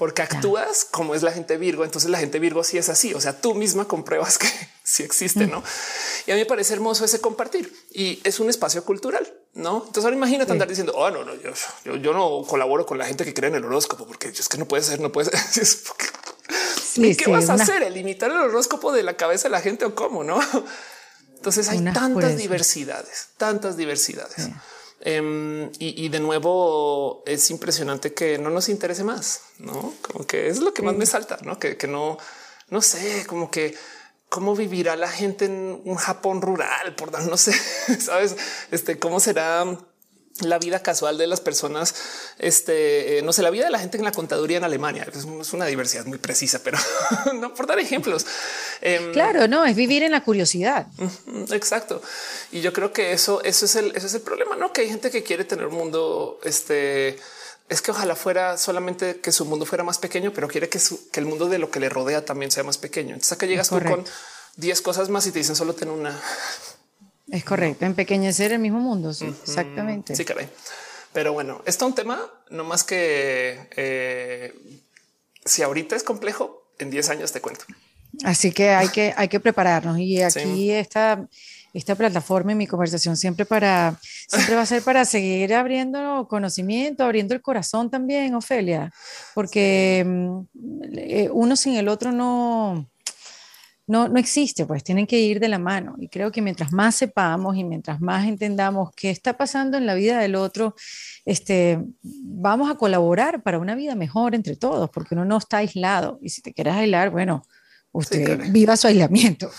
porque 0.00 0.22
actúas 0.22 0.86
como 0.90 1.14
es 1.14 1.22
la 1.22 1.30
gente 1.30 1.58
Virgo. 1.58 1.84
Entonces 1.84 2.10
la 2.10 2.18
gente 2.18 2.38
Virgo 2.38 2.64
sí 2.64 2.78
es 2.78 2.88
así. 2.88 3.12
O 3.12 3.20
sea, 3.20 3.38
tú 3.38 3.54
misma 3.54 3.84
compruebas 3.84 4.38
que 4.38 4.48
sí 4.82 5.02
existe, 5.02 5.46
no? 5.46 5.62
Y 6.26 6.30
a 6.30 6.36
mí 6.36 6.40
me 6.40 6.46
parece 6.46 6.72
hermoso 6.72 7.04
ese 7.04 7.20
compartir 7.20 7.70
y 7.90 8.18
es 8.24 8.40
un 8.40 8.48
espacio 8.48 8.82
cultural. 8.82 9.30
No, 9.52 9.84
entonces 9.84 10.04
ahora 10.04 10.16
imagínate 10.16 10.52
andar 10.52 10.68
diciendo, 10.68 10.94
oh, 10.96 11.10
no, 11.10 11.22
no, 11.22 11.34
yo, 11.34 11.96
yo, 11.96 12.14
no 12.14 12.46
colaboro 12.48 12.86
con 12.86 12.96
la 12.96 13.04
gente 13.04 13.26
que 13.26 13.34
cree 13.34 13.50
en 13.50 13.56
el 13.56 13.64
horóscopo 13.66 14.06
porque 14.06 14.28
es 14.28 14.48
que 14.48 14.56
no 14.56 14.66
puede 14.66 14.82
ser, 14.82 15.00
no 15.00 15.12
puede 15.12 15.30
ser. 15.30 15.76
¿Qué 17.18 17.30
vas 17.30 17.50
a 17.50 17.54
hacer? 17.54 17.82
¿Elimitar 17.82 18.30
el 18.30 18.38
horóscopo 18.38 18.92
de 18.92 19.02
la 19.02 19.18
cabeza 19.18 19.48
de 19.48 19.52
la 19.52 19.60
gente 19.60 19.84
o 19.84 19.94
cómo? 19.94 20.24
No. 20.24 20.40
Entonces 21.34 21.68
hay 21.68 21.84
tantas 21.92 22.38
diversidades, 22.38 23.28
tantas 23.36 23.76
diversidades. 23.76 24.48
Em, 25.02 25.70
y, 25.78 26.10
de 26.10 26.20
nuevo 26.20 27.22
es 27.24 27.50
impresionante 27.50 28.12
que 28.12 28.36
no 28.36 28.50
nos 28.50 28.68
interese 28.68 29.02
más, 29.02 29.44
no 29.58 29.94
como 30.02 30.26
que 30.26 30.48
es 30.48 30.58
lo 30.58 30.74
que 30.74 30.82
más 30.82 30.94
me 30.94 31.06
salta, 31.06 31.38
no 31.42 31.58
que, 31.58 31.78
que 31.78 31.86
no, 31.86 32.18
no 32.68 32.82
sé, 32.82 33.24
como 33.26 33.50
que 33.50 33.74
cómo 34.28 34.54
vivirá 34.54 34.96
la 34.96 35.08
gente 35.08 35.46
en 35.46 35.80
un 35.86 35.96
Japón 35.96 36.42
rural, 36.42 36.94
por 36.96 37.10
dar, 37.10 37.26
no 37.26 37.38
sé, 37.38 37.52
sabes, 37.98 38.36
este, 38.70 38.98
cómo 38.98 39.20
será 39.20 39.64
la 40.42 40.58
vida 40.58 40.82
casual 40.82 41.18
de 41.18 41.26
las 41.26 41.40
personas, 41.40 41.94
este, 42.38 43.18
eh, 43.18 43.22
no 43.22 43.32
sé, 43.32 43.42
la 43.42 43.50
vida 43.50 43.64
de 43.64 43.70
la 43.70 43.78
gente 43.78 43.98
en 43.98 44.04
la 44.04 44.12
contaduría 44.12 44.58
en 44.58 44.64
Alemania. 44.64 45.06
Es 45.14 45.52
una 45.52 45.66
diversidad 45.66 46.04
muy 46.06 46.18
precisa, 46.18 46.60
pero 46.62 46.78
no 47.34 47.54
por 47.54 47.66
dar 47.66 47.78
ejemplos. 47.78 48.26
Em, 48.80 49.12
claro, 49.12 49.48
no, 49.48 49.64
es 49.64 49.76
vivir 49.76 50.02
en 50.02 50.12
la 50.12 50.22
curiosidad. 50.22 50.86
Exacto. 51.50 52.02
Y 52.52 52.60
yo 52.60 52.72
creo 52.72 52.92
que 52.92 53.12
eso, 53.12 53.42
eso 53.42 53.64
es 53.64 53.76
el, 53.76 53.96
eso 53.96 54.06
es 54.06 54.14
el 54.14 54.22
problema, 54.22 54.56
¿no? 54.56 54.72
Que 54.72 54.82
hay 54.82 54.88
gente 54.88 55.10
que 55.10 55.22
quiere 55.22 55.44
tener 55.44 55.66
un 55.66 55.74
mundo, 55.74 56.40
este, 56.44 57.18
es 57.68 57.82
que 57.82 57.92
ojalá 57.92 58.16
fuera 58.16 58.58
solamente 58.58 59.20
que 59.20 59.32
su 59.32 59.44
mundo 59.44 59.64
fuera 59.64 59.84
más 59.84 59.98
pequeño, 59.98 60.32
pero 60.32 60.48
quiere 60.48 60.68
que, 60.68 60.80
que 61.12 61.20
el 61.20 61.26
mundo 61.26 61.48
de 61.48 61.58
lo 61.58 61.70
que 61.70 61.80
le 61.80 61.88
rodea 61.88 62.24
también 62.24 62.50
sea 62.50 62.64
más 62.64 62.78
pequeño. 62.78 63.10
Entonces 63.14 63.32
acá 63.32 63.46
llegas 63.46 63.68
tú 63.68 63.80
con 63.82 64.04
10 64.56 64.82
cosas 64.82 65.08
más 65.08 65.26
y 65.26 65.32
te 65.32 65.38
dicen 65.38 65.56
solo 65.56 65.74
ten 65.74 65.88
una. 65.88 66.20
Es 67.30 67.44
correcto, 67.44 67.84
empequeñecer 67.84 68.52
el 68.52 68.58
mismo 68.58 68.80
mundo. 68.80 69.12
Sí, 69.12 69.26
exactamente. 69.26 70.16
Sí, 70.16 70.24
caray. 70.24 70.48
Pero 71.12 71.32
bueno, 71.32 71.62
esto 71.66 71.84
es 71.84 71.88
un 71.88 71.94
tema 71.94 72.20
no 72.50 72.64
más 72.64 72.84
que 72.84 73.68
eh, 73.76 74.54
si 75.44 75.62
ahorita 75.62 75.96
es 75.96 76.02
complejo, 76.02 76.72
en 76.78 76.90
10 76.90 77.10
años 77.10 77.32
te 77.32 77.40
cuento. 77.40 77.64
Así 78.24 78.52
que 78.52 78.70
hay 78.70 78.88
que, 78.88 79.14
hay 79.16 79.28
que 79.28 79.40
prepararnos. 79.40 79.98
Y 79.98 80.20
aquí 80.22 80.70
está 80.70 81.26
esta 81.72 81.94
plataforma 81.94 82.52
y 82.52 82.56
mi 82.56 82.66
conversación 82.66 83.16
siempre 83.16 83.46
para 83.46 83.96
siempre 84.02 84.56
va 84.56 84.62
a 84.62 84.66
ser 84.66 84.82
para 84.82 85.04
seguir 85.04 85.54
abriendo 85.54 86.26
conocimiento, 86.28 87.04
abriendo 87.04 87.34
el 87.34 87.42
corazón 87.42 87.90
también, 87.90 88.34
Ofelia, 88.34 88.92
porque 89.34 90.04
mm, 90.04 90.40
eh, 90.96 91.28
uno 91.32 91.54
sin 91.54 91.76
el 91.76 91.88
otro 91.88 92.10
no, 92.10 92.88
no, 93.90 94.06
no 94.08 94.20
existe, 94.20 94.66
pues 94.66 94.84
tienen 94.84 95.04
que 95.04 95.18
ir 95.18 95.40
de 95.40 95.48
la 95.48 95.58
mano. 95.58 95.96
Y 95.98 96.08
creo 96.08 96.30
que 96.30 96.40
mientras 96.40 96.72
más 96.72 96.94
sepamos 96.94 97.56
y 97.56 97.64
mientras 97.64 98.00
más 98.00 98.24
entendamos 98.24 98.92
qué 98.94 99.10
está 99.10 99.36
pasando 99.36 99.76
en 99.76 99.84
la 99.84 99.94
vida 99.94 100.20
del 100.20 100.36
otro, 100.36 100.76
este, 101.24 101.82
vamos 102.02 102.70
a 102.70 102.76
colaborar 102.76 103.42
para 103.42 103.58
una 103.58 103.74
vida 103.74 103.96
mejor 103.96 104.36
entre 104.36 104.54
todos, 104.54 104.90
porque 104.90 105.16
uno 105.16 105.24
no 105.24 105.38
está 105.38 105.56
aislado. 105.56 106.20
Y 106.22 106.28
si 106.28 106.40
te 106.40 106.54
quieres 106.54 106.74
aislar, 106.74 107.10
bueno, 107.10 107.44
usted 107.90 108.38
viva 108.52 108.76
su 108.76 108.86
aislamiento. 108.86 109.50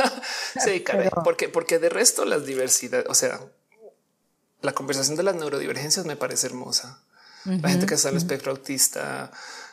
sí, 0.64 0.80
caray, 0.80 1.10
porque, 1.24 1.50
porque 1.50 1.78
de 1.78 1.90
resto 1.90 2.24
las 2.24 2.46
diversidades, 2.46 3.06
o 3.10 3.14
sea, 3.14 3.40
la 4.62 4.72
conversación 4.72 5.18
de 5.18 5.22
las 5.22 5.34
neurodivergencias 5.34 6.06
me 6.06 6.16
parece 6.16 6.46
hermosa. 6.46 7.02
la 7.44 7.68
gente 7.68 7.84
que 7.84 7.92
está 7.92 8.08
en 8.08 8.14
el 8.14 8.22
espectro 8.22 8.52
autista, 8.52 9.30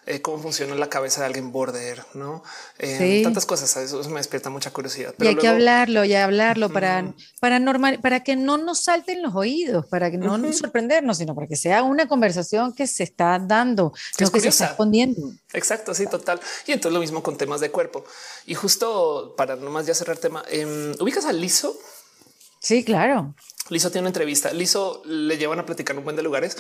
eh, 0.08 0.22
cómo 0.22 0.40
funciona 0.42 0.74
la 0.76 0.90
cabeza 0.90 1.20
de 1.20 1.28
alguien 1.28 1.52
border, 1.52 2.06
no 2.14 2.42
eh, 2.80 3.20
tantas 3.24 3.46
cosas. 3.46 3.76
Eso 3.76 4.10
me 4.10 4.20
despierta 4.20 4.50
mucha 4.50 4.72
curiosidad. 4.72 5.14
y 5.20 5.28
hay 5.28 5.36
que 5.36 5.50
hablarlo, 5.50 6.06
y 6.06 6.16
hablarlo 6.16 6.70
para, 6.70 7.14
para 7.42 7.60
normal, 7.60 8.00
para 8.02 8.24
que 8.24 8.38
no 8.38 8.58
nos 8.58 8.80
salten 8.80 9.22
los 9.22 9.36
oídos, 9.36 9.86
para 9.86 10.10
que 10.10 10.18
no 10.18 10.38
nos 10.38 10.58
sorprendernos, 10.58 11.18
sino 11.18 11.36
para 11.36 11.48
que 11.48 11.58
sea 11.58 11.84
una 11.84 12.08
conversación 12.08 12.74
que 12.74 12.88
se 12.88 13.04
está 13.04 13.38
dando, 13.38 13.92
que 14.18 14.24
no 14.24 14.32
que 14.32 14.40
se 14.40 14.48
está 14.48 14.68
escondiendo. 14.68 15.34
Exacto, 15.52 15.94
sí, 15.94 16.08
total. 16.08 16.40
Y 16.66 16.72
entonces 16.72 16.94
lo 16.94 17.02
mismo 17.02 17.22
con 17.22 17.38
temas 17.38 17.60
de 17.60 17.70
cuerpo. 17.70 18.06
Y 18.46 18.56
justo 18.56 19.34
para 19.36 19.58
nomás 19.58 19.86
ya 19.86 19.94
cerrar 19.94 20.18
tema, 20.18 20.44
em, 20.50 20.94
ubicas 21.02 21.26
a 21.26 21.34
Lizo. 21.34 21.78
Sí, 22.60 22.86
claro. 22.86 23.36
Lizo 23.70 23.92
tiene 23.92 24.04
una 24.04 24.10
entrevista. 24.10 24.54
Lizo 24.54 25.02
le 25.06 25.38
llevan 25.38 25.60
a 25.60 25.66
platicar 25.66 25.98
un 25.98 26.06
buen 26.06 26.16
de 26.16 26.24
lugares 26.24 26.58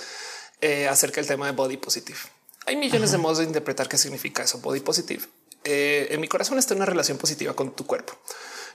eh, 0.59 0.87
acerca 0.87 1.21
del 1.21 1.27
tema 1.27 1.45
de 1.45 1.53
body 1.53 1.77
positive. 1.77 2.19
Hay 2.67 2.75
millones 2.75 3.11
de 3.11 3.17
modos 3.17 3.37
de 3.37 3.45
interpretar 3.45 3.87
qué 3.87 3.97
significa 3.97 4.43
eso, 4.43 4.59
body 4.59 4.81
positive. 4.81 5.23
Eh, 5.63 6.09
en 6.11 6.19
mi 6.19 6.27
corazón 6.27 6.59
está 6.59 6.75
una 6.75 6.85
relación 6.85 7.17
positiva 7.17 7.55
con 7.55 7.73
tu 7.73 7.87
cuerpo. 7.87 8.13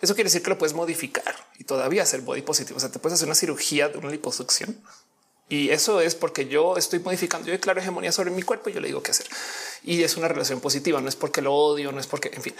Eso 0.00 0.14
quiere 0.14 0.28
decir 0.28 0.42
que 0.42 0.48
lo 0.48 0.56
puedes 0.56 0.74
modificar 0.74 1.36
y 1.58 1.64
todavía 1.64 2.02
hacer 2.02 2.22
body 2.22 2.40
positive. 2.40 2.74
O 2.74 2.80
sea, 2.80 2.90
te 2.90 2.98
puedes 2.98 3.16
hacer 3.16 3.28
una 3.28 3.34
cirugía 3.34 3.90
de 3.90 3.98
una 3.98 4.08
liposucción 4.08 4.82
y 5.50 5.68
eso 5.68 6.00
es 6.00 6.14
porque 6.14 6.46
yo 6.48 6.78
estoy 6.78 7.00
modificando. 7.00 7.48
Yo 7.48 7.52
declaro 7.52 7.80
hegemonía 7.80 8.12
sobre 8.12 8.30
mi 8.30 8.42
cuerpo 8.42 8.70
y 8.70 8.72
yo 8.72 8.80
le 8.80 8.88
digo 8.88 9.02
qué 9.02 9.10
hacer. 9.10 9.26
Y 9.84 10.02
es 10.02 10.16
una 10.16 10.26
relación 10.26 10.60
positiva. 10.60 10.98
No 11.02 11.10
es 11.10 11.16
porque 11.16 11.42
lo 11.42 11.52
odio, 11.54 11.92
no 11.92 12.00
es 12.00 12.06
porque, 12.06 12.30
en 12.32 12.40
fin. 12.40 12.54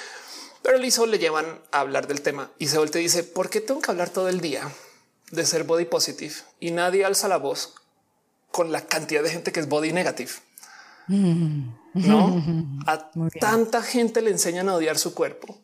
Pero 0.62 0.76
Lizo 0.76 1.06
le 1.06 1.18
llevan 1.18 1.46
a 1.70 1.80
hablar 1.80 2.08
del 2.08 2.20
tema 2.20 2.50
y 2.58 2.68
se 2.68 2.76
vuelve 2.76 3.00
y 3.00 3.04
dice, 3.04 3.24
¿por 3.24 3.48
qué 3.48 3.62
tengo 3.62 3.80
que 3.80 3.90
hablar 3.90 4.10
todo 4.10 4.28
el 4.28 4.42
día 4.42 4.70
de 5.30 5.46
ser 5.46 5.64
body 5.64 5.86
positive 5.86 6.34
y 6.60 6.72
nadie 6.72 7.06
alza 7.06 7.26
la 7.26 7.38
voz 7.38 7.72
con 8.50 8.70
la 8.70 8.86
cantidad 8.86 9.22
de 9.22 9.30
gente 9.30 9.50
que 9.50 9.60
es 9.60 9.68
body 9.70 9.92
negative? 9.92 10.30
No 11.08 12.42
a 12.86 13.10
tanta 13.40 13.82
gente 13.82 14.22
le 14.22 14.30
enseñan 14.30 14.68
a 14.68 14.74
odiar 14.74 14.98
su 14.98 15.14
cuerpo 15.14 15.60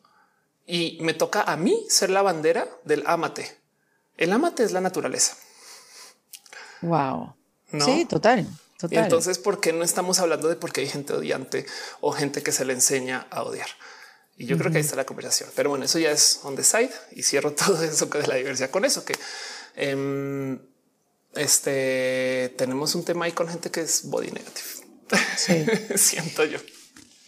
y 0.65 0.97
me 1.01 1.13
toca 1.13 1.41
a 1.41 1.57
mí 1.57 1.85
ser 1.89 2.09
la 2.09 2.21
bandera 2.21 2.67
del 2.85 3.03
amate. 3.07 3.57
El 4.17 4.31
amate 4.33 4.63
es 4.63 4.71
la 4.71 4.81
naturaleza. 4.81 5.35
Wow. 6.81 7.35
Sí, 7.79 8.05
total. 8.05 8.47
Total. 8.77 9.03
entonces, 9.03 9.39
¿por 9.39 9.59
qué 9.59 9.73
no 9.73 9.83
estamos 9.83 10.19
hablando 10.19 10.47
de 10.47 10.55
por 10.55 10.71
qué 10.71 10.81
hay 10.81 10.87
gente 10.87 11.11
odiante 11.11 11.65
o 11.99 12.13
gente 12.13 12.41
que 12.41 12.53
se 12.53 12.63
le 12.63 12.71
enseña 12.71 13.27
a 13.29 13.43
odiar? 13.43 13.67
Y 14.37 14.45
yo 14.45 14.57
creo 14.57 14.71
que 14.71 14.77
ahí 14.77 14.83
está 14.83 14.95
la 14.95 15.05
conversación. 15.05 15.49
Pero 15.53 15.69
bueno, 15.69 15.83
eso 15.83 15.99
ya 15.99 16.11
es 16.11 16.39
on 16.43 16.55
the 16.55 16.63
side 16.63 16.91
y 17.11 17.23
cierro 17.23 17.51
todo 17.65 17.83
eso 17.83 18.05
de 18.05 18.25
la 18.25 18.35
diversidad 18.35 18.69
con 18.69 18.85
eso 18.85 19.03
que 19.03 19.13
em, 19.75 20.59
este 21.35 22.53
tenemos 22.57 22.95
un 22.95 23.03
tema 23.03 23.25
ahí 23.25 23.33
con 23.33 23.49
gente 23.49 23.69
que 23.69 23.81
es 23.81 24.03
body 24.05 24.31
negative. 24.31 24.78
Sí. 25.37 25.65
Siento 25.95 26.45
yo. 26.45 26.59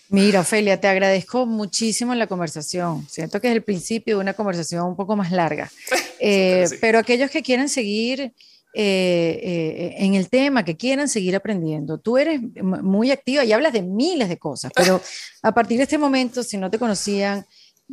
Mira, 0.10 0.42
Ofelia, 0.42 0.80
te 0.80 0.90
agradezco 0.90 1.46
muchísimo 1.46 2.14
la 2.16 2.28
conversación. 2.28 3.08
Siento 3.10 3.40
que 3.40 3.48
es 3.48 3.54
el 3.54 3.64
principio 3.64 4.18
de 4.18 4.22
una 4.22 4.34
conversación 4.34 4.86
un 4.86 4.96
poco 4.96 5.16
más 5.16 5.32
larga. 5.32 5.72
Eh, 6.24 6.68
pero 6.80 7.00
aquellos 7.00 7.32
que 7.32 7.42
quieren 7.42 7.68
seguir 7.68 8.32
eh, 8.74 9.40
eh, 9.44 9.96
en 9.98 10.14
el 10.14 10.30
tema, 10.30 10.64
que 10.64 10.78
quieran 10.78 11.10
seguir 11.10 11.36
aprendiendo. 11.36 11.98
Tú 11.98 12.20
eres 12.20 12.40
muy 12.62 13.10
activa 13.10 13.44
y 13.44 13.52
hablas 13.52 13.74
de 13.74 13.82
miles 13.82 14.30
de 14.30 14.38
cosas, 14.38 14.72
pero 14.76 15.02
a 15.42 15.52
partir 15.52 15.78
de 15.78 15.84
este 15.86 15.98
momento, 15.98 16.44
si 16.44 16.58
no 16.58 16.70
te 16.70 16.78
conocían, 16.78 17.44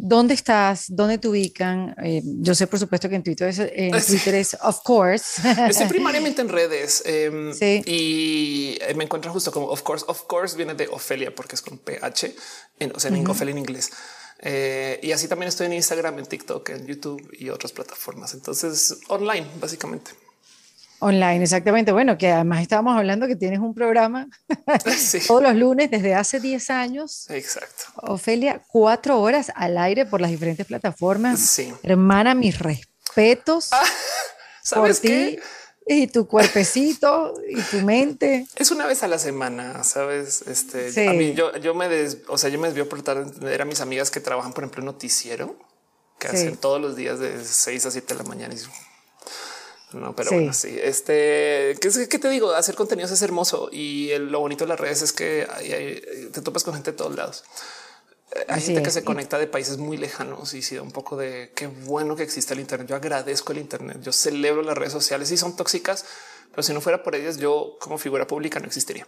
¿Dónde 0.00 0.34
estás? 0.34 0.84
¿Dónde 0.88 1.18
te 1.18 1.26
ubican? 1.26 1.92
Eh, 2.04 2.22
yo 2.24 2.54
sé, 2.54 2.68
por 2.68 2.78
supuesto, 2.78 3.08
que 3.08 3.16
en 3.16 3.24
Twitter 3.24 3.48
es, 3.48 3.58
en 3.58 3.90
Twitter 4.06 4.36
es 4.36 4.56
of 4.62 4.80
course. 4.84 5.42
Estoy 5.68 5.86
primariamente 5.88 6.40
en 6.40 6.48
redes 6.48 7.02
em, 7.04 7.52
sí. 7.52 7.82
y 7.84 8.78
me 8.94 9.04
encuentro 9.04 9.32
justo 9.32 9.50
como 9.50 9.66
of 9.66 9.82
course. 9.82 10.04
Of 10.06 10.22
course 10.26 10.56
viene 10.56 10.74
de 10.74 10.86
Ofelia 10.86 11.34
porque 11.34 11.56
es 11.56 11.62
con 11.62 11.78
PH, 11.78 12.32
en, 12.78 12.92
o 12.94 13.00
sea, 13.00 13.10
en 13.10 13.26
Ofelia 13.26 13.50
en 13.50 13.58
inglés. 13.58 13.90
y 15.02 15.10
así 15.10 15.26
también 15.26 15.48
estoy 15.48 15.66
en 15.66 15.72
Instagram, 15.72 16.20
en 16.20 16.26
TikTok, 16.26 16.68
en 16.68 16.86
YouTube 16.86 17.28
y 17.36 17.50
otras 17.50 17.72
plataformas. 17.72 18.34
Entonces, 18.34 19.00
online, 19.08 19.48
básicamente. 19.60 20.12
Online, 21.00 21.42
exactamente. 21.42 21.92
Bueno, 21.92 22.18
que 22.18 22.30
además 22.30 22.62
estábamos 22.62 22.96
hablando 22.96 23.26
que 23.26 23.36
tienes 23.36 23.60
un 23.60 23.74
programa 23.74 24.28
todos 25.26 25.42
los 25.42 25.54
lunes 25.54 25.90
desde 25.90 26.14
hace 26.14 26.40
10 26.40 26.70
años. 26.70 27.30
Exacto. 27.30 27.84
Ofelia, 27.96 28.62
cuatro 28.68 29.20
horas 29.20 29.52
al 29.54 29.78
aire 29.78 30.06
por 30.06 30.20
las 30.20 30.30
diferentes 30.30 30.66
plataformas. 30.66 31.38
Sí. 31.40 31.72
Hermana, 31.82 32.34
mis 32.34 32.58
respetos 32.58 33.72
ah, 33.72 33.82
¿sabes 34.62 35.00
por 35.00 35.08
ti 35.08 35.38
y 35.88 36.06
tu 36.06 36.26
cuerpecito 36.26 37.34
y 37.48 37.60
tu 37.62 37.80
mente. 37.80 38.46
Es 38.56 38.70
una 38.70 38.86
vez 38.86 39.02
a 39.02 39.08
la 39.08 39.18
semana, 39.18 39.82
sabes? 39.84 40.42
Este, 40.42 41.08
a 41.08 41.14
mí 41.14 41.32
yo, 41.32 41.56
yo 41.56 41.74
me 41.74 41.88
des, 41.88 42.18
o 42.28 42.36
sea, 42.36 42.50
yo 42.50 42.58
me 42.58 42.68
desvío 42.68 42.88
por 42.88 43.02
ver 43.40 43.62
a 43.62 43.64
mis 43.64 43.80
amigas 43.80 44.10
que 44.10 44.20
trabajan, 44.20 44.52
por 44.52 44.64
ejemplo, 44.64 44.82
en 44.82 44.86
noticiero, 44.86 45.56
que 46.18 46.28
hacen 46.28 46.58
todos 46.58 46.80
los 46.80 46.94
días 46.94 47.18
de 47.20 47.42
6 47.42 47.86
a 47.86 47.90
7 47.90 48.14
de 48.14 48.22
la 48.22 48.28
mañana 48.28 48.52
y 48.52 48.58
no, 49.92 50.14
pero 50.14 50.30
bueno, 50.30 50.52
sí, 50.52 50.78
este, 50.82 51.76
¿qué, 51.80 52.18
te 52.18 52.28
digo? 52.28 52.52
Hacer 52.52 52.74
contenidos 52.74 53.10
es 53.10 53.22
hermoso 53.22 53.70
y 53.72 54.10
lo 54.18 54.40
bonito 54.40 54.64
de 54.64 54.68
las 54.68 54.80
redes 54.80 55.00
es 55.02 55.12
que 55.12 55.46
te 56.32 56.42
topas 56.42 56.62
con 56.62 56.74
gente 56.74 56.90
de 56.90 56.96
todos 56.96 57.16
lados. 57.16 57.44
Eh, 58.32 58.44
hay 58.48 58.60
gente 58.60 58.82
que 58.82 58.90
se 58.90 59.04
conecta 59.04 59.38
de 59.38 59.46
países 59.46 59.78
muy 59.78 59.96
lejanos 59.96 60.52
y 60.52 60.60
si 60.60 60.76
da 60.76 60.82
un 60.82 60.92
poco 60.92 61.16
de 61.16 61.52
qué 61.54 61.66
bueno 61.66 62.16
que 62.16 62.22
existe 62.22 62.52
el 62.52 62.60
Internet. 62.60 62.88
Yo 62.88 62.96
agradezco 62.96 63.52
el 63.52 63.58
Internet. 63.58 63.98
Yo 64.02 64.12
celebro 64.12 64.62
las 64.62 64.76
redes 64.76 64.92
sociales 64.92 65.30
y 65.30 65.38
son 65.38 65.56
tóxicas, 65.56 66.04
pero 66.50 66.62
si 66.62 66.74
no 66.74 66.80
fuera 66.80 67.02
por 67.02 67.14
ellas, 67.14 67.38
yo 67.38 67.78
como 67.80 67.96
figura 67.96 68.26
pública 68.26 68.60
no 68.60 68.66
existiría. 68.66 69.06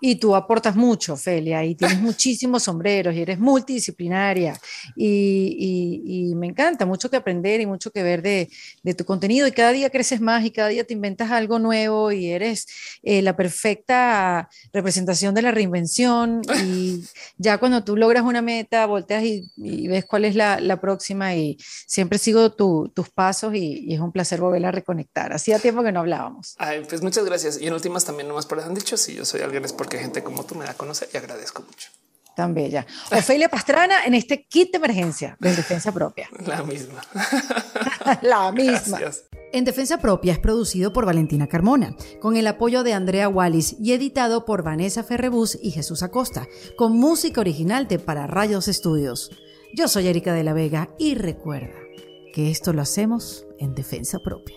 Y 0.00 0.16
tú 0.16 0.34
aportas 0.34 0.76
mucho, 0.76 1.16
Felia, 1.16 1.64
y 1.64 1.74
tienes 1.74 1.98
muchísimos 2.00 2.62
sombreros 2.62 3.14
y 3.14 3.22
eres 3.22 3.38
multidisciplinaria. 3.38 4.58
Y, 4.96 6.32
me 6.36 6.46
encanta 6.46 6.86
mucho 6.86 7.10
que 7.10 7.16
aprender 7.16 7.60
y 7.60 7.66
mucho 7.66 7.90
que 7.90 8.02
ver 8.02 8.22
de, 8.22 8.48
tu 8.94 9.04
contenido. 9.04 9.46
Y 9.46 9.52
cada 9.52 9.72
día 9.72 9.90
creces 9.90 10.20
más 10.20 10.44
y 10.44 10.50
cada 10.50 10.68
día 10.68 10.84
te 10.84 10.94
inventas 10.94 11.30
algo 11.30 11.58
nuevo 11.58 12.12
y 12.12 12.30
eres 12.30 12.66
eh, 13.02 13.20
la 13.20 13.36
perfecta 13.36 14.48
representación 14.72 15.34
de 15.34 15.42
la 15.42 15.50
reinvención. 15.50 16.40
Y 16.64 17.04
ya 17.38 17.58
cuando 17.58 17.84
tú 17.84 17.96
logras 17.96 18.24
una 18.24 18.42
meta, 18.42 18.86
volteas 18.86 19.22
y, 19.24 19.88
ves 19.88 20.04
cuál 20.06 20.24
es 20.24 20.34
la, 20.34 20.80
próxima. 20.80 21.34
Y 21.34 21.58
siempre 21.86 22.18
sigo 22.18 22.52
tus 22.52 23.10
pasos 23.10 23.54
y, 23.54 23.92
es 23.92 24.00
un 24.00 24.12
placer 24.12 24.40
volver 24.40 24.64
a 24.64 24.70
reconectar. 24.70 25.32
Hacía 25.32 25.58
tiempo 25.58 25.82
que 25.82 25.92
no 25.92 26.00
hablábamos. 26.00 26.56
pues 26.88 27.02
muchas 27.02 27.24
gracias. 27.24 27.60
Y 27.60 27.66
en 27.66 27.74
últimas 27.74 28.04
también 28.04 28.28
nomás 28.28 28.46
por 28.46 28.60
han 28.60 28.74
dicho, 28.74 28.96
si 28.96 29.14
yo 29.14 29.24
soy 29.24 29.40
alguien 29.40 29.60
porque 29.76 29.89
gente 29.98 30.22
como 30.22 30.44
tú 30.44 30.54
me 30.54 30.64
da 30.64 30.72
a 30.72 30.74
conocer 30.74 31.08
y 31.12 31.16
agradezco 31.16 31.62
mucho. 31.62 31.90
Tan 32.34 32.54
bella. 32.54 32.86
Ofelia 33.12 33.48
Pastrana 33.48 34.04
en 34.04 34.14
este 34.14 34.46
kit 34.46 34.70
de 34.72 34.78
emergencia 34.78 35.36
de 35.40 35.54
defensa 35.54 35.92
propia. 35.92 36.28
La 36.46 36.62
misma. 36.62 37.02
La 38.22 38.52
misma. 38.52 38.98
En 39.52 39.64
Defensa 39.64 39.98
Propia 39.98 40.32
es 40.32 40.38
producido 40.38 40.92
por 40.92 41.06
Valentina 41.06 41.48
Carmona, 41.48 41.96
con 42.20 42.36
el 42.36 42.46
apoyo 42.46 42.84
de 42.84 42.92
Andrea 42.92 43.28
Wallis 43.28 43.74
y 43.80 43.92
editado 43.92 44.44
por 44.44 44.62
Vanessa 44.62 45.02
Ferrebus 45.02 45.58
y 45.60 45.72
Jesús 45.72 46.04
Acosta, 46.04 46.46
con 46.76 46.96
música 46.96 47.40
original 47.40 47.88
de 47.88 47.98
Para 47.98 48.28
Rayos 48.28 48.68
Estudios. 48.68 49.30
Yo 49.74 49.88
soy 49.88 50.06
Erika 50.06 50.32
de 50.34 50.44
la 50.44 50.52
Vega 50.52 50.88
y 50.98 51.16
recuerda 51.16 51.78
que 52.32 52.50
esto 52.50 52.72
lo 52.72 52.80
hacemos 52.80 53.44
en 53.58 53.74
Defensa 53.74 54.20
Propia. 54.20 54.56